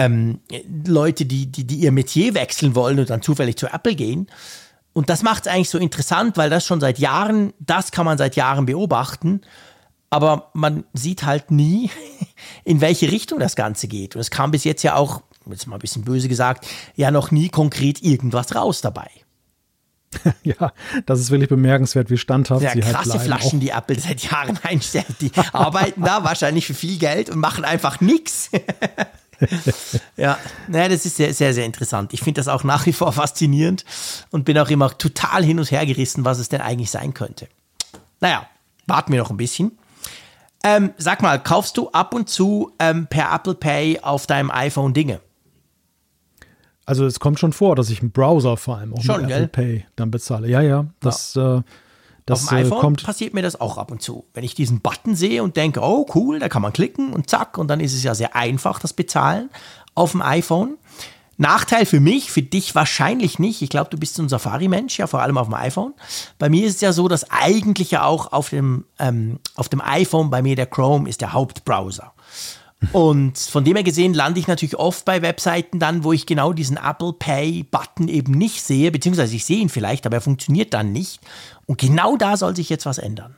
[0.00, 0.40] ähm,
[0.86, 4.28] Leute, die, die, die ihr Metier wechseln wollen und dann zufällig zu Apple gehen.
[4.94, 8.16] Und das macht es eigentlich so interessant, weil das schon seit Jahren, das kann man
[8.16, 9.42] seit Jahren beobachten.
[10.08, 11.90] Aber man sieht halt nie,
[12.64, 14.16] in welche Richtung das Ganze geht.
[14.16, 17.30] Und es kam bis jetzt ja auch jetzt mal ein bisschen böse gesagt, ja noch
[17.30, 19.10] nie konkret irgendwas raus dabei.
[20.42, 20.72] Ja,
[21.06, 24.58] das ist wirklich bemerkenswert, wie standhaft ja, sie halt krasse Flaschen, die Apple seit Jahren
[24.62, 25.06] einstellt.
[25.20, 28.50] Die arbeiten da wahrscheinlich für viel Geld und machen einfach nichts.
[30.16, 30.38] ja,
[30.68, 32.12] naja, das ist sehr, sehr, sehr interessant.
[32.12, 33.84] Ich finde das auch nach wie vor faszinierend
[34.30, 37.48] und bin auch immer total hin und her gerissen, was es denn eigentlich sein könnte.
[38.20, 38.46] Naja,
[38.86, 39.72] warten wir noch ein bisschen.
[40.62, 44.92] Ähm, sag mal, kaufst du ab und zu ähm, per Apple Pay auf deinem iPhone
[44.92, 45.20] Dinge?
[46.84, 49.48] Also es kommt schon vor, dass ich im Browser vor allem auch schon, mit Apple
[49.48, 50.48] Pay dann bezahle.
[50.48, 51.58] Ja, ja, das, ja.
[51.58, 51.62] Äh,
[52.26, 54.24] Das, Auf dem äh, iPhone kommt passiert mir das auch ab und zu.
[54.34, 57.58] Wenn ich diesen Button sehe und denke, oh cool, da kann man klicken und zack,
[57.58, 59.50] und dann ist es ja sehr einfach, das Bezahlen
[59.94, 60.76] auf dem iPhone.
[61.40, 63.62] Nachteil für mich, für dich wahrscheinlich nicht.
[63.62, 65.94] Ich glaube, du bist so ein Safari-Mensch, ja, vor allem auf dem iPhone.
[66.38, 69.80] Bei mir ist es ja so, dass eigentlich ja auch auf dem, ähm, auf dem
[69.80, 72.12] iPhone bei mir der Chrome ist der Hauptbrowser.
[72.92, 76.52] Und von dem her gesehen lande ich natürlich oft bei Webseiten dann, wo ich genau
[76.52, 80.92] diesen Apple Pay-Button eben nicht sehe, beziehungsweise ich sehe ihn vielleicht, aber er funktioniert dann
[80.92, 81.20] nicht.
[81.66, 83.36] Und genau da soll sich jetzt was ändern.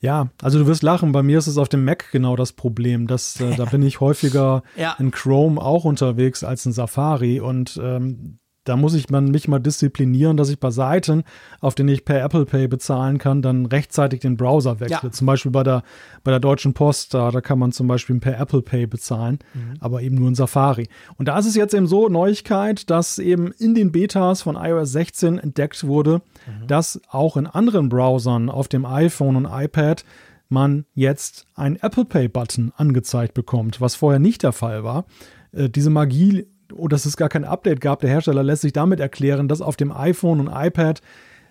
[0.00, 3.06] Ja, also du wirst lachen, bei mir ist es auf dem Mac genau das Problem.
[3.06, 4.96] dass äh, da bin ich häufiger ja.
[4.98, 9.58] in Chrome auch unterwegs als in Safari und ähm, da muss ich man mich mal
[9.58, 11.24] disziplinieren, dass ich bei Seiten,
[11.60, 15.08] auf denen ich per Apple Pay bezahlen kann, dann rechtzeitig den Browser wechsle.
[15.08, 15.12] Ja.
[15.12, 15.82] Zum Beispiel bei der,
[16.24, 19.74] bei der Deutschen Post, da, da kann man zum Beispiel per Apple Pay bezahlen, mhm.
[19.80, 20.88] aber eben nur in Safari.
[21.16, 24.92] Und da ist es jetzt eben so, Neuigkeit, dass eben in den Betas von iOS
[24.92, 26.66] 16 entdeckt wurde, mhm.
[26.66, 30.04] dass auch in anderen Browsern auf dem iPhone und iPad
[30.48, 35.04] man jetzt einen Apple Pay-Button angezeigt bekommt, was vorher nicht der Fall war.
[35.52, 38.00] Äh, diese Magie oh, dass es gar kein Update gab.
[38.00, 41.00] Der Hersteller lässt sich damit erklären, dass auf dem iPhone und iPad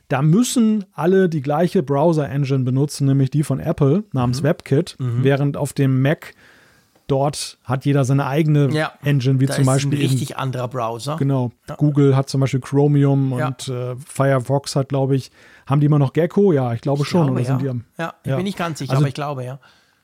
[0.09, 4.47] da müssen alle die gleiche Browser-Engine benutzen, nämlich die von Apple namens mhm.
[4.47, 5.23] WebKit, mhm.
[5.23, 6.33] während auf dem Mac
[7.07, 9.97] dort hat jeder seine eigene ja, Engine, wie zum Beispiel.
[9.99, 11.15] Ein richtig eben, anderer Browser.
[11.17, 11.51] Genau.
[11.67, 11.75] Ja.
[11.75, 13.47] Google hat zum Beispiel Chromium ja.
[13.47, 15.31] und äh, Firefox hat, glaube ich,
[15.65, 16.51] haben die immer noch Gecko?
[16.53, 17.23] Ja, ich glaube ich schon.
[17.23, 19.43] Glaube, oder sind die am, ja, ich bin nicht ganz sicher, also, aber ich glaube,
[19.43, 19.59] ja.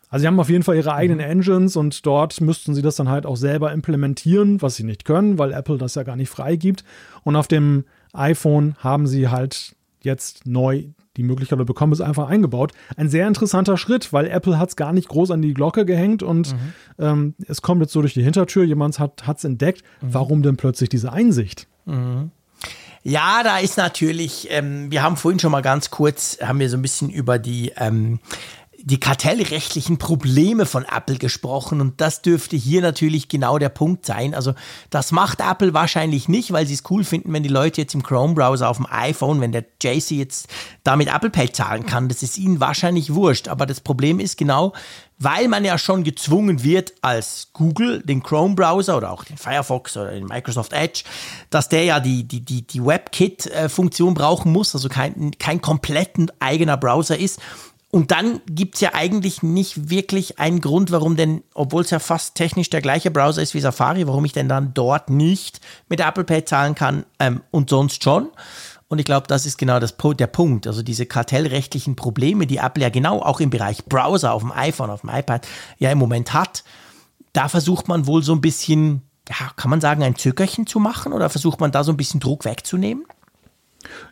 [0.09, 1.31] Also sie haben auf jeden Fall ihre eigenen mhm.
[1.31, 5.37] Engines und dort müssten sie das dann halt auch selber implementieren, was sie nicht können,
[5.37, 6.83] weil Apple das ja gar nicht freigibt.
[7.23, 10.85] Und auf dem iPhone haben sie halt jetzt neu
[11.17, 12.71] die Möglichkeit oder bekommen es einfach eingebaut.
[12.95, 16.23] Ein sehr interessanter Schritt, weil Apple hat es gar nicht groß an die Glocke gehängt
[16.23, 16.73] und mhm.
[16.97, 19.83] ähm, es kommt jetzt so durch die Hintertür, jemand hat es entdeckt.
[20.01, 20.13] Mhm.
[20.13, 21.67] Warum denn plötzlich diese Einsicht?
[21.85, 22.31] Mhm.
[23.03, 26.77] Ja, da ist natürlich, ähm, wir haben vorhin schon mal ganz kurz, haben wir so
[26.77, 28.19] ein bisschen über die ähm,
[28.81, 34.33] die kartellrechtlichen Probleme von Apple gesprochen und das dürfte hier natürlich genau der Punkt sein.
[34.33, 34.53] Also
[34.89, 38.03] das macht Apple wahrscheinlich nicht, weil sie es cool finden, wenn die Leute jetzt im
[38.03, 40.47] Chrome-Browser auf dem iPhone, wenn der JC jetzt
[40.83, 43.47] damit Apple Pay zahlen kann, das ist ihnen wahrscheinlich wurscht.
[43.49, 44.73] Aber das Problem ist genau,
[45.17, 50.11] weil man ja schon gezwungen wird als Google, den Chrome-Browser oder auch den Firefox oder
[50.11, 51.03] den Microsoft Edge,
[51.49, 56.77] dass der ja die, die, die, die WebKit-Funktion brauchen muss, also kein, kein kompletten eigener
[56.77, 57.41] Browser ist
[57.91, 61.97] und dann gibt es ja eigentlich nicht wirklich einen Grund, warum denn, obwohl es ja
[61.97, 65.99] fast technisch der gleiche Browser ist wie Safari, warum ich denn dann dort nicht mit
[65.99, 68.29] Apple Pay zahlen kann ähm, und sonst schon.
[68.89, 70.67] Und ich glaube, das ist genau das, der Punkt.
[70.67, 74.91] Also diese kartellrechtlichen Probleme, die Apple ja genau auch im Bereich Browser auf dem iPhone,
[74.91, 75.47] auf dem iPad
[75.79, 76.63] ja im Moment hat,
[77.33, 81.11] da versucht man wohl so ein bisschen, ja, kann man sagen, ein Zögerchen zu machen
[81.11, 83.05] oder versucht man da so ein bisschen Druck wegzunehmen?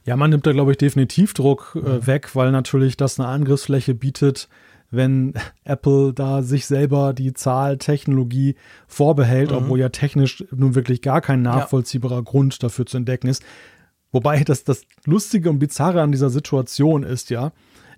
[0.06, 2.08] Ja, man nimmt da, glaube ich, definitiv Druck äh, mhm.
[2.08, 4.48] weg, weil natürlich das eine Angriffsfläche bietet,
[4.92, 8.56] wenn Apple da sich selber die Zahltechnologie
[8.88, 9.58] vorbehält, mhm.
[9.58, 12.22] obwohl ja technisch nun wirklich gar kein nachvollziehbarer ja.
[12.22, 13.44] Grund dafür zu entdecken ist.
[14.12, 17.52] Wobei das, das Lustige und Bizarre an dieser Situation ist ja,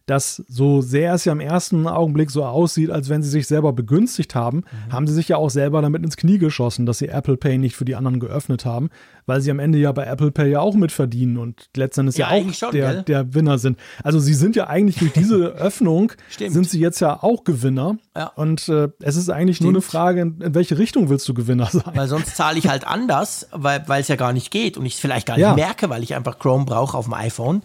[0.06, 3.74] dass so sehr es ja im ersten Augenblick so aussieht, als wenn sie sich selber
[3.74, 4.93] begünstigt haben, mhm.
[4.93, 7.76] haben sie sich ja auch selber damit ins Knie geschossen, dass sie Apple Pay nicht
[7.76, 8.89] für die anderen geöffnet haben,
[9.26, 12.43] weil sie am Ende ja bei Apple Pay ja auch mitverdienen und letztendlich ja, ja
[12.43, 13.78] auch schon, der, der Winner sind.
[14.04, 17.97] Also sie sind ja eigentlich durch diese Öffnung sind sie jetzt ja auch Gewinner.
[18.16, 18.28] Ja.
[18.36, 19.74] Und äh, es ist eigentlich Stimmt.
[19.74, 21.93] nur eine Frage, in, in, welche Richtung willst du Gewinner sein?
[21.93, 25.00] Weil sonst zahle ich halt anders, weil es ja gar nicht geht und ich es
[25.00, 25.54] vielleicht gar nicht ja.
[25.54, 27.62] merke, weil ich einfach Chrome brauche auf dem iPhone.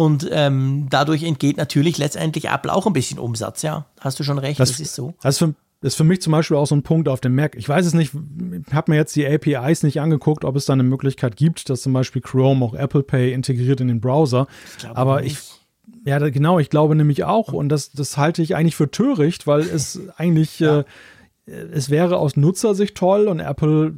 [0.00, 3.84] Und ähm, dadurch entgeht natürlich letztendlich Apple auch ein bisschen Umsatz, ja.
[4.00, 5.12] Hast du schon recht, das, das ist so.
[5.20, 7.34] Das ist, für, das ist für mich zum Beispiel auch so ein Punkt auf dem
[7.34, 7.54] Mac.
[7.54, 10.72] Ich weiß es nicht, ich habe mir jetzt die APIs nicht angeguckt, ob es da
[10.72, 14.46] eine Möglichkeit gibt, dass zum Beispiel Chrome auch Apple Pay integriert in den Browser.
[14.78, 15.36] Ich Aber ich,
[16.06, 17.52] ja, genau, ich glaube nämlich auch.
[17.52, 20.78] Und das, das halte ich eigentlich für töricht, weil es eigentlich, ja.
[20.78, 23.96] äh, es wäre aus Nutzersicht toll und Apple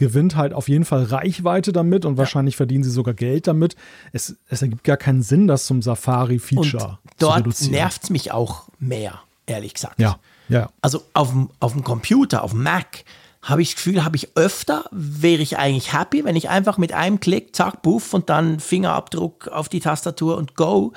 [0.00, 2.18] gewinnt halt auf jeden Fall Reichweite damit und ja.
[2.18, 3.76] wahrscheinlich verdienen sie sogar Geld damit.
[4.12, 7.70] Es, es ergibt gar keinen Sinn, das zum Safari-Feature zu reduzieren.
[7.70, 10.00] Dort nervt es mich auch mehr, ehrlich gesagt.
[10.00, 10.70] Ja, ja.
[10.80, 13.04] Also auf dem, auf dem Computer, auf dem Mac,
[13.42, 16.92] habe ich das Gefühl, habe ich öfter, wäre ich eigentlich happy, wenn ich einfach mit
[16.92, 20.92] einem Klick, zack, buff und dann Fingerabdruck auf die Tastatur und go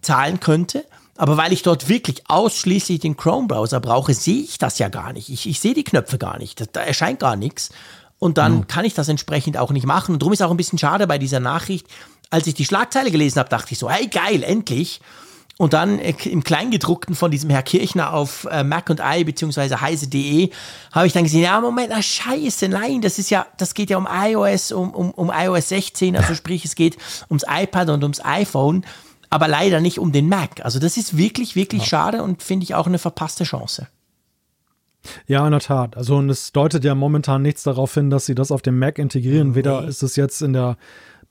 [0.00, 0.84] zahlen könnte.
[1.16, 5.28] Aber weil ich dort wirklich ausschließlich den Chrome-Browser brauche, sehe ich das ja gar nicht.
[5.28, 6.60] Ich, ich sehe die Knöpfe gar nicht.
[6.60, 7.70] Da, da erscheint gar nichts.
[8.22, 8.66] Und dann mhm.
[8.68, 10.12] kann ich das entsprechend auch nicht machen.
[10.12, 11.88] Und darum ist auch ein bisschen schade bei dieser Nachricht.
[12.30, 15.00] Als ich die Schlagzeile gelesen habe, dachte ich so, hey geil, endlich.
[15.58, 19.80] Und dann äh, im Kleingedruckten von diesem Herr Kirchner auf äh, Mac und I beziehungsweise
[19.80, 20.50] heise.de
[20.92, 23.96] habe ich dann gesehen, ja Moment, na scheiße, nein, das ist ja, das geht ja
[23.96, 28.24] um iOS, um, um, um iOS 16, also sprich es geht ums iPad und ums
[28.24, 28.86] iPhone.
[29.30, 30.64] aber leider nicht um den Mac.
[30.64, 31.88] Also das ist wirklich, wirklich ja.
[31.88, 33.88] schade und finde ich auch eine verpasste Chance.
[35.26, 35.96] Ja, in der Tat.
[35.96, 38.98] Also und es deutet ja momentan nichts darauf hin, dass sie das auf dem Mac
[38.98, 39.50] integrieren.
[39.50, 39.56] Nee.
[39.56, 40.76] Weder ist es jetzt in der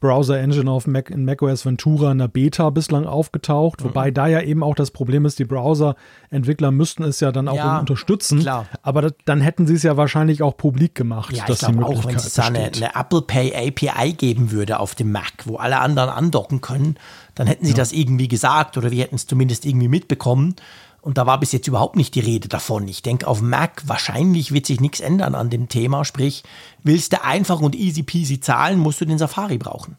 [0.02, 3.90] Browser Engine auf Mac, in macOS Ventura in der Beta bislang aufgetaucht, mhm.
[3.90, 7.56] wobei da ja eben auch das Problem ist, die Browser-Entwickler müssten es ja dann auch
[7.56, 8.40] ja, unterstützen.
[8.40, 8.66] Klar.
[8.82, 11.38] Aber das, dann hätten sie es ja wahrscheinlich auch publik gemacht.
[11.38, 14.96] Ja, ich glaube auch, wenn es da eine, eine, Apple Pay API geben würde auf
[14.96, 16.98] dem Mac, wo alle anderen andocken können,
[17.36, 17.78] dann hätten sie ja.
[17.78, 20.56] das irgendwie gesagt oder wir hätten es zumindest irgendwie mitbekommen.
[21.02, 22.88] Und da war bis jetzt überhaupt nicht die Rede davon.
[22.88, 26.06] Ich denke, auf Mac wahrscheinlich wird sich nichts ändern an dem Thema.
[26.06, 26.44] Sprich,
[26.84, 29.98] willst du einfach und easy peasy zahlen, musst du den Safari brauchen.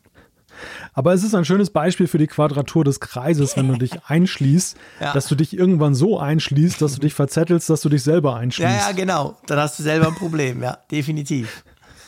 [0.95, 4.77] Aber es ist ein schönes Beispiel für die Quadratur des Kreises, wenn du dich einschließt,
[5.01, 5.13] ja.
[5.13, 8.71] dass du dich irgendwann so einschließt, dass du dich verzettelst, dass du dich selber einschließt.
[8.71, 9.37] Ja, ja, genau.
[9.47, 11.65] Dann hast du selber ein Problem, ja, definitiv.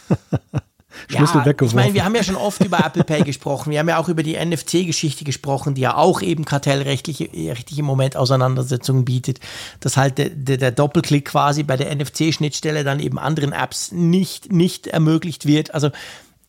[1.08, 1.78] Schlüssel ja, weggeworfen.
[1.78, 3.70] Ich meine, wir haben ja schon oft über Apple Pay gesprochen.
[3.70, 7.86] Wir haben ja auch über die NFC-Geschichte gesprochen, die ja auch eben kartellrechtliche rechtliche im
[7.86, 9.40] Moment Auseinandersetzungen bietet.
[9.80, 14.52] Dass halt der, der, der Doppelklick quasi bei der NFC-Schnittstelle dann eben anderen Apps nicht,
[14.52, 15.74] nicht ermöglicht wird.
[15.74, 15.90] Also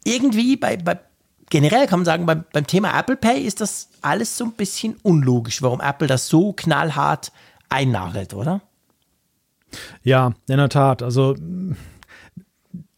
[0.04, 1.00] irgendwie bei, bei
[1.50, 4.96] generell kann man sagen, beim, beim Thema Apple Pay ist das alles so ein bisschen
[5.04, 7.32] unlogisch, warum Apple das so knallhart
[7.70, 8.62] einnagelt, oder?
[10.04, 11.02] Ja, in der Tat.
[11.02, 11.36] Also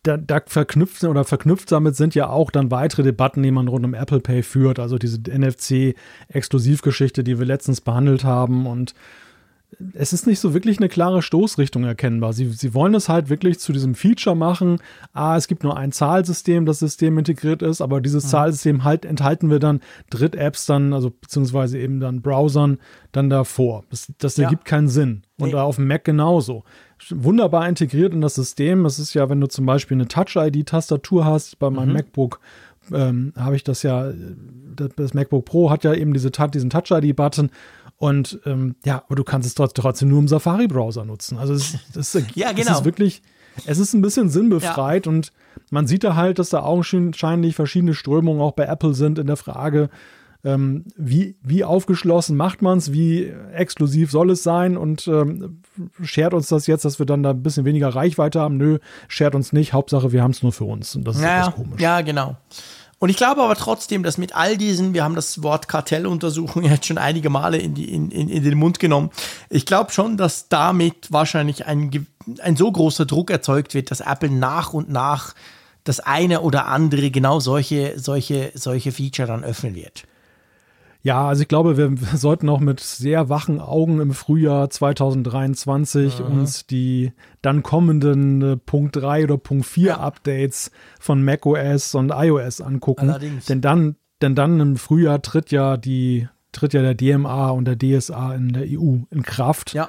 [0.08, 3.86] da, da verknüpft oder verknüpft damit sind ja auch dann weitere Debatten, die man rund
[3.86, 4.80] um Apple Pay führt.
[4.80, 8.94] Also diese NFC-Exklusivgeschichte, die wir letztens behandelt haben und
[9.94, 12.32] es ist nicht so wirklich eine klare Stoßrichtung erkennbar.
[12.32, 14.80] Sie, sie wollen es halt wirklich zu diesem Feature machen.
[15.14, 18.30] Ah, es gibt nur ein Zahlsystem, das System integriert ist, aber dieses mhm.
[18.30, 22.78] Zahlsystem halt enthalten wir dann Dritt-Apps dann, also beziehungsweise eben dann Browsern
[23.12, 23.84] dann davor.
[23.90, 24.46] Das, das ja.
[24.46, 25.24] ergibt keinen Sinn.
[25.38, 25.56] Und nee.
[25.56, 26.64] auf dem Mac genauso.
[27.10, 28.86] Wunderbar integriert in das System.
[28.86, 31.94] Es ist ja, wenn du zum Beispiel eine Touch-ID-Tastatur hast, bei meinem mhm.
[31.96, 32.40] MacBook
[32.92, 34.12] ähm, habe ich das ja,
[34.96, 37.52] das MacBook Pro hat ja eben diese, diesen Touch-ID-Button
[37.98, 41.38] und ähm, ja, aber du kannst es trotzdem nur im Safari-Browser nutzen.
[41.38, 42.72] Also es, es, ja, genau.
[42.72, 43.22] es ist wirklich,
[43.66, 45.12] es ist ein bisschen sinnbefreit ja.
[45.12, 45.34] und
[45.72, 49.38] man sieht da halt, dass da augenscheinlich verschiedene Strömungen auch bei Apple sind in der
[49.38, 49.90] Frage,
[50.44, 55.62] ähm, wie, wie aufgeschlossen macht man es, wie exklusiv soll es sein und ähm,
[56.02, 58.58] schert uns das jetzt, dass wir dann da ein bisschen weniger Reichweite haben?
[58.58, 59.74] Nö, schert uns nicht.
[59.74, 60.96] Hauptsache, wir haben es nur für uns.
[60.96, 61.82] Und das ist ja, etwas komisch.
[61.82, 62.38] Ja, genau.
[63.00, 66.86] Und ich glaube aber trotzdem, dass mit all diesen, wir haben das Wort Kartelluntersuchung jetzt
[66.88, 69.12] schon einige Male in, die, in, in, in den Mund genommen,
[69.50, 72.08] ich glaube schon, dass damit wahrscheinlich ein,
[72.42, 75.36] ein so großer Druck erzeugt wird, dass Apple nach und nach
[75.84, 80.04] das eine oder andere genau solche, solche, solche Feature dann öffnen wird.
[81.08, 86.26] Ja, also ich glaube, wir sollten auch mit sehr wachen Augen im Frühjahr 2023 mhm.
[86.26, 90.00] uns die dann kommenden äh, Punkt 3 oder Punkt 4 ja.
[90.02, 90.70] Updates
[91.00, 93.10] von macOS und iOS angucken.
[93.10, 93.46] Allerdings.
[93.46, 97.78] Denn dann, denn dann im Frühjahr tritt ja die tritt ja der DMA und der
[97.78, 99.74] DSA in der EU in Kraft.
[99.74, 99.88] Ja.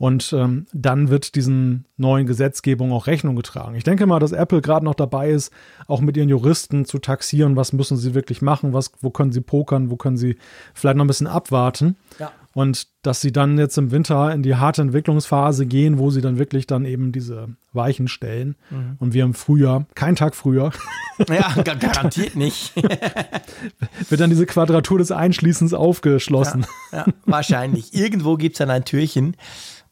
[0.00, 3.74] Und ähm, dann wird diesen neuen Gesetzgebungen auch Rechnung getragen.
[3.74, 5.52] Ich denke mal, dass Apple gerade noch dabei ist,
[5.88, 9.42] auch mit ihren Juristen zu taxieren, was müssen sie wirklich machen, was, wo können sie
[9.42, 10.38] pokern, wo können sie
[10.72, 11.96] vielleicht noch ein bisschen abwarten.
[12.18, 12.32] Ja.
[12.54, 16.38] Und dass sie dann jetzt im Winter in die harte Entwicklungsphase gehen, wo sie dann
[16.38, 18.56] wirklich dann eben diese Weichen stellen.
[18.70, 18.96] Mhm.
[19.00, 20.70] Und wir im Frühjahr, kein Tag früher.
[21.28, 22.74] Ja, garantiert nicht.
[24.08, 26.64] wird dann diese Quadratur des Einschließens aufgeschlossen.
[26.92, 27.92] Ja, ja wahrscheinlich.
[27.92, 29.36] Irgendwo gibt es dann ein Türchen.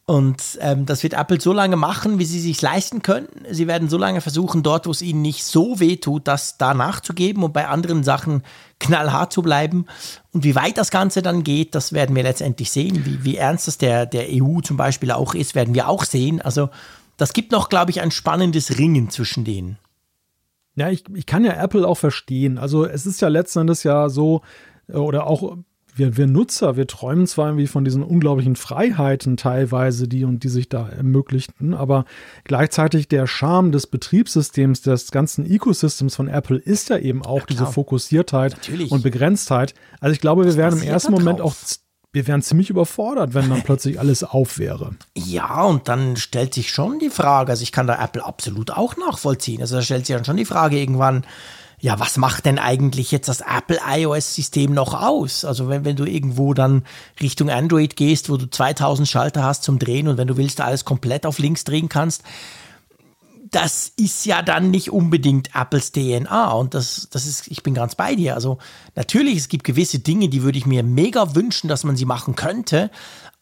[0.08, 3.28] Und ähm, das wird Apple so lange machen, wie sie sich leisten können.
[3.50, 6.72] Sie werden so lange versuchen, dort, wo es ihnen nicht so weh tut, das da
[6.72, 8.42] nachzugeben und bei anderen Sachen
[8.80, 9.84] knallhart zu bleiben.
[10.32, 13.04] Und wie weit das Ganze dann geht, das werden wir letztendlich sehen.
[13.04, 16.40] Wie, wie ernst das der, der EU zum Beispiel auch ist, werden wir auch sehen.
[16.40, 16.70] Also
[17.18, 19.76] das gibt noch, glaube ich, ein spannendes Ringen zwischen denen.
[20.74, 22.56] Ja, ich, ich kann ja Apple auch verstehen.
[22.56, 24.40] Also es ist ja letzten Endes ja so,
[24.88, 25.58] äh, oder auch
[25.98, 30.48] wir, wir Nutzer, wir träumen zwar irgendwie von diesen unglaublichen Freiheiten teilweise, die und die
[30.48, 32.04] sich da ermöglichten, aber
[32.44, 37.46] gleichzeitig der Charme des Betriebssystems, des ganzen Ecosystems von Apple ist ja eben auch ja,
[37.50, 38.90] diese Fokussiertheit Natürlich.
[38.90, 39.74] und Begrenztheit.
[40.00, 41.54] Also ich glaube, wir werden im ersten Moment auch
[42.12, 44.92] wir wären ziemlich überfordert, wenn dann plötzlich alles auf wäre.
[45.14, 48.96] Ja, und dann stellt sich schon die Frage, also ich kann da Apple absolut auch
[48.96, 49.60] nachvollziehen.
[49.60, 51.24] Also da stellt sich dann schon die Frage irgendwann,
[51.80, 55.44] ja, was macht denn eigentlich jetzt das Apple iOS-System noch aus?
[55.44, 56.84] Also wenn, wenn du irgendwo dann
[57.20, 60.84] Richtung Android gehst, wo du 2000 Schalter hast zum Drehen und wenn du willst, alles
[60.84, 62.24] komplett auf links drehen kannst,
[63.50, 67.94] das ist ja dann nicht unbedingt Apples DNA und das, das ist, ich bin ganz
[67.94, 68.34] bei dir.
[68.34, 68.58] Also
[68.94, 72.34] natürlich, es gibt gewisse Dinge, die würde ich mir mega wünschen, dass man sie machen
[72.34, 72.90] könnte,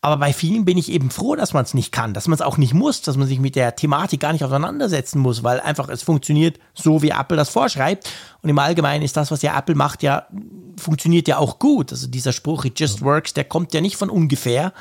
[0.07, 2.41] Aber bei vielen bin ich eben froh, dass man es nicht kann, dass man es
[2.41, 5.89] auch nicht muss, dass man sich mit der Thematik gar nicht auseinandersetzen muss, weil einfach
[5.89, 8.09] es funktioniert so, wie Apple das vorschreibt.
[8.41, 10.28] Und im Allgemeinen ist das, was ja Apple macht, ja,
[10.77, 11.91] funktioniert ja auch gut.
[11.91, 14.73] Also dieser Spruch, it just works, der kommt ja nicht von ungefähr.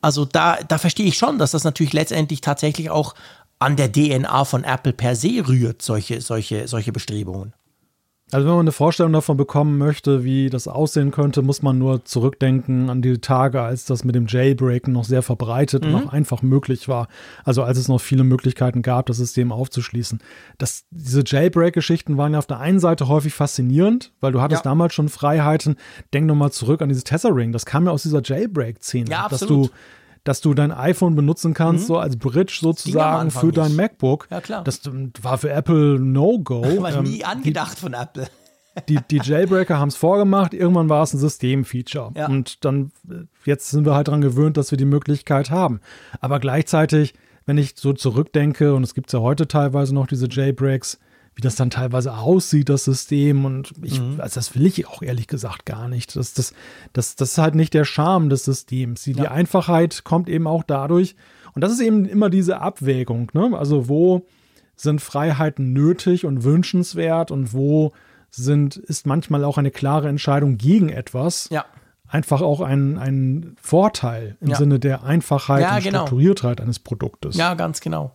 [0.00, 3.14] Also da, da verstehe ich schon, dass das natürlich letztendlich tatsächlich auch
[3.58, 7.52] an der DNA von Apple per se rührt, solche, solche, solche Bestrebungen.
[8.32, 12.04] Also wenn man eine Vorstellung davon bekommen möchte, wie das aussehen könnte, muss man nur
[12.04, 15.94] zurückdenken an die Tage, als das mit dem Jailbreaken noch sehr verbreitet mhm.
[15.94, 17.08] und auch einfach möglich war.
[17.44, 20.20] Also als es noch viele Möglichkeiten gab, das System aufzuschließen.
[20.56, 24.70] Das, diese Jailbreak-Geschichten waren ja auf der einen Seite häufig faszinierend, weil du hattest ja.
[24.70, 25.76] damals schon Freiheiten.
[26.14, 27.52] Denk nochmal zurück an dieses Tethering.
[27.52, 29.10] Das kam ja aus dieser Jailbreak-Szene.
[29.10, 29.28] Ja.
[29.28, 29.68] Dass du
[30.24, 31.86] dass du dein iPhone benutzen kannst, mhm.
[31.88, 33.58] so als Bridge sozusagen für nicht.
[33.58, 34.28] dein MacBook.
[34.30, 34.62] Ja, klar.
[34.64, 34.80] Das
[35.20, 36.62] war für Apple No-Go.
[36.82, 38.26] War ähm, nie angedacht die, von Apple.
[38.88, 42.10] Die, die Jailbreaker haben es vorgemacht, irgendwann war es ein Systemfeature.
[42.16, 42.26] Ja.
[42.26, 45.80] Und dann, äh, jetzt sind wir halt daran gewöhnt, dass wir die Möglichkeit haben.
[46.20, 47.12] Aber gleichzeitig,
[47.44, 50.98] wenn ich so zurückdenke, und es gibt ja heute teilweise noch diese Jailbreaks,
[51.34, 53.44] wie das dann teilweise aussieht, das System.
[53.44, 54.20] Und ich, mhm.
[54.20, 56.14] also das will ich auch ehrlich gesagt gar nicht.
[56.14, 56.52] Das, das,
[56.92, 59.02] das, das ist halt nicht der Charme des Systems.
[59.04, 59.22] Die, ja.
[59.22, 61.16] die Einfachheit kommt eben auch dadurch.
[61.54, 63.30] Und das ist eben immer diese Abwägung.
[63.32, 63.56] Ne?
[63.56, 64.26] Also wo
[64.76, 67.92] sind Freiheiten nötig und wünschenswert und wo
[68.30, 71.48] sind, ist manchmal auch eine klare Entscheidung gegen etwas.
[71.50, 71.64] Ja.
[72.08, 74.56] Einfach auch ein, ein Vorteil im ja.
[74.56, 75.98] Sinne der Einfachheit und genau.
[76.00, 77.36] Strukturiertheit eines Produktes.
[77.36, 78.12] Ja, ganz genau.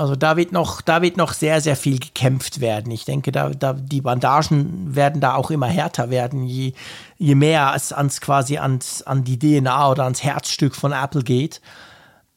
[0.00, 2.90] Also da wird noch, da wird noch sehr, sehr viel gekämpft werden.
[2.90, 6.72] Ich denke, da, da die Bandagen werden da auch immer härter werden, je,
[7.18, 11.60] je mehr es ans quasi ans, an die DNA oder ans Herzstück von Apple geht.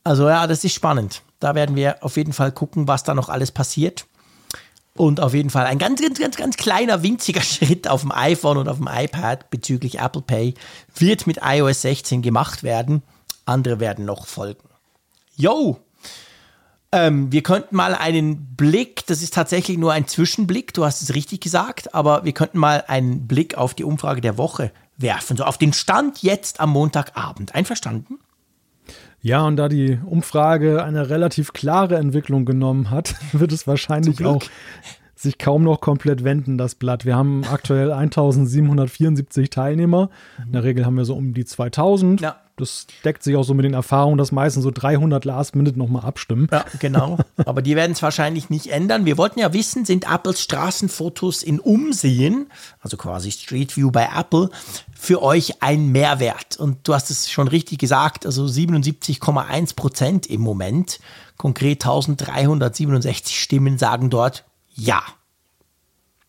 [0.04, 1.22] Also ja, das ist spannend.
[1.40, 4.08] Da werden wir auf jeden Fall gucken, was da noch alles passiert.
[4.98, 8.58] Und auf jeden Fall ein ganz, ganz, ganz, ganz kleiner, winziger Schritt auf dem iPhone
[8.58, 10.54] und auf dem iPad bezüglich Apple Pay
[10.96, 13.04] wird mit iOS 16 gemacht werden.
[13.46, 14.68] Andere werden noch folgen.
[15.38, 15.80] Yo,
[16.94, 21.16] ähm, wir könnten mal einen Blick, das ist tatsächlich nur ein Zwischenblick, du hast es
[21.16, 25.44] richtig gesagt, aber wir könnten mal einen Blick auf die Umfrage der Woche werfen, so
[25.44, 27.56] auf den Stand jetzt am Montagabend.
[27.56, 28.20] Einverstanden?
[29.22, 34.44] Ja, und da die Umfrage eine relativ klare Entwicklung genommen hat, wird es wahrscheinlich auch
[35.16, 37.06] sich kaum noch komplett wenden, das Blatt.
[37.06, 40.12] Wir haben aktuell 1774 Teilnehmer.
[40.46, 42.22] In der Regel haben wir so um die 2000.
[42.22, 42.43] Ja.
[42.56, 46.06] Das deckt sich auch so mit den Erfahrungen, dass meistens so 300 Last Minute nochmal
[46.06, 46.48] abstimmen.
[46.52, 47.18] Ja, genau.
[47.46, 49.06] Aber die werden es wahrscheinlich nicht ändern.
[49.06, 54.52] Wir wollten ja wissen, sind Apples Straßenfotos in Umsehen, also quasi Street View bei Apple,
[54.94, 56.58] für euch ein Mehrwert?
[56.58, 61.00] Und du hast es schon richtig gesagt, also 77,1 Prozent im Moment.
[61.38, 65.02] Konkret 1367 Stimmen sagen dort ja.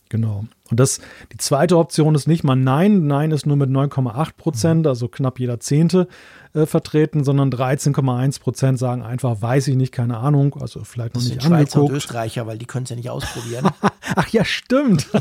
[0.08, 0.46] Genau.
[0.70, 0.98] Und das,
[1.30, 3.06] die zweite Option ist nicht mal Nein.
[3.06, 4.86] Nein ist nur mit 9,8 Prozent, mhm.
[4.86, 6.08] also knapp jeder Zehnte
[6.54, 11.20] äh, vertreten, sondern 13,1 Prozent sagen einfach, weiß ich nicht, keine Ahnung, also vielleicht noch
[11.20, 11.72] das nicht sind angeguckt.
[11.72, 13.68] Schweizer und Österreicher, weil die können es ja nicht ausprobieren.
[14.16, 15.06] Ach ja, stimmt.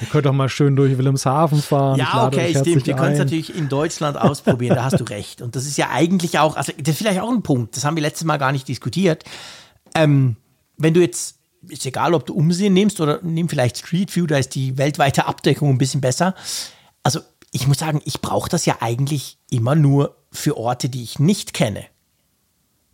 [0.00, 1.98] Ihr könnt doch mal schön durch Wilhelmshaven fahren.
[1.98, 2.86] Ja, okay, stimmt.
[2.86, 5.42] Wir können es natürlich in Deutschland ausprobieren, da hast du recht.
[5.42, 7.96] Und das ist ja eigentlich auch, also das ist vielleicht auch ein Punkt, das haben
[7.96, 9.24] wir letztes Mal gar nicht diskutiert.
[9.96, 10.36] Ähm,
[10.78, 14.38] wenn du jetzt ist egal, ob du Umsehen nimmst oder nimm vielleicht Street View, da
[14.38, 16.34] ist die weltweite Abdeckung ein bisschen besser.
[17.02, 17.20] Also
[17.52, 21.52] ich muss sagen, ich brauche das ja eigentlich immer nur für Orte, die ich nicht
[21.52, 21.84] kenne.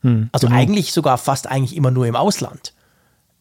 [0.03, 0.59] Hm, also genau.
[0.59, 2.74] eigentlich sogar fast eigentlich immer nur im Ausland.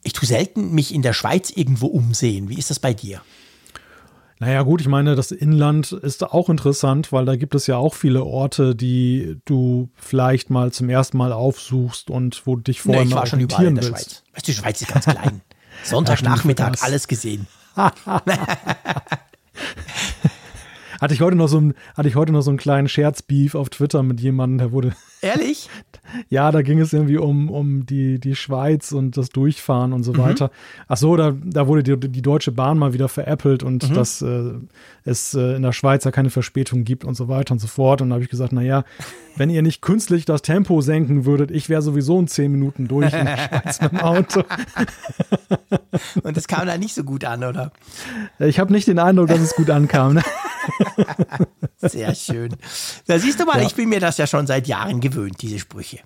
[0.04, 2.50] Ich tue selten mich in der Schweiz irgendwo umsehen.
[2.50, 3.22] Wie ist das bei dir?
[4.40, 7.96] Naja, gut, ich meine, das Inland ist auch interessant, weil da gibt es ja auch
[7.96, 13.04] viele Orte, die du vielleicht mal zum ersten Mal aufsuchst und wo du dich vorher
[13.04, 13.98] nee, ich war schon überall in der willst.
[13.98, 14.24] Schweiz.
[14.34, 15.42] Weißt du, die Schweiz ist ganz klein.
[15.84, 17.48] Sonntagnachmittag, alles gesehen.
[21.00, 23.70] Hatte ich heute noch so, ein, hatte ich heute noch so einen kleinen Scherzbeef auf
[23.70, 24.96] Twitter mit jemandem, der wurde.
[25.22, 25.70] Ehrlich?
[26.30, 30.14] ja, da ging es irgendwie um, um die, die Schweiz und das Durchfahren und so
[30.14, 30.18] mhm.
[30.20, 30.52] weiter.
[30.88, 33.94] Ach so, da, da wurde die, die Deutsche Bahn mal wieder veräppelt und mhm.
[33.94, 34.54] dass äh,
[35.04, 38.02] es äh, in der Schweiz ja keine Verspätung gibt und so weiter und so fort.
[38.02, 38.84] Und da habe ich gesagt, naja,
[39.36, 43.14] wenn ihr nicht künstlich das Tempo senken würdet, ich wäre sowieso in zehn Minuten durch
[43.14, 44.44] in der Schweiz mit dem Auto.
[46.24, 47.72] und das kam da nicht so gut an, oder?
[48.40, 50.16] Ich habe nicht den Eindruck, dass es gut ankam.
[50.16, 50.24] Ne?
[51.78, 52.56] Sehr schön.
[53.06, 53.68] Da siehst du mal, ja.
[53.68, 56.00] ich bin mir das ja schon seit Jahren gewöhnt, diese Sprüche.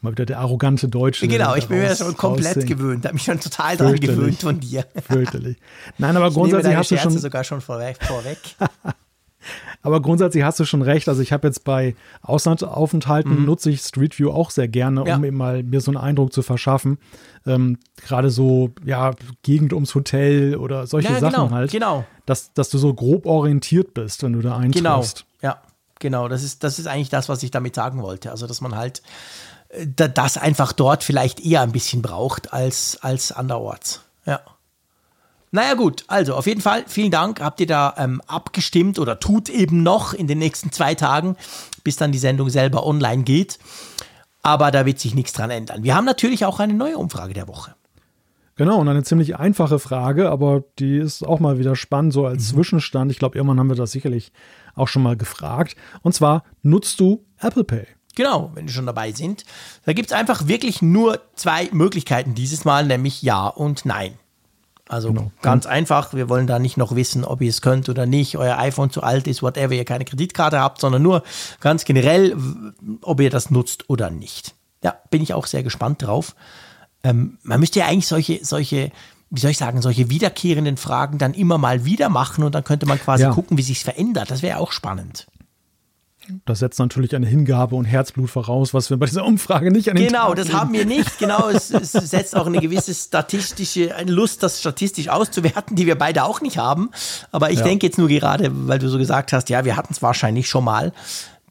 [0.00, 1.26] Mal wieder der arrogante Deutsche.
[1.26, 2.66] Genau, ich bin mir das schon komplett raussehen.
[2.66, 3.04] gewöhnt.
[3.04, 4.84] Habe mich schon total daran gewöhnt von dir.
[5.08, 5.56] Fürchterlich.
[5.98, 7.96] Nein, aber ich grundsätzlich hast du schon sogar schon vorweg.
[8.02, 8.38] vorweg.
[9.82, 11.10] Aber grundsätzlich hast du schon recht.
[11.10, 13.44] Also ich habe jetzt bei Auslandsaufenthalten mhm.
[13.44, 15.16] nutze ich Street View auch sehr gerne, ja.
[15.16, 16.96] um eben mal mir so einen Eindruck zu verschaffen.
[17.46, 19.12] Ähm, Gerade so, ja,
[19.42, 21.70] Gegend ums Hotel oder solche ja, Sachen genau, halt.
[21.70, 22.06] Genau.
[22.24, 24.76] Dass, dass du so grob orientiert bist, wenn du da eintriffst.
[24.78, 25.02] Genau.
[26.04, 26.28] Genau.
[26.28, 28.30] Das ist, das ist eigentlich das, was ich damit sagen wollte.
[28.30, 29.02] Also, dass man halt
[29.70, 34.02] äh, das einfach dort vielleicht eher ein bisschen braucht als, als anderorts.
[34.26, 34.40] Ja.
[35.50, 37.40] Naja gut, also auf jeden Fall vielen Dank.
[37.40, 41.36] Habt ihr da ähm, abgestimmt oder tut eben noch in den nächsten zwei Tagen,
[41.84, 43.58] bis dann die Sendung selber online geht.
[44.42, 45.84] Aber da wird sich nichts dran ändern.
[45.84, 47.74] Wir haben natürlich auch eine neue Umfrage der Woche.
[48.56, 52.52] Genau, und eine ziemlich einfache Frage, aber die ist auch mal wieder spannend, so als
[52.52, 52.56] mhm.
[52.56, 53.10] Zwischenstand.
[53.10, 54.32] Ich glaube, irgendwann haben wir das sicherlich
[54.74, 55.76] auch schon mal gefragt.
[56.02, 57.86] Und zwar, nutzt du Apple Pay?
[58.14, 59.44] Genau, wenn wir schon dabei sind.
[59.84, 64.18] Da gibt es einfach wirklich nur zwei Möglichkeiten dieses Mal, nämlich Ja und Nein.
[64.86, 65.32] Also genau.
[65.40, 68.58] ganz einfach, wir wollen da nicht noch wissen, ob ihr es könnt oder nicht, euer
[68.58, 71.22] iPhone zu alt ist, whatever, ihr keine Kreditkarte habt, sondern nur
[71.60, 72.36] ganz generell,
[73.00, 74.54] ob ihr das nutzt oder nicht.
[74.82, 76.34] Ja, bin ich auch sehr gespannt drauf.
[77.02, 78.90] Ähm, man müsste ja eigentlich solche, solche,
[79.34, 82.86] wie soll ich sagen, solche wiederkehrenden Fragen dann immer mal wieder machen und dann könnte
[82.86, 83.32] man quasi ja.
[83.32, 84.30] gucken, wie sich verändert.
[84.30, 85.26] Das wäre auch spannend.
[86.46, 89.96] Das setzt natürlich eine Hingabe und Herzblut voraus, was wir bei dieser Umfrage nicht an
[89.96, 91.18] den Genau, Tag das haben wir nicht.
[91.18, 95.96] Genau, es, es, setzt auch eine gewisse statistische eine Lust, das statistisch auszuwerten, die wir
[95.96, 96.90] beide auch nicht haben.
[97.30, 97.64] Aber ich ja.
[97.64, 100.64] denke jetzt nur gerade, weil du so gesagt hast, ja, wir hatten es wahrscheinlich schon
[100.64, 100.92] mal,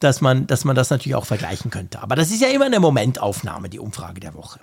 [0.00, 2.02] dass man, dass man das natürlich auch vergleichen könnte.
[2.02, 4.58] Aber das ist ja immer eine Momentaufnahme, die Umfrage der Woche.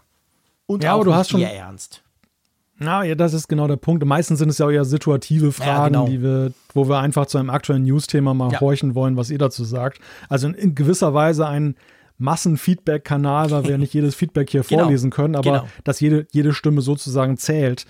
[0.65, 2.01] Und ja, auch aber du hast schon ernst.
[2.83, 4.03] Na, ja, das ist genau der Punkt.
[4.03, 6.05] Meistens sind es ja auch eher situative Fragen, ja, genau.
[6.07, 8.59] die wir, wo wir einfach zu einem aktuellen News-Thema mal ja.
[8.59, 9.99] horchen wollen, was ihr dazu sagt.
[10.29, 11.75] Also in, in gewisser Weise ein
[12.17, 14.81] Massenfeedback-Kanal, weil wir nicht jedes Feedback hier genau.
[14.81, 15.67] vorlesen können, aber genau.
[15.83, 17.85] dass jede, jede Stimme sozusagen zählt.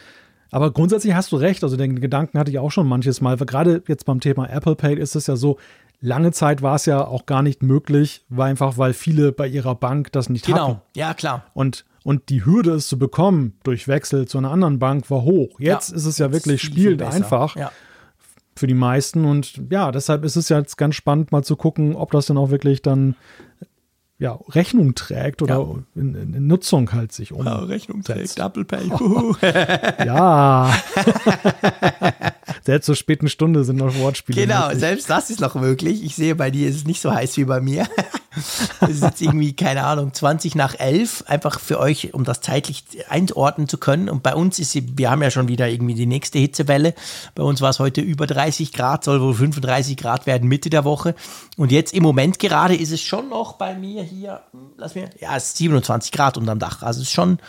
[0.51, 1.63] Aber grundsätzlich hast du recht.
[1.63, 3.38] Also den Gedanken hatte ich auch schon manches Mal.
[3.38, 5.57] Gerade jetzt beim Thema Apple Pay ist es ja so,
[6.01, 9.76] lange Zeit war es ja auch gar nicht möglich, weil einfach, weil viele bei ihrer
[9.76, 10.57] Bank das nicht genau.
[10.57, 10.72] hatten.
[10.93, 11.45] Genau, ja klar.
[11.53, 15.59] Und und die Hürde, es zu bekommen durch Wechsel zu einer anderen Bank, war hoch.
[15.59, 17.71] Jetzt ja, ist es ja wirklich spielend einfach ja.
[18.55, 19.25] für die meisten.
[19.25, 22.49] Und ja, deshalb ist es jetzt ganz spannend, mal zu gucken, ob das dann auch
[22.49, 23.15] wirklich dann
[24.17, 25.75] ja, Rechnung trägt oder ja.
[25.95, 27.45] in, in, Nutzung halt sich um.
[27.45, 28.87] Ja, Rechnung trägt, Apple Pay.
[30.05, 30.71] ja.
[32.63, 34.41] selbst zur späten Stunde sind noch Wortspiele.
[34.41, 34.80] Genau, möglich.
[34.80, 36.03] selbst das ist noch möglich.
[36.03, 37.88] Ich sehe, bei dir ist es nicht so heiß wie bei mir.
[38.80, 42.85] Es ist jetzt irgendwie, keine Ahnung, 20 nach 11, einfach für euch, um das zeitlich
[43.09, 44.09] einordnen zu können.
[44.09, 46.93] Und bei uns ist, wir haben ja schon wieder irgendwie die nächste Hitzewelle.
[47.35, 50.85] Bei uns war es heute über 30 Grad, soll wohl 35 Grad werden Mitte der
[50.85, 51.13] Woche.
[51.57, 54.41] Und jetzt im Moment gerade ist es schon noch bei mir hier,
[54.77, 56.84] lass mir, ja, es ist 27 Grad unterm Dach.
[56.84, 57.39] Also es ist schon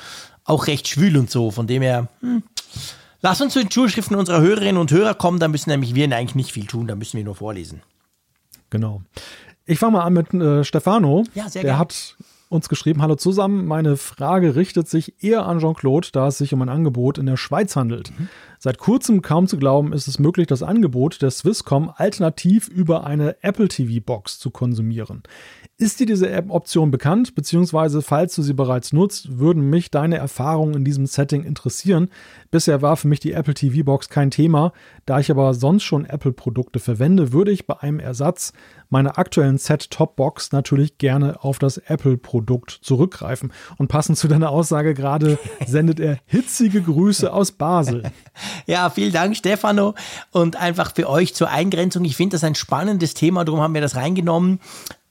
[0.44, 1.52] auch recht schwül und so.
[1.52, 2.42] Von dem her, hm.
[3.24, 6.34] Lass uns zu den Schulschriften unserer Hörerinnen und Hörer kommen, da müssen nämlich wir eigentlich
[6.34, 7.80] nicht viel tun, da müssen wir nur vorlesen.
[8.68, 9.02] Genau.
[9.64, 11.22] Ich fange mal an mit äh, Stefano.
[11.34, 11.78] Ja, sehr Der gern.
[11.78, 12.16] hat
[12.48, 16.60] uns geschrieben, hallo zusammen, meine Frage richtet sich eher an Jean-Claude, da es sich um
[16.62, 18.10] ein Angebot in der Schweiz handelt.
[18.18, 18.28] Mhm.
[18.58, 23.42] Seit kurzem kaum zu glauben, ist es möglich, das Angebot der Swisscom alternativ über eine
[23.42, 25.22] Apple TV Box zu konsumieren.
[25.82, 30.74] Ist dir diese App-Option bekannt, beziehungsweise falls du sie bereits nutzt, würden mich deine Erfahrungen
[30.74, 32.08] in diesem Setting interessieren.
[32.52, 34.72] Bisher war für mich die Apple TV Box kein Thema,
[35.06, 38.52] da ich aber sonst schon Apple-Produkte verwende, würde ich bei einem Ersatz
[38.92, 43.52] meiner aktuellen Set-Top-Box natürlich gerne auf das Apple-Produkt zurückgreifen.
[43.78, 48.04] Und passend zu deiner Aussage gerade sendet er hitzige Grüße aus Basel.
[48.66, 49.94] Ja, vielen Dank, Stefano.
[50.30, 52.04] Und einfach für euch zur Eingrenzung.
[52.04, 54.60] Ich finde das ein spannendes Thema, darum haben wir das reingenommen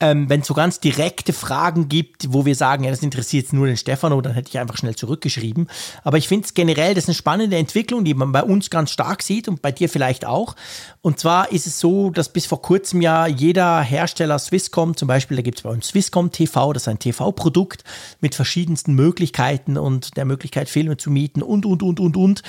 [0.01, 3.53] ähm, wenn es so ganz direkte Fragen gibt, wo wir sagen, ja, das interessiert jetzt
[3.53, 5.69] nur den Stefano, dann hätte ich einfach schnell zurückgeschrieben.
[6.03, 8.89] Aber ich finde es generell, das ist eine spannende Entwicklung, die man bei uns ganz
[8.89, 10.55] stark sieht und bei dir vielleicht auch.
[11.01, 15.37] Und zwar ist es so, dass bis vor kurzem ja jeder Hersteller Swisscom, zum Beispiel,
[15.37, 17.85] da gibt es bei uns Swisscom TV, das ist ein TV-Produkt
[18.19, 22.43] mit verschiedensten Möglichkeiten und der Möglichkeit, Filme zu mieten und, und, und, und, und.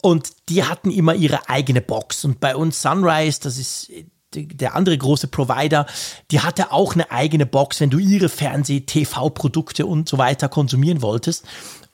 [0.00, 2.24] Und die hatten immer ihre eigene Box.
[2.24, 3.92] Und bei uns Sunrise, das ist
[4.34, 5.86] der andere große Provider,
[6.30, 11.02] die hatte auch eine eigene Box, wenn du ihre Fernseh-, TV-Produkte und so weiter konsumieren
[11.02, 11.44] wolltest.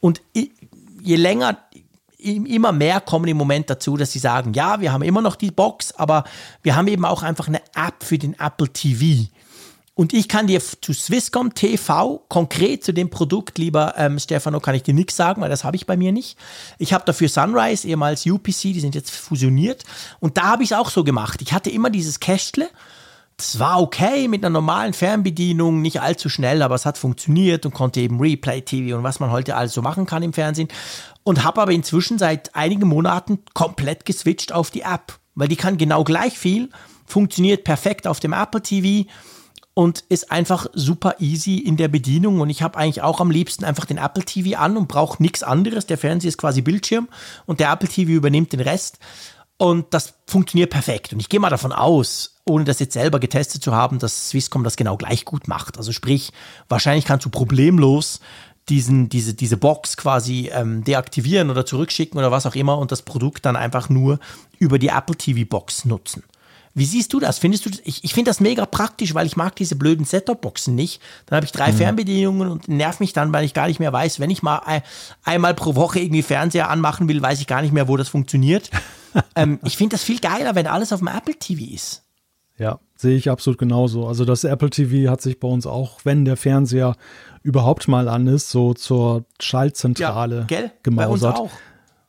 [0.00, 0.22] Und
[1.02, 1.59] je länger,
[2.19, 5.51] immer mehr kommen im Moment dazu, dass sie sagen, ja, wir haben immer noch die
[5.51, 6.24] Box, aber
[6.62, 9.28] wir haben eben auch einfach eine App für den Apple TV.
[9.95, 14.77] Und ich kann dir zu Swisscom TV konkret zu dem Produkt, lieber ähm, Stefano, kann
[14.77, 16.39] ich dir nichts sagen, weil das habe ich bei mir nicht.
[16.78, 19.82] Ich habe dafür Sunrise, ehemals UPC, die sind jetzt fusioniert.
[20.20, 21.43] Und da habe ich es auch so gemacht.
[21.43, 22.70] Ich hatte immer dieses Kästle.
[23.39, 27.73] Das war okay mit einer normalen Fernbedienung, nicht allzu schnell, aber es hat funktioniert und
[27.73, 30.69] konnte eben Replay TV und was man heute alles so machen kann im Fernsehen.
[31.23, 35.78] Und habe aber inzwischen seit einigen Monaten komplett geswitcht auf die App, weil die kann
[35.78, 36.70] genau gleich viel,
[37.06, 39.09] funktioniert perfekt auf dem Apple TV
[39.73, 42.40] und ist einfach super easy in der Bedienung.
[42.40, 45.44] Und ich habe eigentlich auch am liebsten einfach den Apple TV an und brauche nichts
[45.44, 45.86] anderes.
[45.86, 47.06] Der Fernseher ist quasi Bildschirm
[47.47, 48.98] und der Apple TV übernimmt den Rest.
[49.59, 51.12] Und das funktioniert perfekt.
[51.12, 54.64] Und ich gehe mal davon aus, ohne das jetzt selber getestet zu haben, dass Swisscom
[54.64, 55.78] das genau gleich gut macht.
[55.78, 56.32] Also sprich,
[56.68, 58.20] wahrscheinlich kannst du problemlos
[58.68, 63.02] diesen, diese, diese Box quasi ähm, deaktivieren oder zurückschicken oder was auch immer und das
[63.02, 64.18] Produkt dann einfach nur
[64.58, 66.22] über die Apple TV Box nutzen.
[66.74, 67.38] Wie siehst du das?
[67.38, 67.80] Findest du das?
[67.84, 71.02] Ich, ich finde das mega praktisch, weil ich mag diese blöden Set-Top-Boxen nicht.
[71.26, 71.76] Dann habe ich drei mhm.
[71.76, 74.82] Fernbedienungen und nerv mich dann, weil ich gar nicht mehr weiß, wenn ich mal ein,
[75.24, 78.70] einmal pro Woche irgendwie Fernseher anmachen will, weiß ich gar nicht mehr, wo das funktioniert.
[79.34, 82.04] ähm, ich finde das viel geiler, wenn alles auf dem Apple TV ist.
[82.59, 84.06] Ja, sehe ich absolut genauso.
[84.06, 86.97] Also das Apple TV hat sich bei uns auch, wenn der Fernseher
[87.43, 90.72] überhaupt mal an ist, so zur Schaltzentrale ja, gell?
[90.82, 91.36] gemausert.
[91.36, 91.59] Bei uns auch.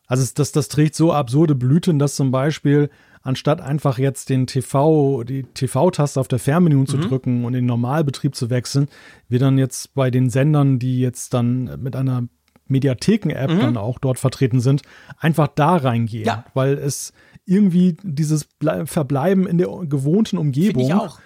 [0.07, 2.89] Also das, das trägt so absurde Blüten, dass zum Beispiel
[3.21, 6.87] anstatt einfach jetzt den TV, die TV-Taste auf der Fernbedienung mhm.
[6.87, 8.87] zu drücken und in Normalbetrieb zu wechseln,
[9.27, 12.23] wir dann jetzt bei den Sendern, die jetzt dann mit einer
[12.67, 13.59] Mediatheken-App mhm.
[13.59, 14.81] dann auch dort vertreten sind,
[15.19, 16.25] einfach da reingehen.
[16.25, 16.45] Ja.
[16.53, 17.13] Weil es
[17.49, 20.83] irgendwie dieses Ble Verbleiben in der gewohnten Umgebung.
[20.83, 21.19] ich auch.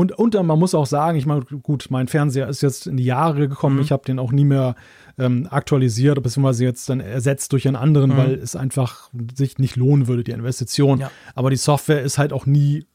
[0.00, 3.04] Und, und man muss auch sagen, ich meine, gut, mein Fernseher ist jetzt in die
[3.04, 3.82] Jahre gekommen, mhm.
[3.82, 4.74] ich habe den auch nie mehr
[5.18, 8.16] ähm, aktualisiert, beziehungsweise jetzt dann ersetzt durch einen anderen, mhm.
[8.16, 11.00] weil es einfach sich nicht lohnen würde, die Investition.
[11.00, 11.10] Ja.
[11.34, 12.86] Aber die Software ist halt auch nie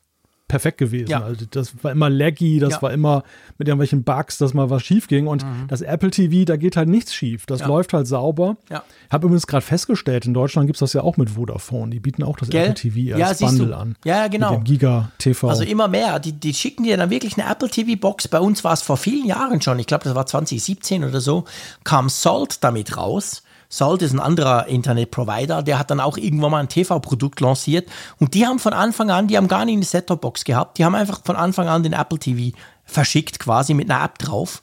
[0.48, 1.10] perfekt gewesen.
[1.10, 1.24] Ja.
[1.24, 2.82] Also das war immer laggy, das ja.
[2.84, 3.24] war immer
[3.58, 5.28] mit irgendwelchen Bugs, dass mal was schief ging.
[5.28, 5.68] Und mhm.
[5.68, 7.46] das Apple TV, da geht halt nichts schief.
[7.46, 7.68] Das ja.
[7.68, 8.58] läuft halt sauber.
[8.70, 8.84] Ja.
[9.10, 11.92] Habe übrigens gerade festgestellt, in Deutschland gibt es das ja auch mit Vodafone.
[11.92, 12.70] Die bieten auch das Gell?
[12.70, 13.96] Apple TV als Bundle an.
[14.06, 14.52] Ja, genau.
[14.52, 15.50] Mit dem Giga TV.
[15.50, 16.20] Also immer mehr.
[16.20, 18.28] Die, die schicken dir dann wirklich eine Apple TV Box.
[18.28, 21.46] Bei uns war es vor vielen Jahren schon, ich glaube, das war 2017 oder so,
[21.84, 26.60] kam Salt damit raus Salt ist ein anderer Internetprovider, der hat dann auch irgendwann mal
[26.60, 27.90] ein TV-Produkt lanciert
[28.20, 30.96] und die haben von Anfang an, die haben gar nicht eine Set-Top-Box gehabt, die haben
[30.96, 32.56] einfach von Anfang an den Apple TV
[32.86, 34.62] verschickt, quasi mit einer App drauf.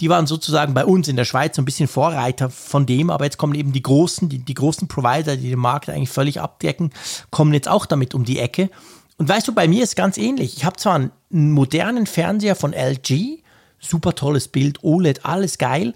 [0.00, 3.24] Die waren sozusagen bei uns in der Schweiz so ein bisschen Vorreiter von dem, aber
[3.24, 6.90] jetzt kommen eben die großen, die, die großen Provider, die den Markt eigentlich völlig abdecken,
[7.30, 8.70] kommen jetzt auch damit um die Ecke.
[9.18, 10.56] Und weißt du, bei mir ist ganz ähnlich.
[10.56, 11.12] Ich habe zwar einen
[11.52, 13.38] modernen Fernseher von LG,
[13.78, 15.94] super tolles Bild, OLED, alles geil.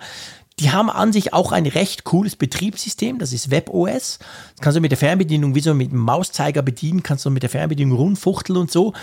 [0.59, 4.19] Die haben an sich auch ein recht cooles Betriebssystem, das ist WebOS.
[4.19, 7.43] Das kannst du mit der Fernbedienung wie so mit dem Mauszeiger bedienen, kannst du mit
[7.43, 8.95] der Fernbedienung rundfuchteln und so.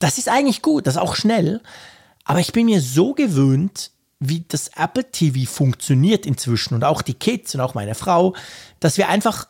[0.00, 1.60] Das ist eigentlich gut, das ist auch schnell.
[2.24, 7.14] Aber ich bin mir so gewöhnt, wie das Apple TV funktioniert inzwischen und auch die
[7.14, 8.34] Kids und auch meine Frau,
[8.80, 9.46] dass wir einfach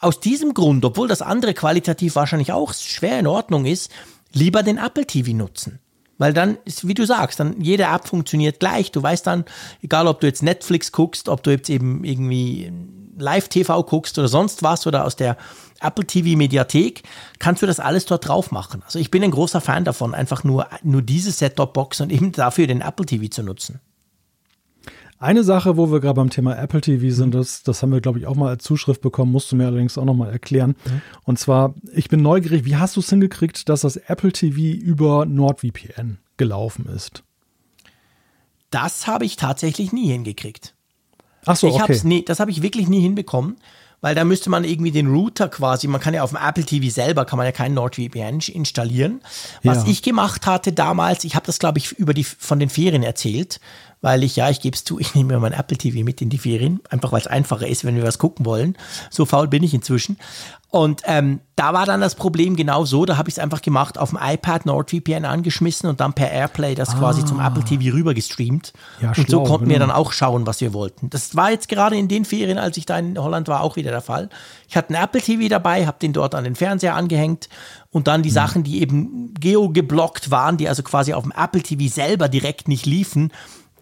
[0.00, 3.90] aus diesem Grund, obwohl das andere qualitativ wahrscheinlich auch schwer in Ordnung ist,
[4.32, 5.80] lieber den Apple TV nutzen.
[6.18, 8.92] Weil dann wie du sagst, dann jede App funktioniert gleich.
[8.92, 9.44] Du weißt dann,
[9.82, 12.72] egal ob du jetzt Netflix guckst, ob du jetzt eben irgendwie
[13.18, 15.36] Live-TV guckst oder sonst was oder aus der
[15.80, 17.02] Apple TV Mediathek,
[17.38, 18.82] kannst du das alles dort drauf machen.
[18.84, 22.66] Also ich bin ein großer Fan davon, einfach nur, nur diese Set-Top-Box und eben dafür
[22.66, 23.80] den Apple TV zu nutzen.
[25.24, 28.18] Eine Sache, wo wir gerade beim Thema Apple TV sind, das, das haben wir, glaube
[28.18, 30.76] ich, auch mal als Zuschrift bekommen, musst du mir allerdings auch nochmal erklären.
[30.84, 31.00] Mhm.
[31.24, 35.24] Und zwar, ich bin neugierig, wie hast du es hingekriegt, dass das Apple TV über
[35.24, 37.22] NordVPN gelaufen ist?
[38.68, 40.74] Das habe ich tatsächlich nie hingekriegt.
[41.46, 41.98] Ach so, ich okay.
[42.04, 43.56] Nie, das habe ich wirklich nie hinbekommen,
[44.04, 46.92] weil da müsste man irgendwie den Router quasi, man kann ja auf dem Apple TV
[46.92, 49.22] selber, kann man ja keinen NordVPN installieren.
[49.62, 49.90] Was ja.
[49.90, 53.60] ich gemacht hatte damals, ich habe das glaube ich über die, von den Ferien erzählt,
[54.02, 56.28] weil ich, ja, ich gebe es zu, ich nehme mir mein Apple TV mit in
[56.28, 58.76] die Ferien, einfach weil es einfacher ist, wenn wir was gucken wollen.
[59.08, 60.18] So faul bin ich inzwischen.
[60.74, 63.96] Und ähm, da war dann das Problem genau so, da habe ich es einfach gemacht,
[63.96, 66.98] auf dem iPad NordVPN angeschmissen und dann per Airplay das ah.
[66.98, 68.72] quasi zum Apple TV rüber gestreamt.
[69.00, 69.74] Ja, und schlau, so konnten genau.
[69.74, 71.10] wir dann auch schauen, was wir wollten.
[71.10, 73.92] Das war jetzt gerade in den Ferien, als ich da in Holland war, auch wieder
[73.92, 74.30] der Fall.
[74.68, 77.48] Ich hatte einen Apple TV dabei, habe den dort an den Fernseher angehängt
[77.92, 78.34] und dann die mhm.
[78.34, 82.84] Sachen, die eben geo-geblockt waren, die also quasi auf dem Apple TV selber direkt nicht
[82.84, 83.30] liefen,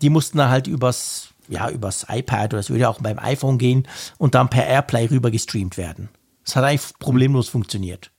[0.02, 3.88] die mussten dann halt übers, ja, übers iPad oder es würde auch beim iPhone gehen
[4.18, 6.10] und dann per Airplay rüber gestreamt werden.
[6.44, 8.10] Das hat eigentlich problemlos funktioniert.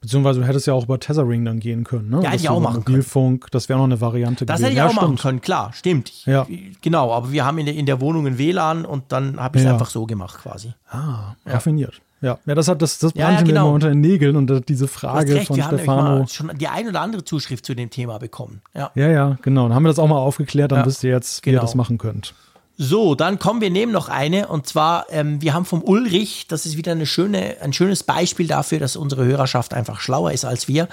[0.00, 2.22] Beziehungsweise du hättest ja auch über Tethering dann gehen können, ne?
[2.22, 3.50] Ja, hätte ich auch machen Mobilfunk, können.
[3.52, 4.64] das wäre noch eine Variante Das gewesen.
[4.64, 5.02] hätte ich ja, auch stimmt.
[5.02, 6.24] machen können, klar, stimmt.
[6.24, 6.46] Ja.
[6.80, 9.62] Genau, aber wir haben in der, in der Wohnung ein WLAN und dann habe ich
[9.62, 9.74] es ja.
[9.74, 10.72] einfach so gemacht quasi.
[10.88, 12.00] Ah, raffiniert.
[12.22, 13.52] Ja, ja das hat das, das brannte ja, ja, genau.
[13.52, 16.02] mir immer unter den Nägeln und diese Frage recht, von wir Stefano.
[16.02, 18.62] Haben schon die ein oder andere Zuschrift zu dem Thema bekommen.
[18.74, 19.64] Ja, ja, ja genau.
[19.68, 21.62] Dann haben wir das auch mal aufgeklärt, dann wisst ihr jetzt, wie genau.
[21.62, 22.34] ihr das machen könnt.
[22.82, 26.64] So, dann kommen wir nehmen noch eine und zwar, ähm, wir haben vom Ulrich, das
[26.64, 30.66] ist wieder eine schöne, ein schönes Beispiel dafür, dass unsere Hörerschaft einfach schlauer ist als
[30.66, 30.88] wir.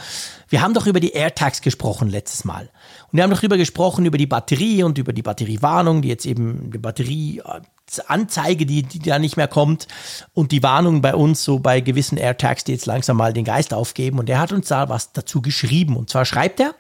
[0.50, 2.64] Wir haben doch über die AirTags gesprochen letztes Mal.
[3.10, 6.26] Und wir haben doch darüber gesprochen, über die Batterie und über die Batteriewarnung, die jetzt
[6.26, 9.88] eben die Batterieanzeige, die, die da nicht mehr kommt
[10.34, 13.74] und die Warnung bei uns so bei gewissen AirTags, die jetzt langsam mal den Geist
[13.74, 14.20] aufgeben.
[14.20, 15.96] Und er hat uns da was dazu geschrieben.
[15.96, 16.76] Und zwar schreibt er,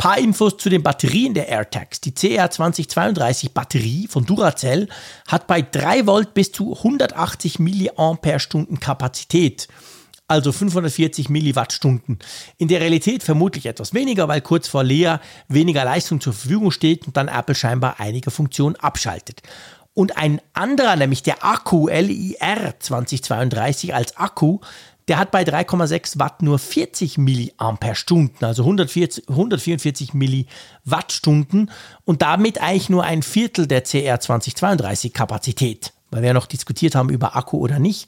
[0.00, 2.00] Paar Infos zu den Batterien der AirTags.
[2.00, 4.88] Die CR2032 Batterie von Duracell
[5.28, 8.16] hat bei 3 Volt bis zu 180 mAh
[8.80, 9.68] Kapazität.
[10.26, 12.18] also 540 Milliwattstunden.
[12.56, 17.06] In der Realität vermutlich etwas weniger, weil kurz vor leer weniger Leistung zur Verfügung steht
[17.06, 19.42] und dann Apple scheinbar einige Funktionen abschaltet.
[19.92, 24.60] Und ein anderer, nämlich der Akku LIR 2032 als Akku,
[25.10, 31.72] der hat bei 3,6 Watt nur 40 Milliampere-Stunden, also 140, 144 Milliwattstunden
[32.04, 36.94] und damit eigentlich nur ein Viertel der CR 2032 Kapazität, weil wir ja noch diskutiert
[36.94, 38.06] haben über Akku oder nicht.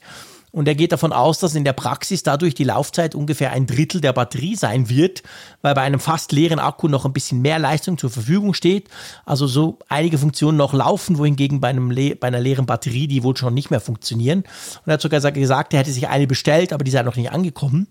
[0.53, 4.01] Und er geht davon aus, dass in der Praxis dadurch die Laufzeit ungefähr ein Drittel
[4.01, 5.23] der Batterie sein wird,
[5.63, 8.87] weil bei einem fast leeren Akku noch ein bisschen mehr Leistung zur Verfügung steht.
[9.25, 13.23] Also so einige Funktionen noch laufen, wohingegen bei, einem Le bei einer leeren Batterie die
[13.23, 14.41] wohl schon nicht mehr funktionieren.
[14.41, 17.31] Und er hat sogar gesagt, er hätte sich eine bestellt, aber die sei noch nicht
[17.31, 17.87] angekommen.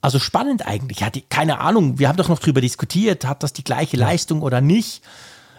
[0.00, 1.04] Also spannend eigentlich.
[1.04, 3.96] Hat die, keine Ahnung, wir haben doch noch drüber diskutiert, hat das die gleiche.
[3.96, 5.00] Leistung oder nicht?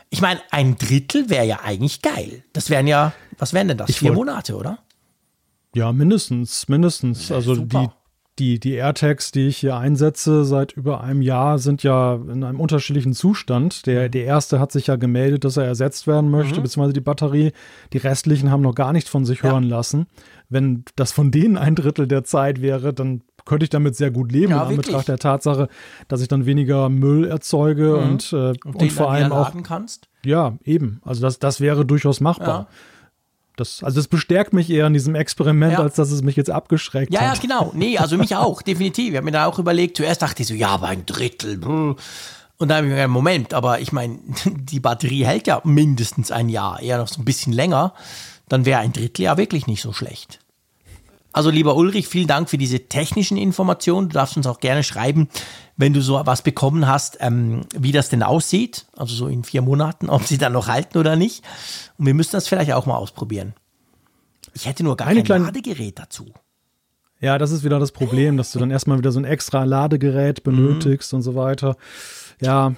[0.09, 2.43] Ich meine, ein Drittel wäre ja eigentlich geil.
[2.51, 3.89] Das wären ja, was wären denn das?
[3.89, 4.79] Ich Vier Monate, oder?
[5.75, 7.29] Ja, mindestens, mindestens.
[7.29, 7.87] Ja, also die,
[8.39, 12.61] die, die AirTags, die ich hier einsetze seit über einem Jahr, sind ja in einem
[12.61, 13.85] unterschiedlichen Zustand.
[13.85, 16.63] Der, der erste hat sich ja gemeldet, dass er ersetzt werden möchte, mhm.
[16.63, 17.51] beziehungsweise die Batterie.
[17.91, 19.51] Die restlichen haben noch gar nichts von sich ja.
[19.51, 20.07] hören lassen.
[20.47, 24.31] Wenn das von denen ein Drittel der Zeit wäre, dann könnte ich damit sehr gut
[24.31, 25.67] leben, ja, in Anbetracht der Tatsache,
[26.07, 28.11] dass ich dann weniger Müll erzeuge mhm.
[28.11, 29.51] und, äh, und, und vor allem auch.
[29.61, 30.07] Kannst.
[30.23, 31.01] Ja, eben.
[31.03, 32.67] Also das, das wäre durchaus machbar.
[32.69, 32.77] Ja.
[33.57, 35.79] Das, also es bestärkt mich eher in diesem Experiment, ja.
[35.79, 37.27] als dass es mich jetzt abgeschreckt ja, hat.
[37.27, 37.71] Ja, ja, genau.
[37.73, 39.11] Nee, also mich auch, definitiv.
[39.11, 41.63] Ich habe mir da auch überlegt, zuerst dachte ich so, ja, aber ein Drittel.
[41.63, 41.97] Und
[42.69, 46.49] dann habe ich mir gedacht, Moment, aber ich meine, die Batterie hält ja mindestens ein
[46.49, 47.93] Jahr, eher noch so ein bisschen länger.
[48.47, 50.39] Dann wäre ein Drittel ja wirklich nicht so schlecht.
[51.35, 54.07] Also lieber Ulrich, vielen Dank für diese technischen Informationen.
[54.07, 55.27] Du darfst uns auch gerne schreiben,
[55.75, 58.85] wenn du so was bekommen hast, ähm, wie das denn aussieht.
[58.95, 61.43] Also so in vier Monaten, ob sie dann noch halten oder nicht.
[61.97, 63.53] Und wir müssen das vielleicht auch mal ausprobieren.
[64.53, 66.31] Ich hätte nur gar Eine kein Ladegerät dazu.
[67.19, 70.41] Ja, das ist wieder das Problem, dass du dann erstmal wieder so ein extra Ladegerät
[70.41, 71.17] benötigst mhm.
[71.17, 71.75] und so weiter.
[72.39, 72.75] Ja,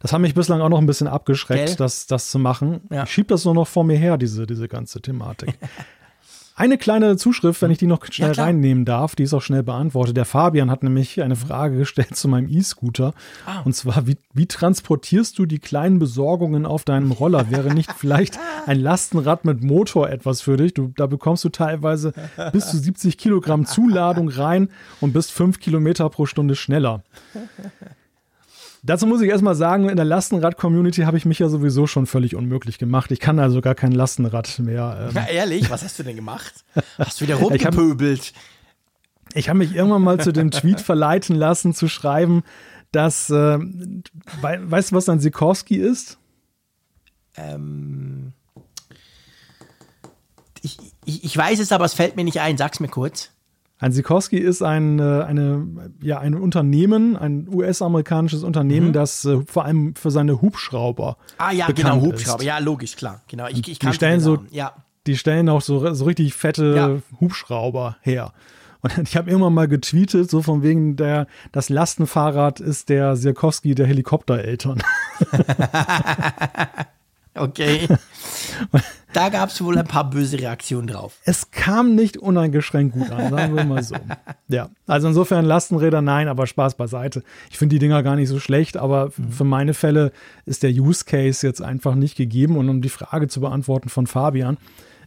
[0.00, 2.80] das hat mich bislang auch noch ein bisschen abgeschreckt, das, das zu machen.
[2.90, 3.04] Ja.
[3.04, 5.56] Ich schiebe das nur noch vor mir her, diese, diese ganze Thematik.
[6.56, 9.64] Eine kleine Zuschrift, wenn ich die noch schnell ja, reinnehmen darf, die ist auch schnell
[9.64, 10.16] beantwortet.
[10.16, 13.12] Der Fabian hat nämlich eine Frage gestellt zu meinem E-Scooter.
[13.44, 13.62] Ah.
[13.64, 17.50] Und zwar, wie, wie transportierst du die kleinen Besorgungen auf deinem Roller?
[17.50, 20.74] Wäre nicht vielleicht ein Lastenrad mit Motor etwas für dich?
[20.74, 22.12] Du, da bekommst du teilweise
[22.52, 24.68] bis zu 70 Kilogramm Zuladung rein
[25.00, 27.02] und bist fünf Kilometer pro Stunde schneller.
[28.86, 32.36] Dazu muss ich erstmal sagen, in der Lastenrad-Community habe ich mich ja sowieso schon völlig
[32.36, 33.10] unmöglich gemacht.
[33.12, 35.08] Ich kann also gar kein Lastenrad mehr.
[35.08, 35.16] Ähm.
[35.16, 35.70] Ja, ehrlich?
[35.70, 36.52] Was hast du denn gemacht?
[36.98, 38.34] Hast du wieder rumgepöbelt?
[39.32, 42.42] Ich habe hab mich irgendwann mal zu dem Tweet verleiten lassen, zu schreiben,
[42.92, 46.18] dass, äh, weißt du, was ein Sikorski ist?
[47.36, 48.34] Ähm,
[50.60, 52.58] ich, ich, ich weiß es, aber es fällt mir nicht ein.
[52.58, 53.33] Sag's mir kurz.
[53.78, 55.66] Ein Sikorsky ist ein, äh, eine,
[56.00, 58.92] ja, ein Unternehmen, ein US-amerikanisches Unternehmen, mhm.
[58.92, 61.16] das äh, vor allem für seine Hubschrauber.
[61.38, 62.40] Ah ja, genau, Hubschrauber.
[62.40, 62.46] Ist.
[62.46, 63.22] Ja, logisch, klar.
[63.28, 63.48] Genau.
[63.48, 64.72] Ich, ich die stellen so, ja.
[65.06, 67.18] die stellen auch so, so richtig fette ja.
[67.20, 68.32] Hubschrauber her.
[68.80, 73.74] Und ich habe irgendwann mal getweetet, so von wegen der, das Lastenfahrrad ist der Sirkowski
[73.74, 74.82] der Helikoptereltern.
[77.34, 77.88] okay.
[79.14, 81.20] Da gab es wohl ein paar böse Reaktionen drauf.
[81.24, 83.94] Es kam nicht uneingeschränkt gut an, sagen wir mal so.
[84.48, 87.22] ja, also insofern Lastenräder nein, aber Spaß beiseite.
[87.48, 89.30] Ich finde die Dinger gar nicht so schlecht, aber mhm.
[89.30, 90.10] für meine Fälle
[90.46, 92.56] ist der Use Case jetzt einfach nicht gegeben.
[92.56, 94.58] Und um die Frage zu beantworten von Fabian,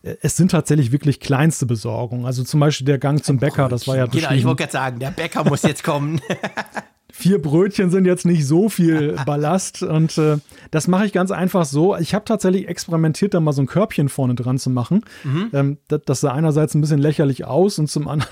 [0.03, 2.25] äh, es sind tatsächlich wirklich kleinste Besorgungen.
[2.25, 4.99] Also zum Beispiel der Gang zum Bäcker, das war ja Genau, ich wollte gerade sagen,
[4.99, 6.21] der Bäcker muss jetzt kommen.
[7.17, 9.81] vier Brötchen sind jetzt nicht so viel Ballast.
[9.81, 10.37] Und äh,
[10.69, 11.95] das mache ich ganz einfach so.
[11.97, 15.01] Ich habe tatsächlich experimentiert, da mal so ein Körbchen vorne dran zu machen.
[15.23, 15.49] Mhm.
[15.51, 18.31] Ähm, das, das sah einerseits ein bisschen lächerlich aus und zum anderen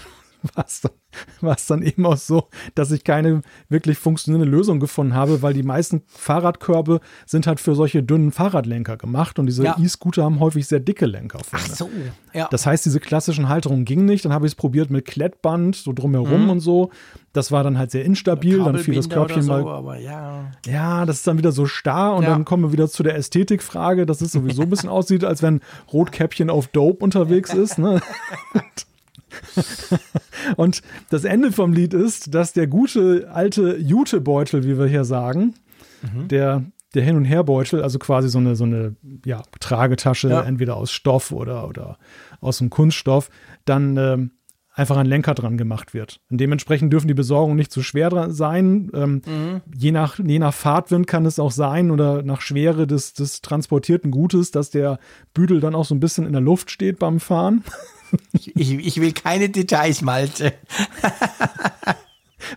[0.53, 0.91] war es dann,
[1.67, 6.03] dann eben auch so, dass ich keine wirklich funktionierende Lösung gefunden habe, weil die meisten
[6.07, 9.77] Fahrradkörbe sind halt für solche dünnen Fahrradlenker gemacht und diese ja.
[9.79, 11.65] E-Scooter haben häufig sehr dicke Lenker vorne.
[11.69, 11.89] Ach so,
[12.33, 12.47] ja.
[12.51, 14.25] Das heißt, diese klassischen Halterungen gingen nicht.
[14.25, 16.49] Dann habe ich es probiert mit Klettband, so drumherum mhm.
[16.49, 16.91] und so.
[17.33, 18.63] Das war dann halt sehr instabil.
[18.63, 20.01] Dann fiel das Körbchen so, mal.
[20.01, 20.51] Ja.
[20.65, 21.05] ja.
[21.05, 22.29] das ist dann wieder so starr und ja.
[22.29, 25.61] dann kommen wir wieder zu der Ästhetikfrage, dass es sowieso ein bisschen aussieht, als wenn
[25.91, 27.77] Rotkäppchen auf Dope unterwegs ist.
[27.77, 28.01] Ne?
[30.55, 35.55] Und das Ende vom Lied ist, dass der gute alte Jutebeutel, wie wir hier sagen,
[36.01, 36.27] mhm.
[36.27, 36.63] der,
[36.93, 38.95] der Hin- und Herbeutel, also quasi so eine, so eine
[39.25, 40.41] ja, Tragetasche, ja.
[40.41, 41.97] entweder aus Stoff oder, oder
[42.41, 43.29] aus einem Kunststoff,
[43.65, 44.31] dann ähm,
[44.75, 46.19] einfach ein Lenker dran gemacht wird.
[46.29, 48.91] Und dementsprechend dürfen die Besorgungen nicht zu schwer sein.
[48.93, 49.61] Ähm, mhm.
[49.73, 54.11] je, nach, je nach Fahrtwind kann es auch sein oder nach Schwere des, des transportierten
[54.11, 54.99] Gutes, dass der
[55.33, 57.63] Büdel dann auch so ein bisschen in der Luft steht beim Fahren.
[58.33, 60.53] Ich, ich, ich will keine Details, Malte.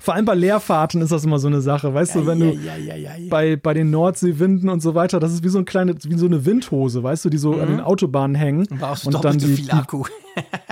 [0.00, 2.76] Vor allem bei Leerfahrten ist das immer so eine Sache, weißt ja, du, wenn ja,
[2.76, 5.94] du ja, bei, bei den Nordseewinden und so weiter, das ist wie so ein kleine,
[6.02, 7.60] wie so eine Windhose, weißt du, die so mhm.
[7.60, 10.04] an den Autobahnen hängen und, und dann die, viel Akku.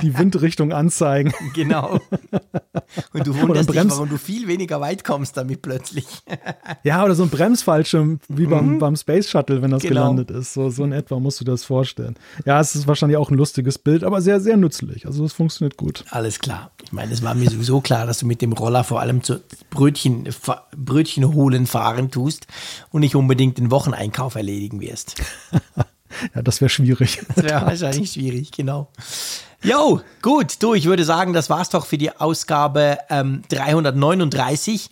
[0.02, 1.32] Die Windrichtung anzeigen.
[1.54, 2.00] Genau.
[3.12, 6.06] Und du wunderst dich, warum du viel weniger weit kommst damit plötzlich.
[6.82, 8.78] Ja, oder so ein Bremsfallschirm wie beim, mhm.
[8.78, 10.02] beim Space Shuttle, wenn das genau.
[10.02, 10.52] gelandet ist.
[10.52, 12.16] So, so in etwa musst du das vorstellen.
[12.44, 15.06] Ja, es ist wahrscheinlich auch ein lustiges Bild, aber sehr, sehr nützlich.
[15.06, 16.04] Also es funktioniert gut.
[16.10, 16.72] Alles klar.
[16.84, 19.40] Ich meine, es war mir sowieso klar, dass du mit dem Roller vor allem zu
[19.70, 20.28] Brötchen,
[20.76, 22.46] Brötchen holen fahren tust
[22.90, 25.22] und nicht unbedingt den Wocheneinkauf erledigen wirst.
[26.34, 27.20] ja, das wäre schwierig.
[27.34, 28.88] Das wäre wahrscheinlich schwierig, genau.
[29.62, 34.90] Jo, gut, du, ich würde sagen, das war's doch für die Ausgabe ähm, 339.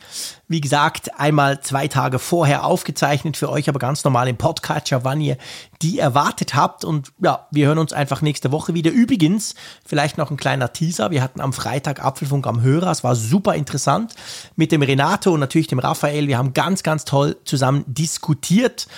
[0.49, 5.21] Wie gesagt, einmal zwei Tage vorher aufgezeichnet für euch, aber ganz normal im Podcatcher, wann
[5.21, 5.37] ihr
[5.83, 6.85] die erwartet habt.
[6.85, 8.91] Und ja, wir hören uns einfach nächste Woche wieder.
[8.91, 9.55] Übrigens,
[9.87, 11.11] vielleicht noch ein kleiner Teaser.
[11.11, 12.91] Wir hatten am Freitag Apfelfunk am Hörer.
[12.91, 14.15] Es war super interessant
[14.57, 16.27] mit dem Renato und natürlich dem Raphael.
[16.27, 18.89] Wir haben ganz, ganz toll zusammen diskutiert.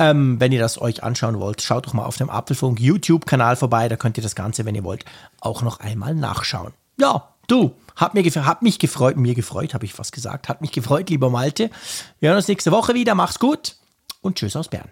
[0.00, 3.86] Ähm, wenn ihr das euch anschauen wollt, schaut doch mal auf dem Apfelfunk YouTube-Kanal vorbei.
[3.86, 5.04] Da könnt ihr das Ganze, wenn ihr wollt,
[5.40, 6.72] auch noch einmal nachschauen.
[6.98, 10.48] Ja, du, hat, mir hat mich gefreut, mir gefreut, habe ich fast gesagt.
[10.48, 11.68] Hat mich gefreut, lieber Malte.
[12.18, 13.14] Wir hören uns nächste Woche wieder.
[13.14, 13.76] Mach's gut
[14.22, 14.88] und tschüss aus Bern.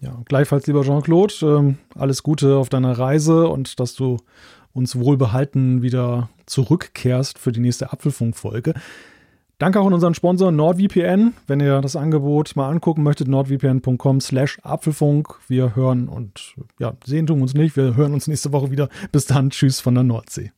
[0.00, 4.16] Ja, gleichfalls, lieber Jean-Claude, ähm, alles Gute auf deiner Reise und dass du
[4.72, 8.74] uns wohlbehalten wieder zurückkehrst für die nächste Apfelfunk-Folge.
[9.58, 11.34] Danke auch an unseren Sponsor NordVPN.
[11.48, 15.34] Wenn ihr das Angebot mal angucken möchtet, nordvpn.com slash Apfelfunk.
[15.48, 17.76] Wir hören und ja, sehen tun uns nicht.
[17.76, 18.88] Wir hören uns nächste Woche wieder.
[19.10, 19.50] Bis dann.
[19.50, 20.52] Tschüss von der Nordsee.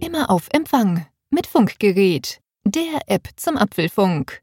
[0.00, 4.42] Immer auf Empfang mit Funkgerät, der App zum Apfelfunk.